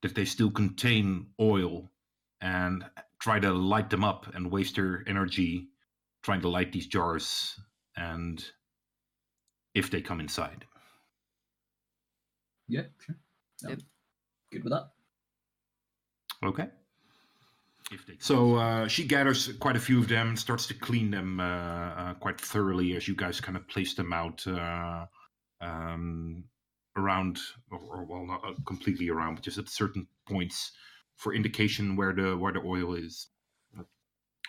[0.04, 1.90] that they still contain oil
[2.42, 2.86] and
[3.20, 5.70] try to light them up and waste their energy
[6.22, 7.60] trying to light these jars
[7.98, 8.46] and
[9.74, 10.66] if they come inside
[12.68, 13.16] Yeah, sure.
[13.64, 13.70] No.
[13.72, 13.80] Yep.
[14.52, 14.90] Good with that.
[16.44, 16.68] okay
[18.20, 21.44] so uh, she gathers quite a few of them and starts to clean them uh,
[21.44, 25.06] uh, quite thoroughly as you guys kind of place them out uh,
[25.62, 26.44] um,
[26.96, 27.40] around
[27.72, 30.72] or, or well not uh, completely around but just at certain points
[31.16, 33.28] for indication where the where the oil is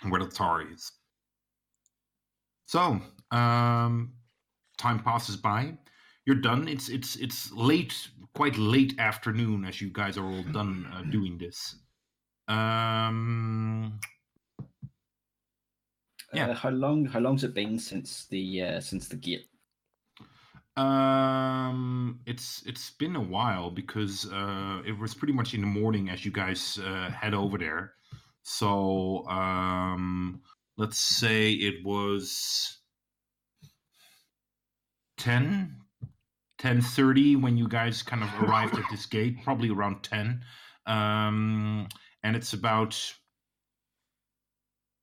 [0.02, 0.92] and where the tar is
[2.66, 3.00] so
[3.30, 4.12] um
[4.78, 5.72] time passes by
[6.26, 10.86] you're done it's it's it's late quite late afternoon as you guys are all done
[10.92, 11.76] uh, doing this
[12.48, 13.98] um
[16.34, 16.48] Yeah.
[16.48, 17.04] Uh, how long?
[17.06, 19.46] How long's it been since the uh, since the gate?
[20.76, 26.10] Um, it's it's been a while because uh, it was pretty much in the morning
[26.10, 27.94] as you guys uh, head over there.
[28.42, 30.42] So um,
[30.76, 32.78] let's say it was
[35.18, 35.76] 10,
[36.60, 40.42] 10.30 when you guys kind of arrived at this gate, probably around 10.
[40.86, 41.88] Um,
[42.22, 43.00] and it's about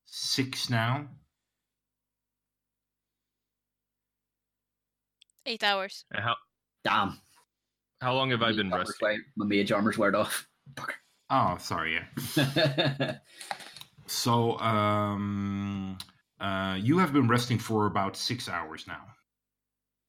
[0.06, 1.07] 6 now.
[5.45, 6.05] Eight hours.
[6.11, 6.35] And how
[6.84, 7.19] Damn.
[8.01, 9.05] how long have I been armor's resting?
[9.07, 10.47] wear- My mage armor's weared off.
[11.34, 11.93] Oh, sorry,
[12.38, 13.18] yeah.
[14.05, 15.97] So, um,
[16.41, 19.01] uh, you have been resting for about six hours now.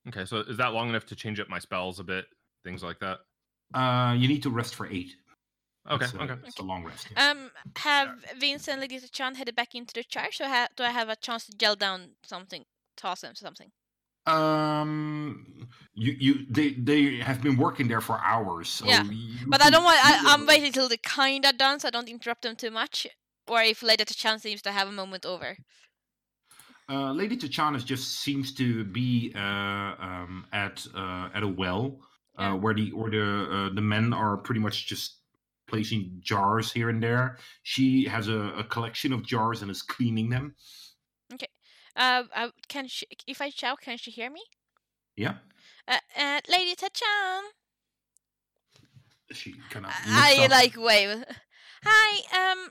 [0.08, 2.24] Okay, so is that long enough to change up my spells a bit?
[2.64, 3.18] Things like that.
[3.72, 5.12] Uh, you need to rest for eight.
[5.88, 6.34] Okay, It's a, okay.
[6.44, 7.06] It's a long rest.
[7.16, 10.90] Um, have Vince and Legita Chan headed back into the church, or ha- do I
[10.90, 12.64] have a chance to gel down something,
[12.96, 13.70] toss them something?
[14.26, 18.68] Um, you, you, they, they have been working there for hours.
[18.68, 19.04] So Yeah,
[19.46, 19.98] But I don't want.
[20.02, 23.06] I, i'm waiting till they're kinda done, so I don't interrupt them too much.
[23.48, 25.56] Or if Legita Chan seems to have a moment over.
[26.88, 32.00] Uh, Lady Tachana just seems to be uh, um, at uh, at a well
[32.38, 32.52] uh, Yeah.
[32.54, 35.18] where the or the uh, the men are pretty much just
[35.68, 37.38] placing jars here and there.
[37.62, 40.54] She has a, a collection of jars and is cleaning them.
[41.96, 43.06] Uh, uh can she?
[43.26, 44.42] If I shout, can she hear me?
[45.16, 45.34] Yeah,
[45.86, 47.42] Uh, uh Lady Tachan.
[49.32, 49.92] she kind of.
[50.06, 51.24] I like wave.
[51.84, 52.52] Hi.
[52.52, 52.70] Um,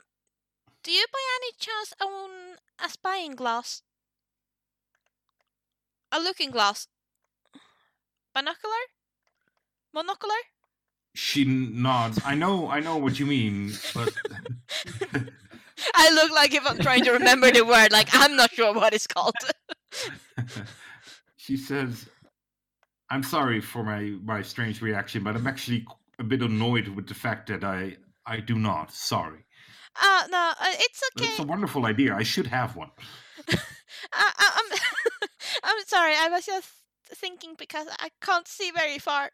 [0.82, 3.82] do you by any chance own a spying glass?
[6.10, 6.88] A looking glass.
[8.34, 8.84] Binocular.
[9.94, 10.42] Monocular.
[11.14, 12.18] She nods.
[12.24, 14.14] I know, I know what you mean, but
[15.94, 17.92] I look like if I'm trying to remember the word.
[17.92, 19.34] Like I'm not sure what it's called.
[21.36, 22.08] she says,
[23.10, 25.86] "I'm sorry for my my strange reaction, but I'm actually
[26.18, 27.96] a bit annoyed with the fact that I
[28.26, 28.92] I do not.
[28.92, 29.44] Sorry,
[30.00, 31.30] Uh no, uh, it's okay.
[31.30, 32.14] it's a wonderful idea.
[32.14, 32.90] I should have one."
[33.48, 33.58] I,
[34.12, 34.78] I, I'm
[35.64, 36.14] I'm sorry.
[36.16, 36.68] I was just
[37.14, 39.30] thinking because I can't see very far.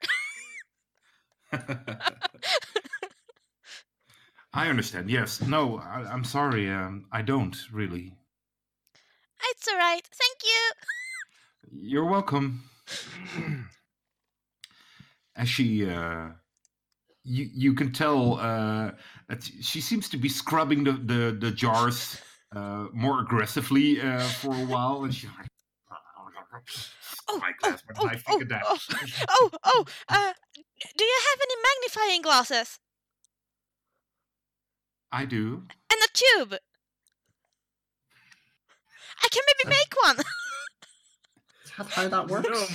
[4.59, 5.09] I understand.
[5.09, 5.41] Yes.
[5.41, 6.69] No, I, I'm sorry.
[6.69, 8.13] Um, I don't really.
[9.51, 10.03] it's all right.
[10.03, 11.91] Thank you.
[11.91, 12.65] You're welcome.
[15.37, 16.31] As she, uh,
[17.23, 18.91] you you can tell uh,
[19.29, 22.21] that she seems to be scrubbing the the, the jars
[22.57, 25.47] uh, more aggressively uh, for a while, and she's like,
[27.31, 30.33] Oh, Spyglass, oh, I think oh, of oh, oh, oh, uh,
[30.97, 32.81] do you have any magnifying glasses
[35.13, 35.63] I do.
[35.91, 36.59] and a tube?
[39.23, 40.17] I can maybe Uh, make one.
[41.65, 42.49] Is that how that works?
[42.49, 42.67] No.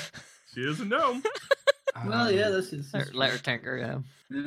[0.53, 1.21] She doesn't know.
[2.07, 2.91] Well, yeah, this is.
[2.91, 3.99] Letter, letter tanker, yeah.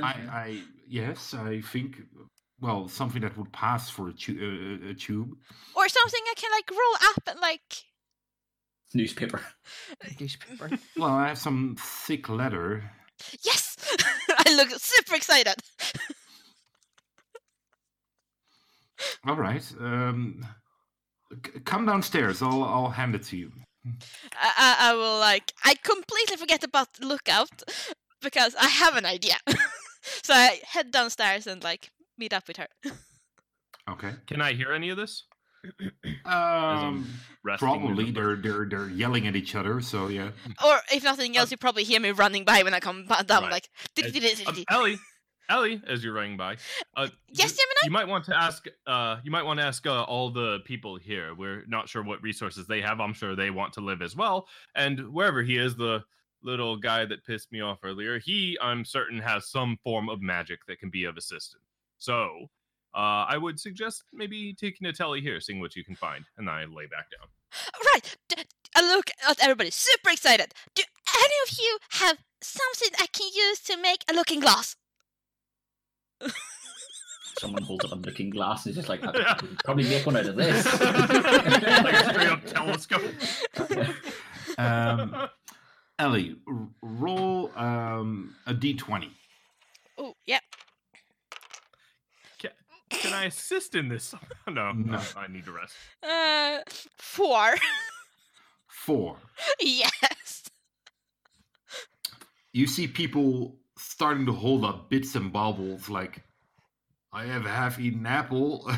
[0.03, 2.03] I, I yes, I think
[2.61, 5.31] well something that would pass for a, tu- uh, a tube.
[5.77, 7.85] or something I can like roll up and like.
[8.95, 9.41] newspaper.
[10.21, 10.71] Newspaper.
[10.97, 12.83] Well, I have some thick leather.
[13.43, 13.77] Yes!
[14.29, 15.55] I look super excited.
[19.27, 19.65] All right.
[19.81, 20.47] Um,
[21.45, 22.43] c- come downstairs.
[22.43, 23.53] I'll I'll hand it to you.
[24.41, 25.53] I, I, I will like.
[25.65, 27.63] I completely forget about the lookout
[28.23, 29.37] because I have an idea.
[30.23, 32.69] so I head downstairs and like meet up with her.
[33.89, 34.13] Okay.
[34.27, 35.25] Can I hear any of this?
[36.25, 37.07] Um,
[37.59, 39.81] probably they're they're they're yelling at each other.
[39.81, 40.31] So yeah.
[40.65, 43.45] Or if nothing else, you probably hear me running by when I come ba- down.
[43.45, 43.53] Right.
[43.53, 43.69] Like,
[44.47, 44.99] Um, Ellie,
[45.49, 46.55] Ellie, as you're running by,
[46.97, 47.85] uh, yes, th- Gemini.
[47.85, 48.67] you might want to ask.
[48.87, 51.35] Uh, you might want to ask uh, all the people here.
[51.35, 53.01] We're not sure what resources they have.
[53.01, 54.49] I'm sure they want to live as well.
[54.75, 56.03] And wherever he is, the
[56.43, 60.61] little guy that pissed me off earlier, he, I'm certain, has some form of magic
[60.69, 61.63] that can be of assistance.
[61.99, 62.49] So.
[62.95, 66.49] Uh, I would suggest maybe taking a telly here, seeing what you can find, and
[66.49, 67.29] I lay back down.
[67.93, 68.17] Right.
[68.31, 68.43] D-
[68.75, 70.55] I look at everybody, super excited.
[70.75, 70.83] Do
[71.15, 74.77] any of you have something I can use to make a looking glass?
[77.39, 80.17] Someone holds up a looking glass and is just like, I could probably make one
[80.17, 80.65] out of this.
[80.81, 83.13] like a straight up telescope.
[84.59, 85.29] Um,
[85.99, 89.11] Ellie, r- roll um, a d20.
[89.99, 90.39] Oh, yeah.
[92.89, 94.15] Can I assist in this?
[94.49, 95.01] No, No.
[95.17, 95.75] I need to rest.
[96.03, 96.59] Uh,
[96.97, 97.57] four.
[98.69, 99.17] Four.
[99.61, 100.45] yes.
[102.53, 103.57] You see people
[103.97, 106.23] starting to hold up bits and baubles like,
[107.15, 108.71] I have a half-eaten apple,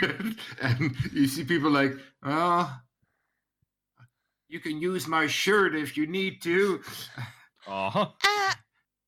[0.62, 1.92] and you see people like,
[2.22, 2.74] oh,
[4.48, 6.80] you can use my shirt if you need to.
[7.66, 8.06] Uh-huh.
[8.24, 8.54] Uh,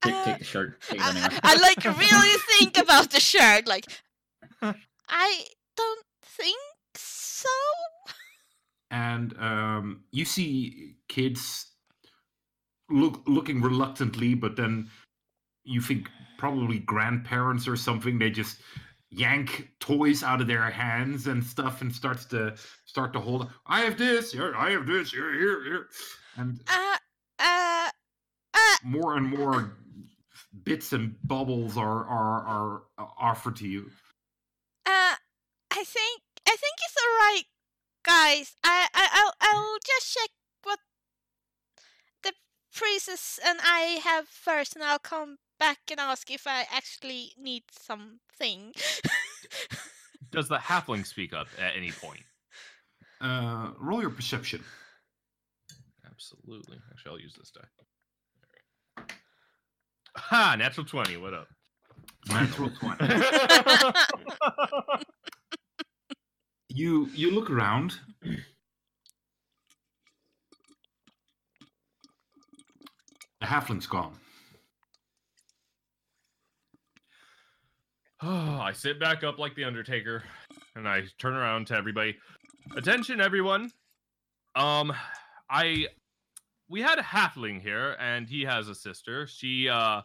[0.03, 0.83] take, uh, take the shirt.
[0.83, 1.41] Take I.
[1.43, 3.67] I like really think about the shirt.
[3.67, 3.87] Like,
[4.61, 5.45] I
[5.79, 6.59] don't think
[6.95, 7.49] so.
[8.91, 11.69] and um, you see kids
[12.91, 14.91] look looking reluctantly, but then
[15.69, 16.09] you think
[16.39, 18.19] probably grandparents or something.
[18.19, 18.59] They just
[19.11, 23.51] yank toys out of their hands and stuff, and starts to start to hold.
[23.67, 24.33] I have this.
[24.33, 25.13] Here, I have this.
[25.13, 25.87] Here, here, here,
[26.37, 26.97] and Uh,
[27.39, 27.91] uh,
[28.85, 29.77] more and more
[30.65, 33.91] bits and bubbles are are are offered to you.
[34.87, 35.15] uh.
[35.71, 37.47] I think I think it's alright,
[38.03, 38.57] guys.
[38.65, 40.31] I I I'll, I'll just check
[40.65, 40.81] what
[42.23, 42.33] the
[42.75, 47.65] priestess and I have first, and I'll come back and ask if I actually need
[47.71, 48.73] something.
[50.31, 52.23] Does the halfling speak up at any point?
[53.21, 54.63] Uh, roll your perception.
[56.07, 56.79] Absolutely.
[56.91, 59.05] Actually, I'll use this die.
[60.17, 60.57] Ha!
[60.59, 61.17] Natural 20.
[61.17, 61.49] What up?
[62.31, 63.07] Natural twenty.
[66.69, 68.39] you you look around the
[73.47, 74.19] halfling's gone
[78.23, 80.25] I sit back up like the Undertaker,
[80.75, 82.17] and I turn around to everybody.
[82.77, 83.71] Attention, everyone.
[84.57, 84.93] Um,
[85.49, 85.87] I
[86.69, 89.29] we had a halfling here, and he has a sister.
[89.29, 90.03] She uh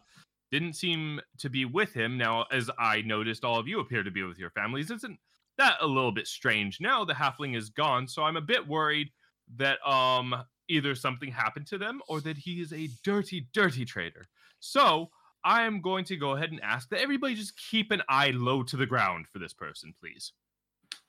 [0.52, 2.16] didn't seem to be with him.
[2.16, 4.92] Now, as I noticed, all of you appear to be with your families.
[4.92, 5.18] Isn't
[5.58, 6.80] that a little bit strange?
[6.80, 9.10] Now the halfling is gone, so I'm a bit worried
[9.56, 10.36] that um
[10.68, 14.28] either something happened to them or that he is a dirty, dirty traitor.
[14.60, 15.10] So
[15.44, 18.62] I am going to go ahead and ask that everybody just keep an eye low
[18.64, 20.32] to the ground for this person, please.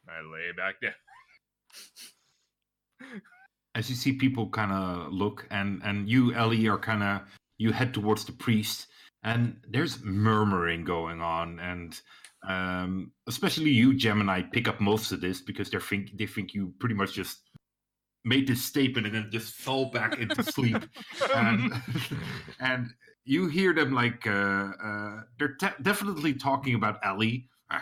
[0.08, 0.94] I lay back down.
[3.76, 7.22] as you see people kind of look and and you ellie are kind of
[7.58, 8.88] you head towards the priest
[9.24, 12.02] and there's murmuring going on and
[12.48, 16.74] um especially you gemini pick up most of this because they think they think you
[16.80, 17.42] pretty much just
[18.24, 20.84] made this statement and then just fell back into sleep
[21.36, 21.74] and
[22.60, 22.90] and
[23.26, 27.80] you hear them like uh, uh they're te- definitely talking about ellie uh,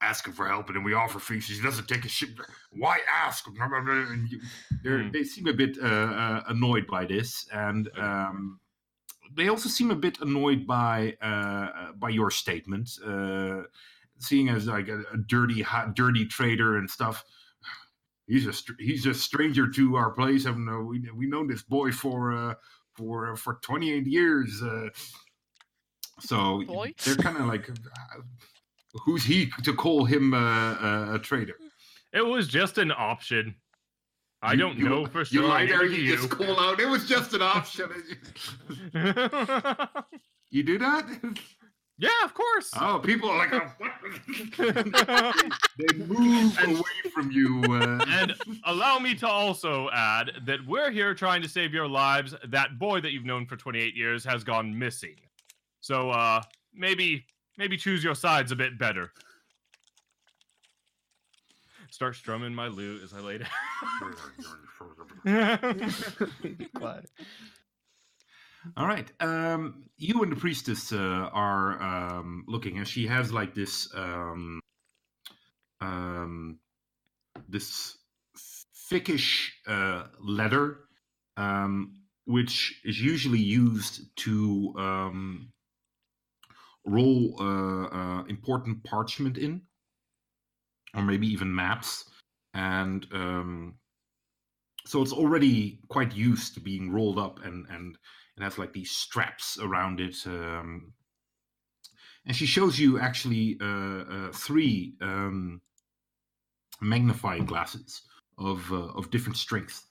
[0.00, 2.30] asking for help and then we offer things she doesn't take a shit.
[2.72, 3.46] Why ask?
[3.46, 4.40] And you,
[4.84, 5.10] Hmm.
[5.12, 8.58] they seem a bit uh, uh, annoyed by this and um
[9.34, 13.62] they also seem a bit annoyed by uh, by your statement uh
[14.18, 17.24] seeing as like a, a dirty hot dirty trader and stuff.
[18.26, 20.46] He's a str- he's a stranger to our place.
[20.46, 20.80] I know.
[20.80, 22.54] We we known this boy for uh,
[22.96, 24.62] for uh, for 28 years.
[24.62, 24.88] Uh,
[26.20, 26.94] so Boy.
[27.04, 28.20] they're kind of like, uh,
[29.04, 31.56] who's he to call him uh, a, a traitor?
[32.12, 33.54] It was just an option.
[34.42, 35.48] I You- don't you- know for You sure.
[35.48, 35.82] lie there.
[35.88, 36.80] Maybe You just call out.
[36.80, 37.88] It was just an option.
[40.50, 41.06] you do that?
[42.02, 42.70] yeah, of course.
[42.80, 43.92] Oh, people are like, oh, what?
[45.78, 47.62] they move And- away from you.
[47.68, 48.34] Uh, and
[48.64, 52.34] allow me to also add that we're here trying to save your lives.
[52.48, 55.14] That boy that you've known for 28 years has gone missing.
[55.80, 56.42] So uh
[56.74, 57.24] maybe
[57.56, 59.12] maybe choose your sides a bit better.
[61.90, 63.48] Start strumming my lute as I lay down.
[66.42, 67.08] Be quiet.
[68.76, 69.10] All right.
[69.20, 74.60] Um, you and the priestess uh, are um, looking, and she has like this um,
[75.80, 76.58] um,
[77.48, 77.98] this
[78.90, 80.78] thickish uh, leather,
[81.36, 81.94] um,
[82.26, 85.50] which is usually used to um,
[86.86, 89.62] roll uh, uh, important parchment in,
[90.94, 92.08] or maybe even maps,
[92.54, 93.74] and um,
[94.86, 97.98] so it's already quite used to being rolled up and and
[98.36, 100.16] it has like these straps around it.
[100.26, 100.92] Um,
[102.26, 105.60] and she shows you actually uh, uh, three um,
[106.80, 108.02] magnifying glasses
[108.38, 109.84] of uh, of different strengths.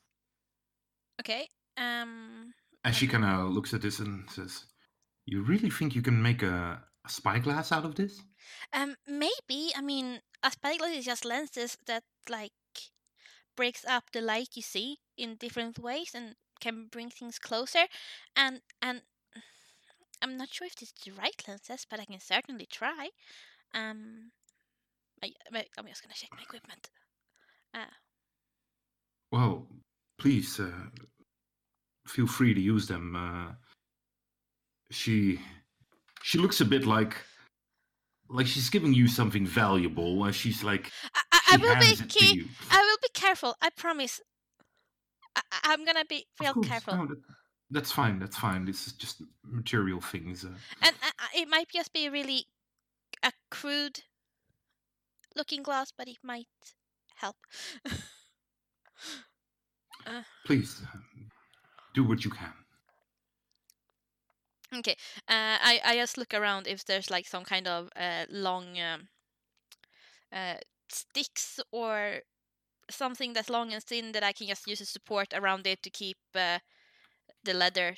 [1.19, 1.47] Okay.
[1.77, 2.53] Um.
[2.83, 4.65] And she kind of looks at this and says,
[5.25, 8.21] "You really think you can make a, a spyglass out of this?"
[8.73, 8.95] Um.
[9.07, 9.71] Maybe.
[9.75, 12.51] I mean, a spyglass is just lenses that like
[13.55, 17.85] breaks up the light you see in different ways and can bring things closer.
[18.35, 19.01] And and
[20.21, 23.09] I'm not sure if this is the right lenses, but I can certainly try.
[23.73, 24.31] Um.
[25.23, 25.33] I,
[25.77, 26.89] I'm just gonna check my equipment.
[29.31, 29.67] Well,
[30.17, 30.71] please uh,
[32.07, 33.15] feel free to use them.
[33.15, 33.53] Uh,
[34.89, 35.39] she
[36.23, 37.15] she looks a bit like
[38.29, 40.23] like she's giving you something valuable.
[40.23, 42.45] And she's like, I, I, I will be.
[42.71, 43.55] I will be careful.
[43.61, 44.21] I promise.
[45.35, 46.93] I, I'm gonna be real course, careful.
[46.95, 47.23] no, that-
[47.73, 48.19] that's fine.
[48.19, 48.65] That's fine.
[48.65, 50.43] This is just material things.
[50.43, 50.49] Uh,
[50.81, 52.47] And uh, uh, it might just be really
[53.23, 54.03] a crude
[55.35, 56.47] looking glass, but it might
[57.15, 57.37] help.
[60.45, 60.97] please uh,
[61.93, 62.53] do what you can.
[64.73, 64.95] okay.
[65.27, 69.09] Uh, I I just look around if there's like some kind of uh, long um,
[70.31, 70.55] uh,
[70.89, 72.21] sticks or
[72.89, 75.89] something that's long and thin that I can just use as support around it to
[75.89, 76.59] keep uh,
[77.43, 77.95] the leather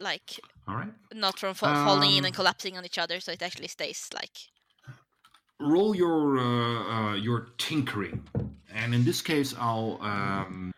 [0.00, 0.92] like All right.
[1.12, 4.08] not from fa- falling in Um, and collapsing on each other, so it actually stays
[4.14, 4.36] like
[5.60, 8.22] roll your uh, uh, your tinkering,
[8.72, 10.72] and in this case, I'll um,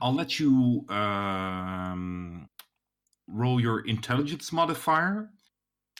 [0.00, 2.48] I'll let you um,
[3.28, 5.30] roll your intelligence modifier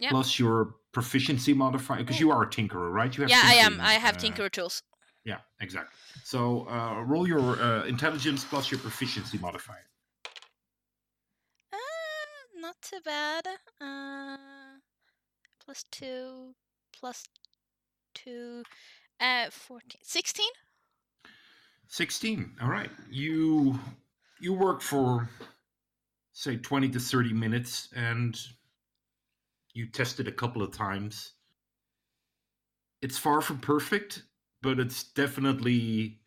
[0.01, 0.11] Yeah.
[0.11, 3.17] plus your proficiency modifier because you are a tinkerer, right?
[3.17, 3.43] You yeah.
[3.45, 3.81] I am.
[3.81, 4.83] I have uh, tinkerer tools.
[5.25, 5.97] Yeah, exactly.
[6.25, 9.87] So uh, roll your uh, intelligence plus your proficiency modifier.
[11.73, 11.77] Uh,
[12.61, 13.47] not too bad.
[13.81, 14.79] Uh,
[15.65, 16.55] plus two,
[16.99, 17.25] plus
[18.15, 18.63] two,
[19.21, 20.47] uh, 14, 16?
[21.93, 23.77] 16 all right you
[24.41, 25.29] you work for
[26.33, 28.39] say 20 to 30 minutes and
[29.75, 31.33] you test it a couple of times
[33.03, 34.23] it's far from perfect
[34.63, 36.19] but it's definitely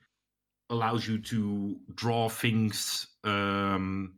[0.70, 4.14] allows you to draw things um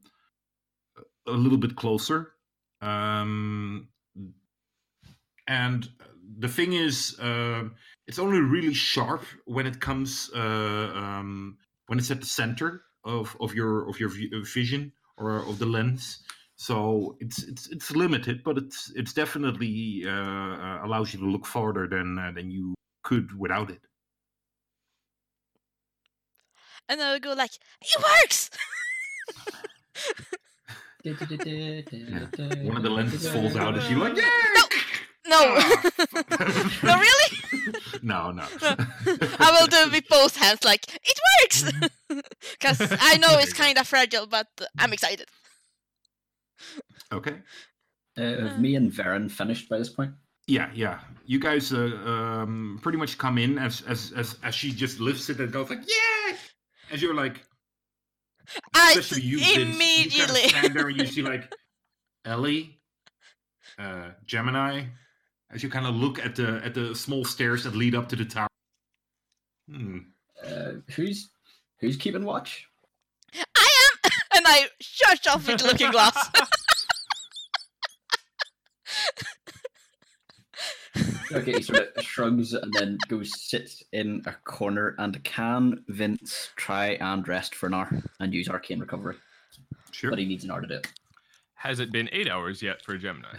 [1.28, 2.34] a little bit closer
[2.82, 3.88] um
[5.48, 5.90] and
[6.40, 7.76] the thing is um
[8.08, 13.36] it's only really sharp when it comes uh, um, when it's at the center of,
[13.40, 16.24] of your of your uh, vision or of the lens.
[16.56, 21.46] So it's it's it's limited, but it's it's definitely uh, uh, allows you to look
[21.46, 23.82] farther than uh, than you could without it.
[26.88, 27.52] And I would go like,
[27.82, 28.50] it works!
[31.06, 34.30] One of the lenses falls out, and you're like, yeah.
[34.56, 34.64] no!
[35.28, 35.56] No,
[36.84, 37.38] really?
[38.04, 38.46] no, no.
[38.60, 41.72] I will do it with both hands, like, it works!
[42.52, 44.48] Because I know it's kind of fragile, but
[44.78, 45.28] I'm excited.
[47.12, 47.38] okay.
[48.18, 50.12] Uh, have me and Varen finished by this point?
[50.48, 51.00] Yeah, yeah.
[51.26, 55.30] You guys uh, um, pretty much come in as as as as she just lifts
[55.30, 56.38] it and goes like, yeah.
[56.92, 57.44] As you're like,
[58.74, 60.50] I especially you, Vince, you kind of immediately.
[60.50, 61.52] stand there and you see like
[62.26, 62.80] Ellie,
[63.80, 64.84] uh, Gemini,
[65.52, 68.16] as you kind of look at the at the small stairs that lead up to
[68.16, 68.48] the tower.
[69.70, 69.98] Hmm.
[70.46, 71.30] Uh, who's
[71.80, 72.68] who's keeping watch?
[73.34, 76.30] I am, and I shush off with the looking glass.
[81.32, 84.96] Okay, he sort of shrugs and then goes sits in a corner.
[84.98, 89.16] And can Vince try and rest for an hour and use arcane recovery?
[89.92, 90.10] Sure.
[90.10, 90.88] But he needs an hour to do it.
[91.56, 93.38] Has it been eight hours yet for Gemini?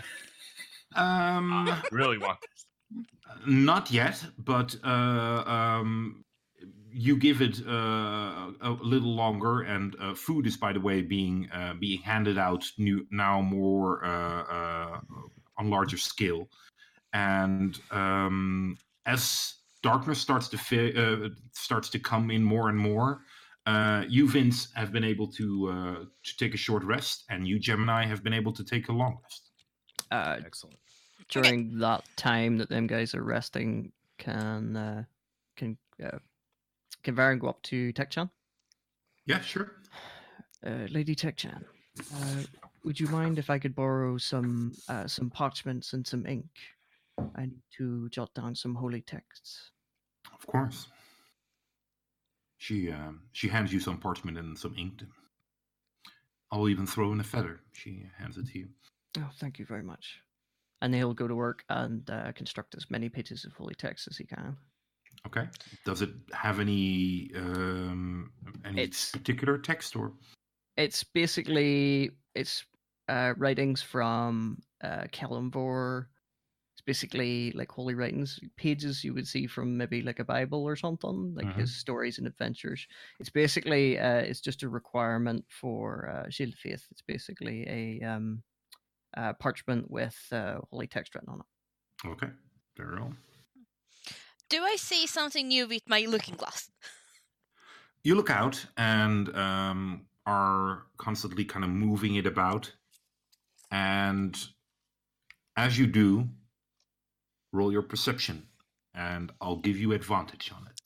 [0.94, 2.66] Um, really want this.
[3.46, 6.24] not yet, but uh, um,
[6.90, 11.48] you give it uh, a little longer, and uh, food is, by the way, being
[11.52, 15.00] uh, being handed out new, now more uh, uh,
[15.58, 16.48] on larger scale,
[17.12, 18.76] and um,
[19.06, 23.20] as darkness starts to fi- uh, starts to come in more and more.
[23.66, 27.58] Uh, you, Vince, have been able to uh, to take a short rest, and you,
[27.58, 29.50] Gemini, have been able to take a long rest.
[30.10, 30.78] Uh, Excellent.
[31.30, 35.04] during that time that them guys are resting, can uh,
[35.56, 36.18] can uh,
[37.02, 38.30] can Varen go up to Tachan?
[39.26, 39.72] Yeah, sure.
[40.64, 41.64] Uh, Lady Tachan,
[42.14, 42.42] uh,
[42.84, 46.46] would you mind if I could borrow some uh, some parchments and some ink?
[47.34, 49.70] I need to jot down some holy texts.
[50.32, 50.88] Of course.
[52.59, 55.02] She um, she hands you some parchment and some ink.
[56.51, 57.60] I'll even throw in a feather.
[57.72, 58.68] She hands it to you.
[59.18, 60.20] Oh, thank you very much.
[60.82, 64.16] And he'll go to work and uh, construct as many pages of holy text as
[64.16, 64.56] he can.
[65.26, 65.48] Okay.
[65.84, 68.30] Does it have any um,
[68.64, 70.12] any It's- particular text or?
[70.76, 72.64] It's basically it's
[73.09, 76.06] uh, writings from uh, Kelemvor.
[76.86, 80.76] It's basically like holy writings, pages you would see from maybe like a Bible or
[80.76, 81.54] something, like Mhm.
[81.54, 82.86] his stories and adventures.
[83.18, 86.86] It's basically uh, it's just a requirement for uh, Shield of Faith.
[86.90, 88.42] It's basically a um,
[89.16, 91.46] uh, parchment with uh, holy text written on it.
[92.04, 92.30] Okay.
[92.76, 93.16] Very well.
[94.48, 96.70] Do I see something new with my looking glass?
[98.02, 102.74] You look out and um, are constantly kind of moving it about,
[103.70, 104.36] and
[105.56, 106.28] as you do,
[107.52, 108.47] roll your perception,
[108.94, 110.81] and I'll give you advantage on it.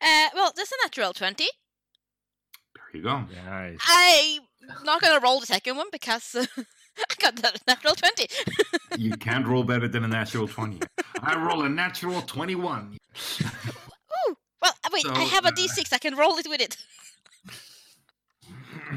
[0.00, 1.44] Uh, well, that's a natural 20.
[1.44, 3.24] There you go.
[3.46, 3.78] Nice.
[3.88, 4.40] I'm
[4.84, 8.26] not gonna roll the second one because uh, I got the natural 20.
[8.98, 10.80] you can't roll better than a natural 20.
[11.20, 12.96] I roll a natural 21.
[13.42, 15.92] Ooh, well, uh, wait, I So, have a uh, d6.
[15.92, 16.76] I can roll it with it.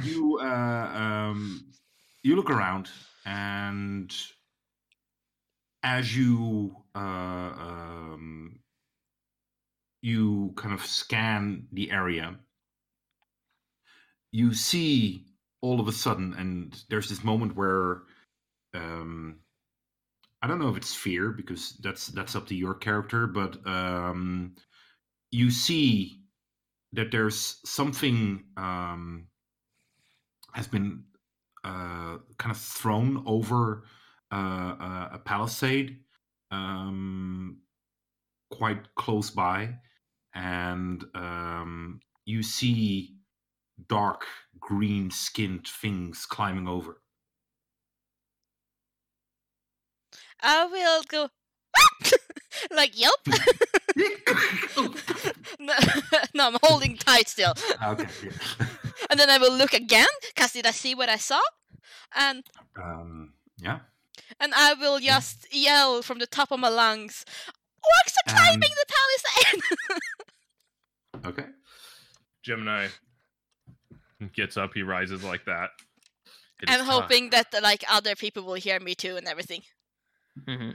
[0.03, 1.65] You uh, um,
[2.23, 2.89] you look around,
[3.25, 4.13] and
[5.87, 8.59] as you uh, um,
[10.01, 12.35] you kind of scan the area,
[14.33, 15.23] you see
[15.61, 18.01] all of a sudden, and there's this moment where
[18.73, 19.37] um,
[20.41, 24.55] I don't know if it's fear because that's that's up to your character, but um,
[25.31, 26.19] you see
[26.91, 29.27] that there's something um,
[30.51, 31.05] has been
[31.63, 33.85] uh, kind of thrown over
[34.31, 35.99] uh, a, a palisade
[36.51, 37.59] um,
[38.51, 39.75] quite close by,
[40.33, 43.15] and um, you see
[43.87, 44.25] dark
[44.59, 47.01] green skinned things climbing over.
[50.41, 51.29] I will go.
[52.71, 53.19] like, yelp.
[55.59, 55.73] no,
[56.33, 57.53] no, I'm holding tight still.
[57.83, 58.07] okay.
[58.23, 58.31] yeah.
[59.09, 61.41] And then I will look again, because did I see what I saw?
[62.15, 62.43] And
[62.77, 63.79] Um, yeah.
[64.39, 67.25] And I will just yell from the top of my lungs,
[67.83, 69.61] Orcs are climbing And- the palisade!
[71.25, 71.45] Okay.
[72.43, 72.87] Gemini
[74.33, 74.71] gets up.
[74.75, 75.71] He rises like that.
[76.61, 76.87] It is I'm time.
[77.01, 79.61] hoping that like other people will hear me too and everything.
[80.47, 80.71] Mm-hmm.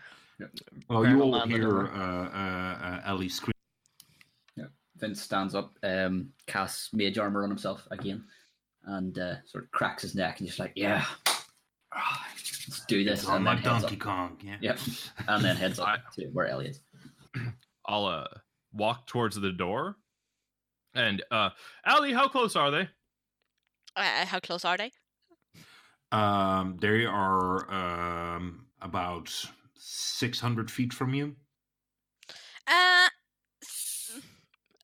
[0.88, 1.86] Well, Fair you enough, all hear over.
[1.92, 3.52] uh, uh, uh, Ellie scream.
[4.96, 8.24] Vince stands up, um, casts mage armor on himself again,
[8.84, 11.04] and uh, sort of cracks his neck and just like, yeah,
[11.94, 13.20] let's do this.
[13.20, 14.38] It's on And my then, heads Donkey up, Kong.
[14.42, 14.56] Yeah.
[14.60, 14.78] Yep.
[15.28, 16.80] and then heads up to where Ellie is.
[17.86, 18.26] I'll uh
[18.72, 19.96] walk towards the door.
[20.94, 21.50] And uh
[21.84, 22.88] Allie, how close are they?
[23.96, 24.90] Uh, how close are they?
[26.12, 29.30] Um, they are um, about
[29.76, 31.34] 600 feet from you.
[32.66, 33.08] Uh,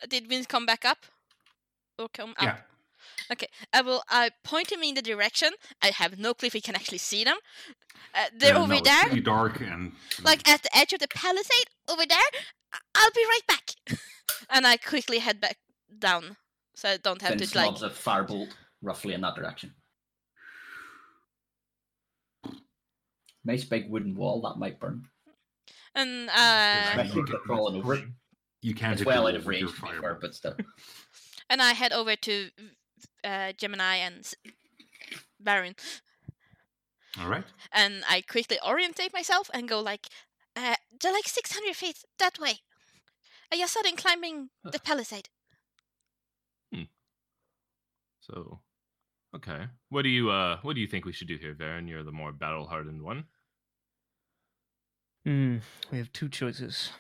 [0.08, 0.98] did Vince come back up?
[1.98, 2.58] Or come up?
[3.28, 3.32] Yeah.
[3.34, 4.02] Okay, I will.
[4.08, 5.50] I point him in the direction.
[5.82, 7.36] I have no clue if he can actually see them.
[8.14, 9.92] Uh, they're Uh, over no, it's there, pretty dark and
[10.22, 11.68] like at the edge of the palisade.
[11.88, 12.18] Over there.
[12.72, 13.70] I- I'll be right back.
[14.50, 15.56] and I quickly head back
[15.98, 16.36] down,
[16.74, 17.66] so I don't have Vince to like.
[17.66, 18.50] lobs a firebolt
[18.82, 19.74] roughly in that direction.
[23.44, 25.06] Nice big wooden wall that might burn.
[25.94, 28.04] And I uh, think they're crawling over it.
[28.60, 30.54] You can't It's well out of range, to be fair, but still.
[31.50, 32.50] And I head over to
[33.24, 34.34] uh, Gemini and S-
[35.42, 35.74] Varen,
[37.18, 37.44] All right.
[37.72, 40.06] and I quickly orientate myself and go like,
[40.56, 42.60] uh, "They're like 600 feet that way."
[43.52, 45.28] I just started climbing the palisade.
[46.72, 46.82] Hmm.
[48.20, 48.60] So,
[49.34, 49.68] okay.
[49.88, 51.88] What do you uh what do you think we should do here, Varen?
[51.88, 53.24] You're the more battle hardened one.
[55.24, 55.58] Hmm.
[55.90, 56.90] We have two choices.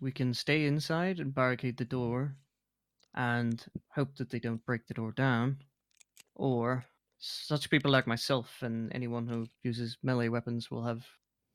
[0.00, 2.36] We can stay inside and barricade the door
[3.14, 5.58] and hope that they don't break the door down.
[6.34, 6.84] Or
[7.18, 11.04] such people like myself and anyone who uses melee weapons will have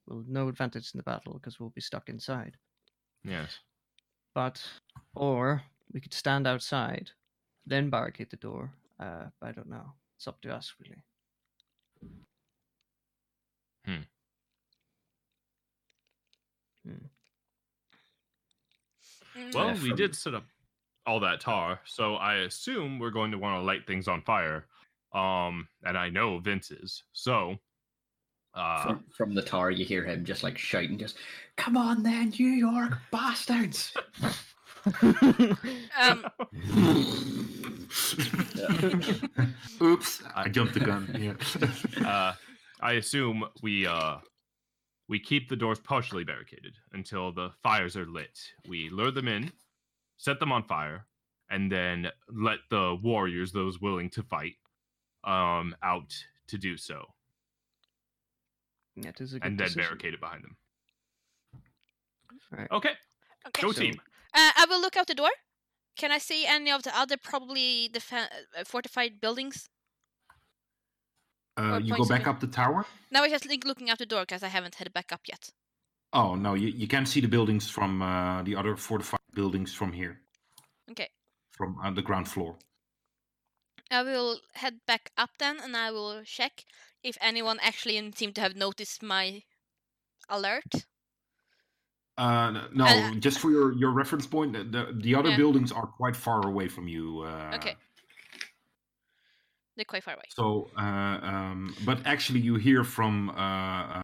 [0.08, 2.56] will have no advantage in the battle because we'll be stuck inside.
[3.24, 3.58] Yes.
[4.34, 4.64] But
[5.16, 7.12] or we could stand outside,
[7.66, 8.72] then barricade the door.
[9.00, 9.94] Uh, I don't know.
[10.16, 11.04] It's up to us really.
[19.54, 20.46] Well, Yeah, we did set up
[21.08, 24.68] all that tar, so I assume we're going to want to light things on fire.
[25.14, 27.04] Um, and I know Vince is.
[27.14, 27.56] So,
[28.54, 31.16] uh, From, from the tar, you hear him just like shouting, just,
[31.56, 33.94] come on then, New York bastards!
[36.00, 36.26] Um,
[39.82, 41.16] Oops, I jumped the gun.
[41.20, 41.34] Yeah.
[42.08, 42.34] uh,
[42.80, 44.18] I assume we uh
[45.10, 48.38] we keep the doors partially barricaded until the fires are lit.
[48.68, 49.52] We lure them in,
[50.18, 51.06] set them on fire,
[51.50, 54.56] and then let the warriors, those willing to fight,
[55.24, 56.14] um, out
[56.48, 57.06] to do so,
[58.96, 59.84] Yeah, it is a good and then decision.
[59.84, 60.58] barricade it behind them.
[62.52, 62.68] Right.
[62.72, 62.94] Okay,
[63.48, 63.62] okay.
[63.62, 63.96] go So- team.
[64.34, 65.32] Uh, I will look out the door.
[65.96, 69.68] Can I see any of the other probably defen- uh, fortified buildings?
[71.58, 72.86] Uh, you go back up the tower.
[73.10, 75.50] Now I just like looking out the door because I haven't headed back up yet.
[76.14, 79.92] Oh no, you, you can't see the buildings from uh, the other fortified buildings from
[79.94, 80.16] here,
[80.92, 81.10] Okay.
[81.58, 82.58] from uh, the ground floor.
[83.92, 86.66] I will head back up then, and I will check
[87.04, 89.44] if anyone actually seem to have noticed my
[90.28, 90.72] alert.
[92.18, 95.38] Uh, no, Uh, just for your, your reference point, the the, the other Yeah.
[95.38, 97.22] buildings are quite far away from you.
[97.22, 97.76] Uh, Okay.
[99.76, 100.30] They're quite far away.
[100.30, 103.34] So, uh, um, but actually, you hear from uh,
[103.98, 104.02] uh,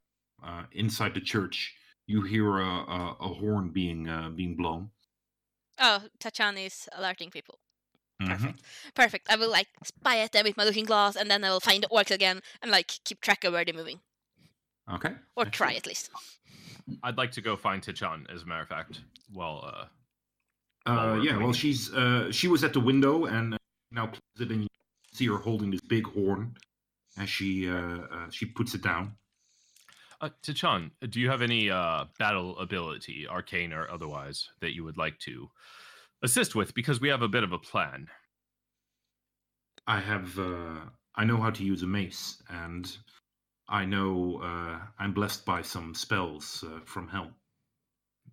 [0.48, 1.58] uh, inside the church.
[2.06, 3.00] You hear a, a,
[3.30, 4.92] a horn being uh, being blown.
[5.80, 7.60] Oh, Tachan is alerting people.
[8.22, 8.28] Mhm.
[8.30, 8.62] Perfect.
[8.96, 9.30] Perfect.
[9.30, 11.84] I will like spy at them with my looking glass, and then I will find
[11.84, 14.00] the orcs again and like keep track of where they're moving,
[14.90, 15.16] Okay.
[15.36, 15.78] or try excellent.
[15.78, 16.10] at least.
[17.02, 19.02] I'd like to go find Tachan, as a matter of fact.
[19.34, 19.86] Well, uh,
[20.86, 21.38] Uh, While yeah.
[21.38, 23.58] Well, she's uh, she was at the window and uh,
[23.92, 24.68] now closes it, and you
[25.14, 26.56] see her holding this big horn
[27.18, 27.74] as she uh,
[28.16, 29.16] uh, she puts it down.
[30.24, 34.96] Uh Tachan, do you have any uh battle ability, arcane or otherwise, that you would
[34.98, 35.50] like to
[36.22, 36.74] assist with?
[36.74, 38.08] Because we have a bit of a plan.
[39.86, 40.80] I have uh,
[41.16, 42.90] I know how to use a mace, and
[43.68, 47.32] I know uh, I'm blessed by some spells uh, from hell.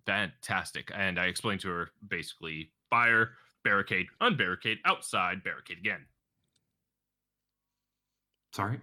[0.05, 0.91] Fantastic.
[0.95, 3.31] And I explained to her basically fire,
[3.65, 6.05] barricade, unbarricade, outside, barricade again.
[8.53, 8.79] Sorry.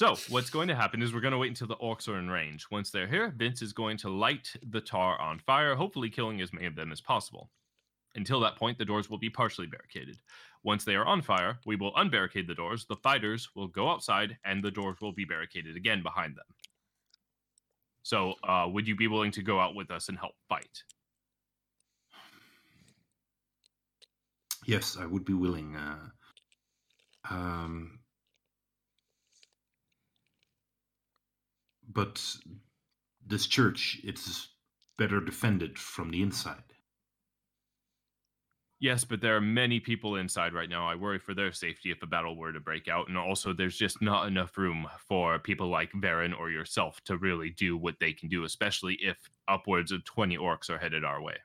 [0.00, 2.30] So, what's going to happen is we're going to wait until the orcs are in
[2.30, 2.64] range.
[2.70, 6.54] Once they're here, Vince is going to light the tar on fire, hopefully killing as
[6.54, 7.50] many of them as possible.
[8.14, 10.16] Until that point, the doors will be partially barricaded.
[10.62, 14.38] Once they are on fire, we will unbarricade the doors, the fighters will go outside,
[14.46, 16.46] and the doors will be barricaded again behind them.
[18.02, 20.82] So, uh, would you be willing to go out with us and help fight?
[24.64, 25.76] Yes, I would be willing.
[25.76, 26.08] Uh,
[27.28, 27.99] um,
[31.92, 32.36] but
[33.26, 34.48] this church, it's
[34.98, 36.62] better defended from the inside.
[38.80, 40.88] Yes, but there are many people inside right now.
[40.88, 43.08] I worry for their safety if a battle were to break out.
[43.08, 47.50] And also, there's just not enough room for people like Varen or yourself to really
[47.50, 49.18] do what they can do, especially if
[49.48, 51.36] upwards of 20 orcs are headed our way.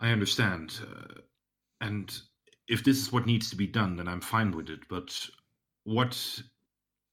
[0.00, 0.80] I understand.
[0.82, 1.20] Uh,
[1.82, 2.18] and
[2.66, 4.80] if this is what needs to be done, then I'm fine with it.
[4.88, 5.28] But
[5.84, 6.40] what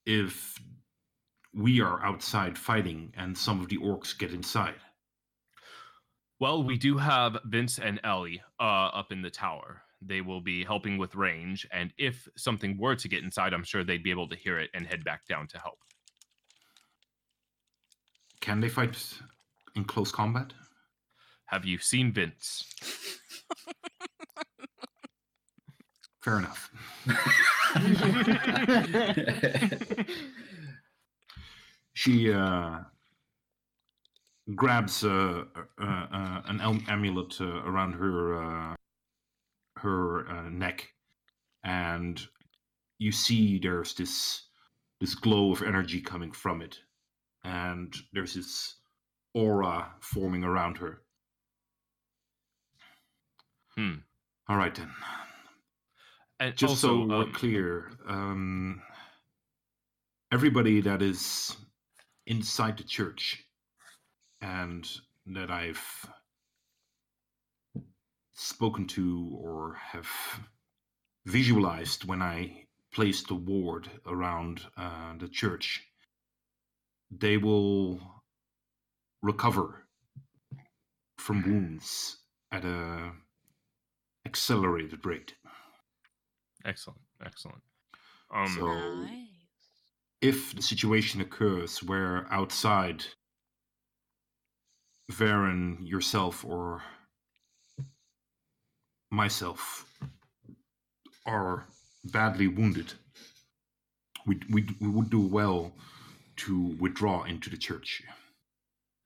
[0.06, 0.58] if
[1.54, 4.76] we are outside fighting and some of the orcs get inside?
[6.40, 9.82] Well, we do have Vince and Ellie uh, up in the tower.
[10.02, 11.68] They will be helping with range.
[11.72, 14.70] And if something were to get inside, I'm sure they'd be able to hear it
[14.74, 15.80] and head back down to help.
[18.40, 18.98] Can they fight
[19.76, 20.54] in close combat?
[21.48, 22.64] Have you seen Vince?
[26.22, 26.72] Fair enough.
[32.00, 32.80] She uh,
[34.56, 35.44] grabs uh,
[35.82, 38.76] uh, uh, an am- amulet uh, around her uh,
[39.76, 40.88] her uh, neck,
[41.66, 42.26] and
[43.00, 44.48] you see there's this
[45.02, 46.80] this glow of energy coming from it,
[47.44, 48.76] and there's this
[49.34, 51.02] aura forming around her.
[53.76, 53.96] Hmm.
[54.48, 54.90] All right then.
[56.40, 58.82] And Just also, so we're um, clear, um,
[60.32, 61.58] everybody that is
[62.30, 63.44] inside the church
[64.40, 64.88] and
[65.26, 65.84] that I've
[68.34, 70.08] spoken to or have
[71.26, 75.84] visualized when I placed the ward around uh, the church,
[77.12, 78.00] they will
[79.22, 79.86] recover
[81.18, 82.18] from wounds
[82.52, 83.12] at a
[84.26, 85.34] accelerated rate.
[86.66, 87.62] excellent, excellent.
[88.34, 89.29] Um, So- Nice.
[90.22, 93.06] If the situation occurs where outside
[95.12, 96.84] Varen, yourself, or
[99.12, 99.86] myself
[101.26, 101.66] are
[102.06, 102.94] badly wounded,
[104.26, 105.74] we, we, we would do well
[106.36, 108.04] to withdraw into the church.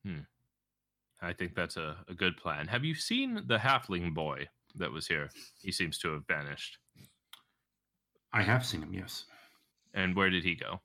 [0.05, 0.19] Hmm.
[1.21, 2.67] I think that's a, a good plan.
[2.67, 5.29] Have you seen the halfling boy that was here?
[5.61, 6.77] He seems to have vanished.
[8.33, 9.25] I have seen him, yes.
[9.93, 10.81] And where did he go?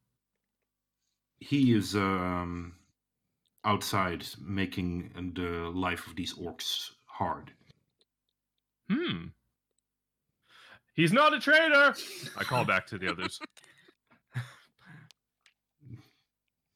[1.40, 2.74] He is um,
[3.64, 7.52] outside making the life of these orcs hard.
[8.90, 9.26] Hmm.
[10.94, 11.94] He's not a traitor.
[12.36, 13.38] I call back to the others.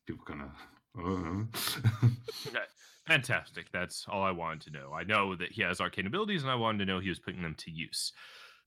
[0.06, 0.50] People kind of.
[3.06, 3.66] Fantastic.
[3.72, 4.92] That's all I wanted to know.
[4.92, 7.42] I know that he has arcane abilities, and I wanted to know he was putting
[7.42, 8.12] them to use.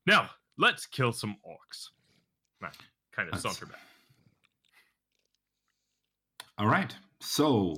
[0.06, 1.90] Now, let's kill some orcs.
[2.62, 2.70] I
[3.16, 3.80] kind of saunter back.
[6.58, 6.96] All right.
[7.22, 7.76] So,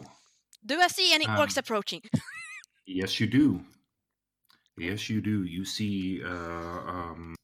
[0.65, 2.01] Do I see any orcs Um, approaching?
[2.85, 3.61] yes, you do.
[4.77, 5.43] Yes, you do.
[5.43, 6.29] You see uh,
[6.93, 7.35] um,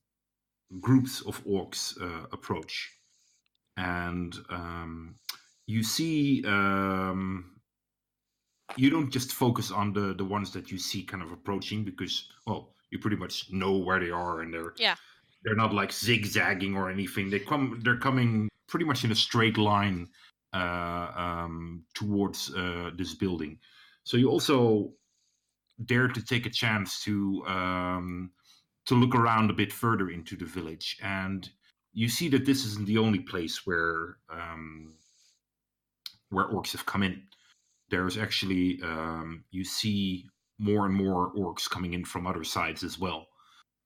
[0.80, 2.91] groups of orcs uh, approach,
[3.77, 5.15] and um,
[5.65, 6.43] you see.
[6.45, 7.49] Um,
[8.76, 12.27] you don't just focus on the the ones that you see kind of approaching because,
[12.47, 14.95] well, you pretty much know where they are, and they're Yeah.
[15.43, 17.30] they're not like zigzagging or anything.
[17.30, 17.80] They come.
[17.84, 20.07] They're coming pretty much in a straight line
[20.53, 23.59] um, towards uh, this building.
[24.03, 24.91] So you also
[25.85, 28.31] dare to take a chance to um,
[28.85, 31.49] to look around a bit further into the village, and
[31.93, 34.93] you see that this isn't the only place where um,
[36.30, 37.23] where orcs have come in.
[37.89, 42.99] There's actually um, you see more and more orcs coming in from other sides as
[42.99, 43.27] well.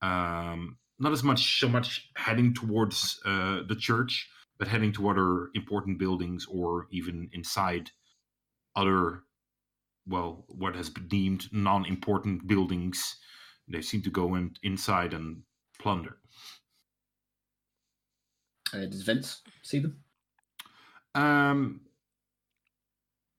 [0.02, 5.50] Um, not as much so much heading towards uh, the church, but heading to other
[5.54, 7.92] important buildings or even inside
[8.76, 9.24] other
[10.08, 13.18] well what has been deemed non-important buildings
[13.68, 15.44] they seem to go in, inside and
[15.80, 16.18] plunder
[18.74, 20.04] Uh, does Vince see them?
[21.16, 21.82] um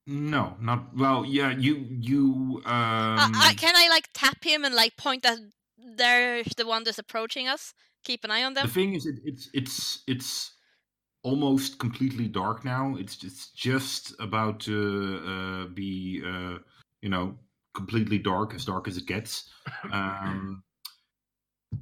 [0.07, 4.73] no not well yeah you you um Uh, I, can I like tap him and
[4.73, 5.37] like point that
[5.77, 7.73] there's the one that's approaching us?
[8.03, 8.65] Keep an eye on them.
[8.67, 10.51] the thing is it, it's it's it's
[11.23, 12.95] almost completely dark now.
[12.97, 16.59] It's it's just about to uh, be uh,
[17.01, 17.37] you know
[17.73, 19.49] completely dark as dark as it gets.
[19.91, 20.63] Um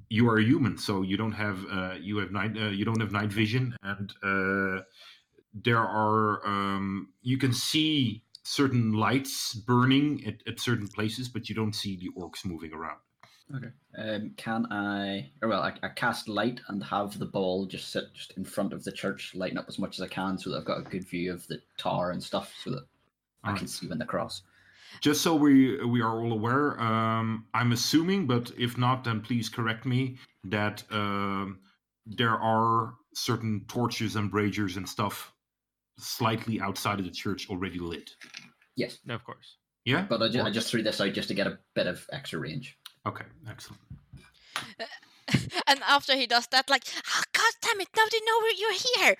[0.10, 3.00] you are a human so you don't have uh, you have night uh, you don't
[3.00, 3.76] have night vision.
[3.84, 4.84] And uh,
[5.54, 11.56] there are um, you can see certain lights burning at, at certain places but you
[11.56, 12.98] don't see the orcs moving around
[13.56, 13.68] Okay.
[13.98, 15.32] Um, can I?
[15.42, 18.74] Or well, I, I cast light and have the ball just sit just in front
[18.74, 20.90] of the church, lighting up as much as I can, so that I've got a
[20.90, 22.86] good view of the tower and stuff, so that
[23.44, 23.60] I Alright.
[23.60, 24.42] can see when they cross.
[25.02, 29.48] just so we we are all aware um, i'm assuming but if not then please
[29.50, 31.60] correct me that um,
[32.06, 35.34] there are certain torches and braziers and stuff
[36.00, 38.12] slightly outside of the church already lit
[38.76, 39.58] Yes, Of course.
[39.86, 42.06] yeah but I, ju- I just threw this out just to get a bit of
[42.12, 42.78] extra range.
[43.08, 43.82] Okay excellent
[45.68, 46.84] and after he does that, like,
[47.16, 49.16] oh, god damn it, now they know where you're here.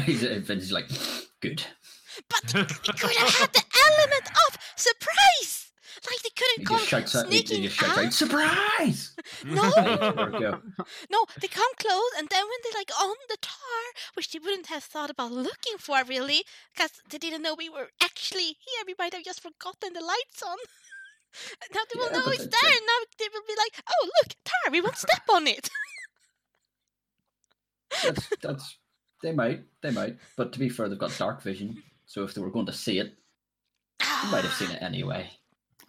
[0.04, 0.88] He's uh, Vince is like,
[1.40, 1.62] good.
[2.28, 5.70] But we could have had the element of surprise.
[6.08, 7.26] Like they couldn't come just shouts out.
[7.26, 8.04] He, he sneaking just shouts out.
[8.06, 9.16] out, surprise!
[9.44, 10.60] No, There we go.
[11.10, 13.82] no, they come close, and then when they're like on the tar,
[14.14, 17.88] which they wouldn't have thought about looking for really, because they didn't know we were
[18.02, 18.84] actually here.
[18.86, 20.56] We might have just forgotten the lights on.
[21.74, 24.04] Now they will Yeah, know it's the- there, and now they will be like, "Oh,
[24.06, 24.70] look, tar!
[24.72, 25.68] We won't step on it."
[28.02, 28.78] That's that's
[29.22, 31.82] they might they might, but to be fair, they've got dark vision.
[32.06, 33.14] So if they were going to see it,
[34.00, 35.30] they might have seen it anyway.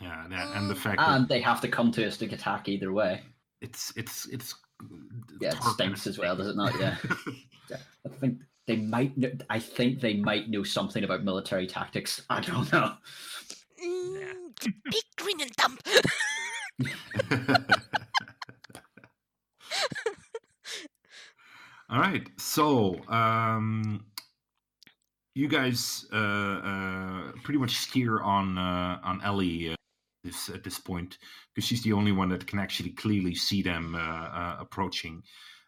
[0.02, 2.70] Yeah, that, and the fact that And they have to come to us to attack
[2.70, 3.22] either way.
[3.62, 4.56] it's it's it's
[5.42, 6.78] Yeah, it stinks as well, does it not?
[6.80, 6.96] Yeah.
[7.70, 7.78] Yeah.
[8.04, 9.14] I think they might.
[9.16, 12.24] kn- I think they might know something about military tactics.
[12.28, 12.94] I don't know.
[13.86, 14.34] Mm,
[14.66, 15.82] big green and dump.
[21.90, 22.30] All right.
[22.38, 24.06] So, um,
[25.34, 29.76] you guys uh, uh, pretty much steer on uh, on Ellie
[30.24, 31.18] this at this point
[31.54, 35.24] because she's the only one that can actually clearly see them uh, uh, approaching.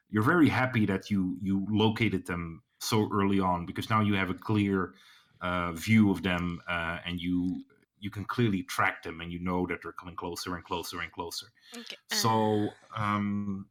[0.09, 4.29] You're very happy that you you located them so early on because now you have
[4.29, 4.93] a clear
[5.41, 7.63] uh, view of them uh, and you
[8.01, 11.11] you can clearly track them and you know that they're coming closer and closer and
[11.11, 11.45] closer.
[11.77, 11.95] Okay.
[12.11, 13.67] uh, So, um,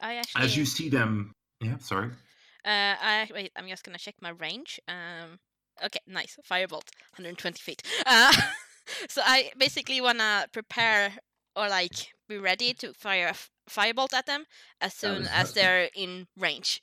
[0.00, 0.44] I actually.
[0.44, 2.08] as you see them, yeah, sorry.
[2.64, 3.52] Uh, I wait.
[3.56, 4.80] I'm just gonna check my range.
[4.88, 5.38] Um.
[5.84, 6.00] Okay.
[6.06, 6.38] Nice.
[6.50, 6.88] Firebolt,
[7.18, 7.82] 120 feet.
[8.06, 8.32] Uh,
[9.08, 11.12] so I basically wanna prepare
[11.54, 14.44] or like be ready to fire a f- firebolt at them
[14.80, 16.82] as soon was- as they're in range.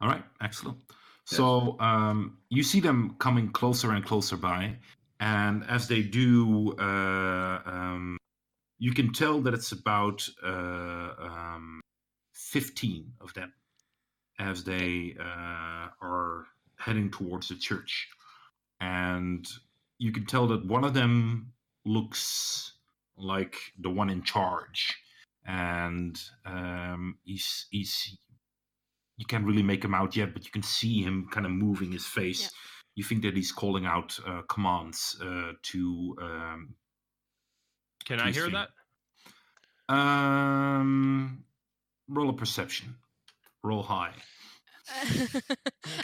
[0.00, 0.78] All right, excellent.
[1.24, 4.76] So um, you see them coming closer and closer by,
[5.20, 8.18] and as they do, uh, um,
[8.78, 11.80] you can tell that it's about uh, um,
[12.34, 13.52] 15 of them
[14.38, 16.46] as they uh, are
[16.76, 18.08] heading towards the church.
[18.80, 19.46] And
[19.98, 21.52] you can tell that one of them
[21.84, 22.74] looks
[23.16, 24.96] like the one in charge.
[25.44, 28.16] And um, he's, he's
[29.16, 31.90] you can't really make him out yet, but you can see him kind of moving
[31.90, 32.42] his face.
[32.42, 32.48] Yeah.
[32.98, 36.16] You think that he's calling out uh, commands uh, to.
[36.20, 36.74] Um,
[38.04, 38.56] Can I hear see.
[38.58, 38.70] that?
[39.88, 41.44] um,
[42.08, 42.96] roll a perception.
[43.62, 44.14] Roll high.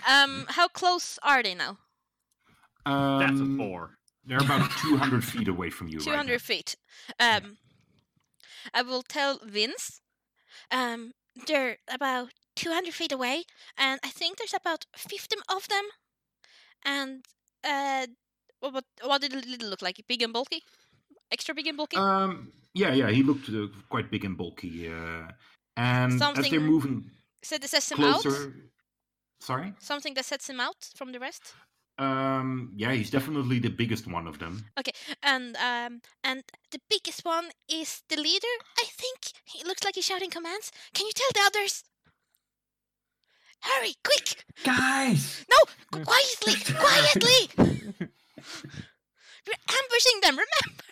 [0.08, 0.46] um.
[0.48, 1.78] How close are they now?
[2.86, 3.98] Um, That's a four.
[4.24, 5.98] They're about 200 feet away from you.
[5.98, 6.76] 200 right feet.
[7.18, 7.58] Um,
[8.72, 10.00] I will tell Vince.
[10.70, 11.14] Um,
[11.48, 13.46] they're about 200 feet away,
[13.76, 15.86] and I think there's about 50 of them.
[16.84, 17.24] And
[17.62, 18.06] uh,
[18.60, 20.02] what what, did it look like?
[20.08, 20.62] Big and bulky,
[21.30, 21.96] extra big and bulky.
[21.96, 24.88] Um, yeah, yeah, he looked uh, quite big and bulky.
[24.88, 25.28] Uh,
[25.76, 27.10] and as they're moving
[27.44, 28.26] so that sets him out.
[29.40, 29.74] Sorry?
[29.78, 31.52] Something that sets him out from the rest.
[31.98, 34.64] Um, yeah, he's definitely the biggest one of them.
[34.78, 34.92] Okay,
[35.22, 36.42] and um, and
[36.72, 38.54] the biggest one is the leader.
[38.78, 40.72] I think he looks like he's shouting commands.
[40.92, 41.84] Can you tell the others?
[43.64, 44.44] Hurry, quick!
[44.64, 47.50] Guys, No, quietly, quietly.
[49.46, 50.38] We're ambushing them.
[50.38, 50.82] Remember?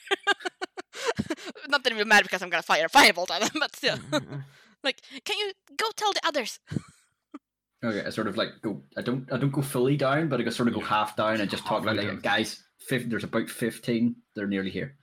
[1.69, 3.99] Not that it will matter because I'm gonna fire a firebolt at them, but still.
[4.85, 6.59] like, can you go tell the others?
[7.85, 8.83] okay, I sort of like go.
[8.97, 9.31] I don't.
[9.33, 10.87] I don't go fully down, but I go sort of go Yeah.
[10.89, 12.63] half down and just talk about like, guys.
[12.89, 14.17] Fif- there's about fifteen.
[14.35, 14.97] They're nearly here.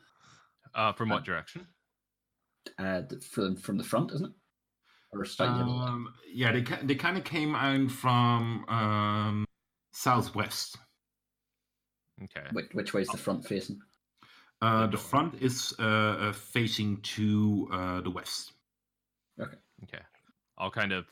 [0.75, 1.65] Uh, from what direction?
[2.77, 3.01] Uh,
[3.31, 4.33] from from the front, isn't it?
[5.11, 5.59] Or slightly.
[5.59, 5.89] to the left?
[5.91, 9.45] Um, yeah, they they kind of came in from um,
[9.91, 10.77] southwest.
[12.23, 12.47] Okay.
[12.51, 13.79] Which, which way is the front facing?
[14.61, 18.51] Uh, The the front is uh, uh, facing to uh, the west.
[19.39, 19.57] Okay.
[19.83, 20.03] okay
[20.57, 21.05] I'll kind of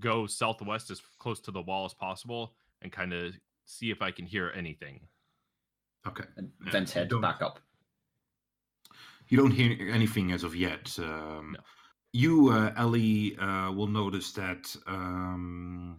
[0.00, 3.34] go southwest as close to the wall as possible and kind of
[3.66, 5.00] see if I can hear anything.
[6.08, 6.24] Okay.
[6.36, 7.60] And Yeah, head don't- back up.
[9.28, 10.96] You don't hear anything as of yet.
[10.98, 11.60] Um, No.
[12.16, 15.98] You, uh, Ellie, uh, will notice that um,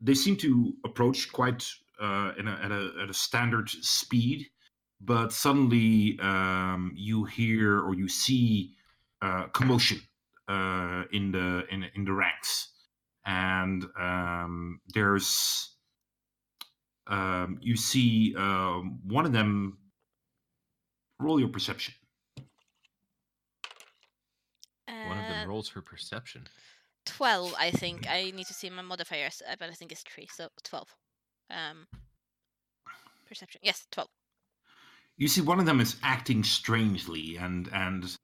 [0.00, 1.68] they seem to approach quite
[2.00, 4.46] uh, a, at, a, at a standard speed,
[5.00, 8.74] but suddenly um, you hear or you see
[9.22, 10.00] uh, commotion
[10.46, 12.68] uh, in the in, in the ranks,
[13.24, 15.74] and um, there's
[17.08, 19.78] um, you see um, one of them
[21.18, 21.92] roll your perception.
[25.08, 26.46] One of Uh, them rolls her perception.
[27.06, 28.08] 12, I think.
[28.08, 30.88] I need to see my modifiers, uh, but I think it's 3, so 12.
[31.50, 31.86] Um,
[33.26, 33.60] perception.
[33.62, 34.08] Yes, 12.
[35.16, 38.16] You see, one of them is acting strangely, and and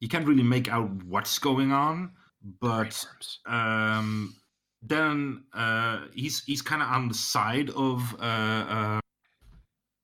[0.00, 2.12] you can't really make out what's going on.
[2.60, 3.04] But
[3.46, 4.36] um,
[4.80, 9.00] then uh, he's he's kind of on the side of uh, uh,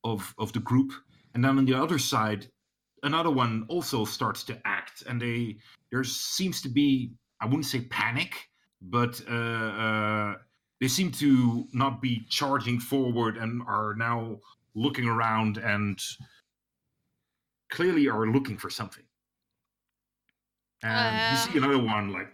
[0.02, 0.92] of of the group,
[1.34, 2.48] and then on the other side,
[3.05, 5.59] another one also starts to act, and they
[5.94, 8.48] there seems to be I wouldn't say panic,
[8.82, 10.34] but uh, uh,
[10.80, 14.40] they seem to not be charging forward and are now
[14.74, 15.96] looking around and
[17.70, 19.04] clearly are looking for something.
[20.82, 21.52] And you Uh.
[21.52, 22.28] see another one like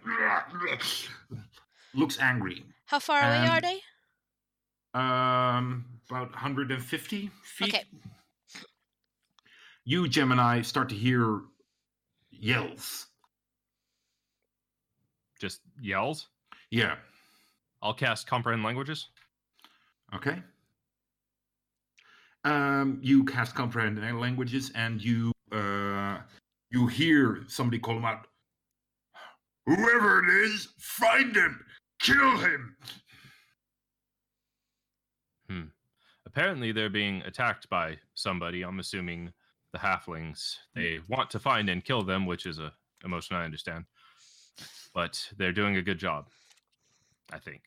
[1.93, 2.65] looks angry.
[2.87, 3.79] How far away are they?
[4.95, 7.75] Um, about 150 feet.
[7.75, 7.85] Okay.
[9.85, 11.43] You, Gemini, start to hear
[12.31, 13.10] yells.
[15.41, 16.29] Just yells.
[16.71, 16.97] Yeah.
[17.83, 19.09] I'll cast comprehend languages.
[20.15, 20.43] Okay.
[22.45, 26.19] Um, you cast comprehend languages, and you uh,
[26.71, 28.27] you hear somebody call him out.
[29.67, 31.65] Whoever it is, find him,
[32.01, 32.77] kill him.
[36.33, 38.63] Apparently, they're being attacked by somebody.
[38.63, 39.33] I'm assuming
[39.73, 40.55] the halflings.
[40.77, 42.73] They want to find and kill them, which is a
[43.05, 43.85] emotion I understand.
[44.93, 46.27] But they're doing a good job,
[47.33, 47.63] I think.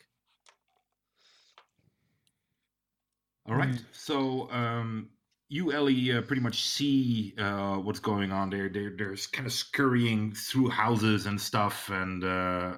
[3.47, 3.81] All right.
[3.91, 5.09] So um,
[5.49, 8.69] you, Ellie, uh, pretty much see uh, what's going on there.
[8.69, 12.27] There, there's kind of scurrying through houses and stuff, and uh,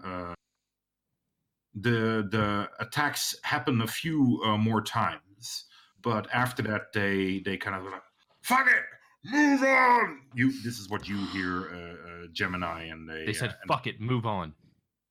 [0.03, 0.34] uh,
[1.76, 5.65] the the attacks happen a few uh, more times.
[6.01, 8.01] But after that, they they kind of like,
[8.41, 8.84] fuck it,
[9.31, 10.22] move on.
[10.34, 10.52] You.
[10.64, 13.99] This is what you hear, uh, uh, Gemini, and they They said, uh, "Fuck it,
[13.99, 14.53] move on."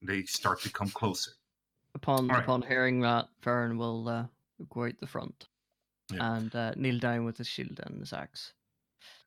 [0.01, 1.31] They start to come closer.
[1.95, 2.43] Upon Alright.
[2.43, 4.25] upon hearing that, Varen will uh,
[4.69, 5.47] go out the front
[6.11, 6.35] Yeah.
[6.35, 8.53] and uh, kneel down with his shield and his axe.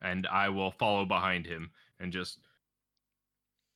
[0.01, 2.39] And I will follow behind him and just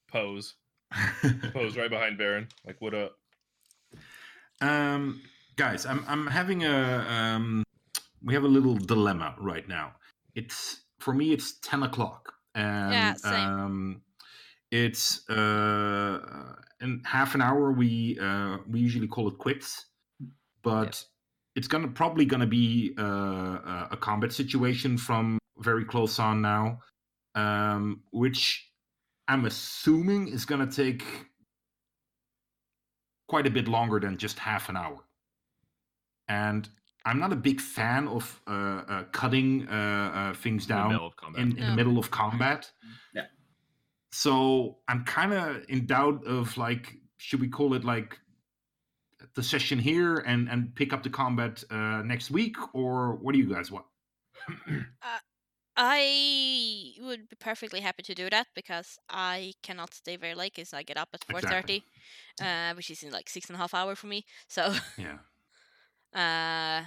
[0.08, 0.56] pose,
[1.54, 2.48] pose right behind Varen.
[2.66, 3.18] Like, what up?
[4.62, 5.22] Um,
[5.56, 7.64] guys, I'm I'm having a um,
[8.24, 9.94] we have a little dilemma right now.
[10.36, 13.48] It's for me, it's ten o'clock, and Yeah, same.
[13.50, 14.02] um,
[14.72, 17.72] it's uh, in half an hour.
[17.72, 19.86] We uh, we usually call it quits,
[20.64, 21.04] but
[21.56, 26.80] it's gonna probably gonna be uh, a- a combat situation from very close on now,
[27.36, 28.72] um, which
[29.28, 31.04] I'm assuming is gonna take
[33.28, 35.00] quite a bit longer than just half an hour.
[36.28, 36.68] And
[37.06, 39.72] I'm not a big fan of uh, uh, cutting uh,
[40.14, 41.42] uh, things In the down middle of combat.
[41.42, 41.76] in, in the No.
[41.76, 42.72] middle of combat.
[43.14, 43.26] Yeah.
[44.12, 48.20] So I'm kind of in doubt of like, should we call it like
[49.36, 53.40] the session here and and pick up the combat uh, next week, or what do
[53.40, 53.86] you guys want?
[55.76, 60.74] I would be perfectly happy to do that because I cannot stay very late because
[60.74, 61.84] I get up at four thirty,
[62.40, 64.24] uh, which is in like six and a half hour for me.
[64.48, 65.18] So, Yeah.
[66.16, 66.84] Uh,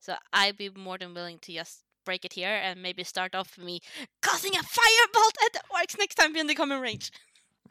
[0.00, 3.56] so I'd be more than willing to just break it here and maybe start off
[3.56, 3.80] with me
[4.22, 7.10] causing a firebolt at the orcs next time we in the common range.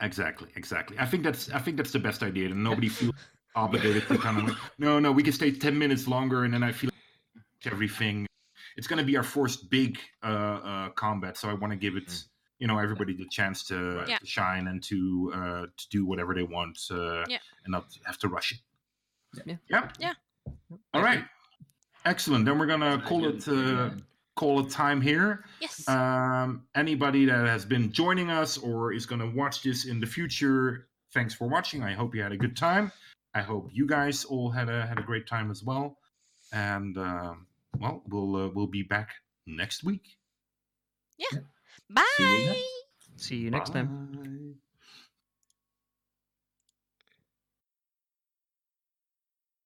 [0.02, 0.96] Exactly, exactly.
[1.00, 3.16] I think that's I think that's the best idea, and nobody feels
[3.56, 5.12] obligated to kind of no, no.
[5.12, 6.92] We can stay ten minutes longer, and then I feel
[7.36, 8.28] like everything.
[8.76, 11.96] It's going to be our first big uh, uh, combat, so I want to give
[11.96, 12.28] it, Mm.
[12.60, 14.20] you know, everybody the chance to, Yeah.
[14.20, 17.40] to shine and to uh, to do whatever they want, uh, Yeah.
[17.64, 18.60] and not have to rush it.
[19.48, 19.56] Yeah.
[19.68, 19.90] Yeah.
[20.00, 20.14] Yeah.
[20.94, 21.24] All right.
[22.06, 22.46] Excellent.
[22.46, 23.90] Then we're gonna call it uh,
[24.38, 25.44] call it time here.
[25.60, 25.86] Yes.
[25.90, 30.06] Um, anybody that has been joining us or is going to watch this in the
[30.06, 31.84] future, thanks for watching.
[31.84, 32.92] I hope you had a good time.
[33.34, 35.98] I hope you guys all had a had a great time as well.
[36.54, 37.48] And um,
[37.80, 39.10] well, we'll uh, we'll be back
[39.46, 40.18] next week.
[41.18, 41.40] Yeah.
[41.90, 42.04] Bye.
[42.18, 42.56] see you.
[43.18, 44.10] See you next time.
[44.14, 44.67] Bye.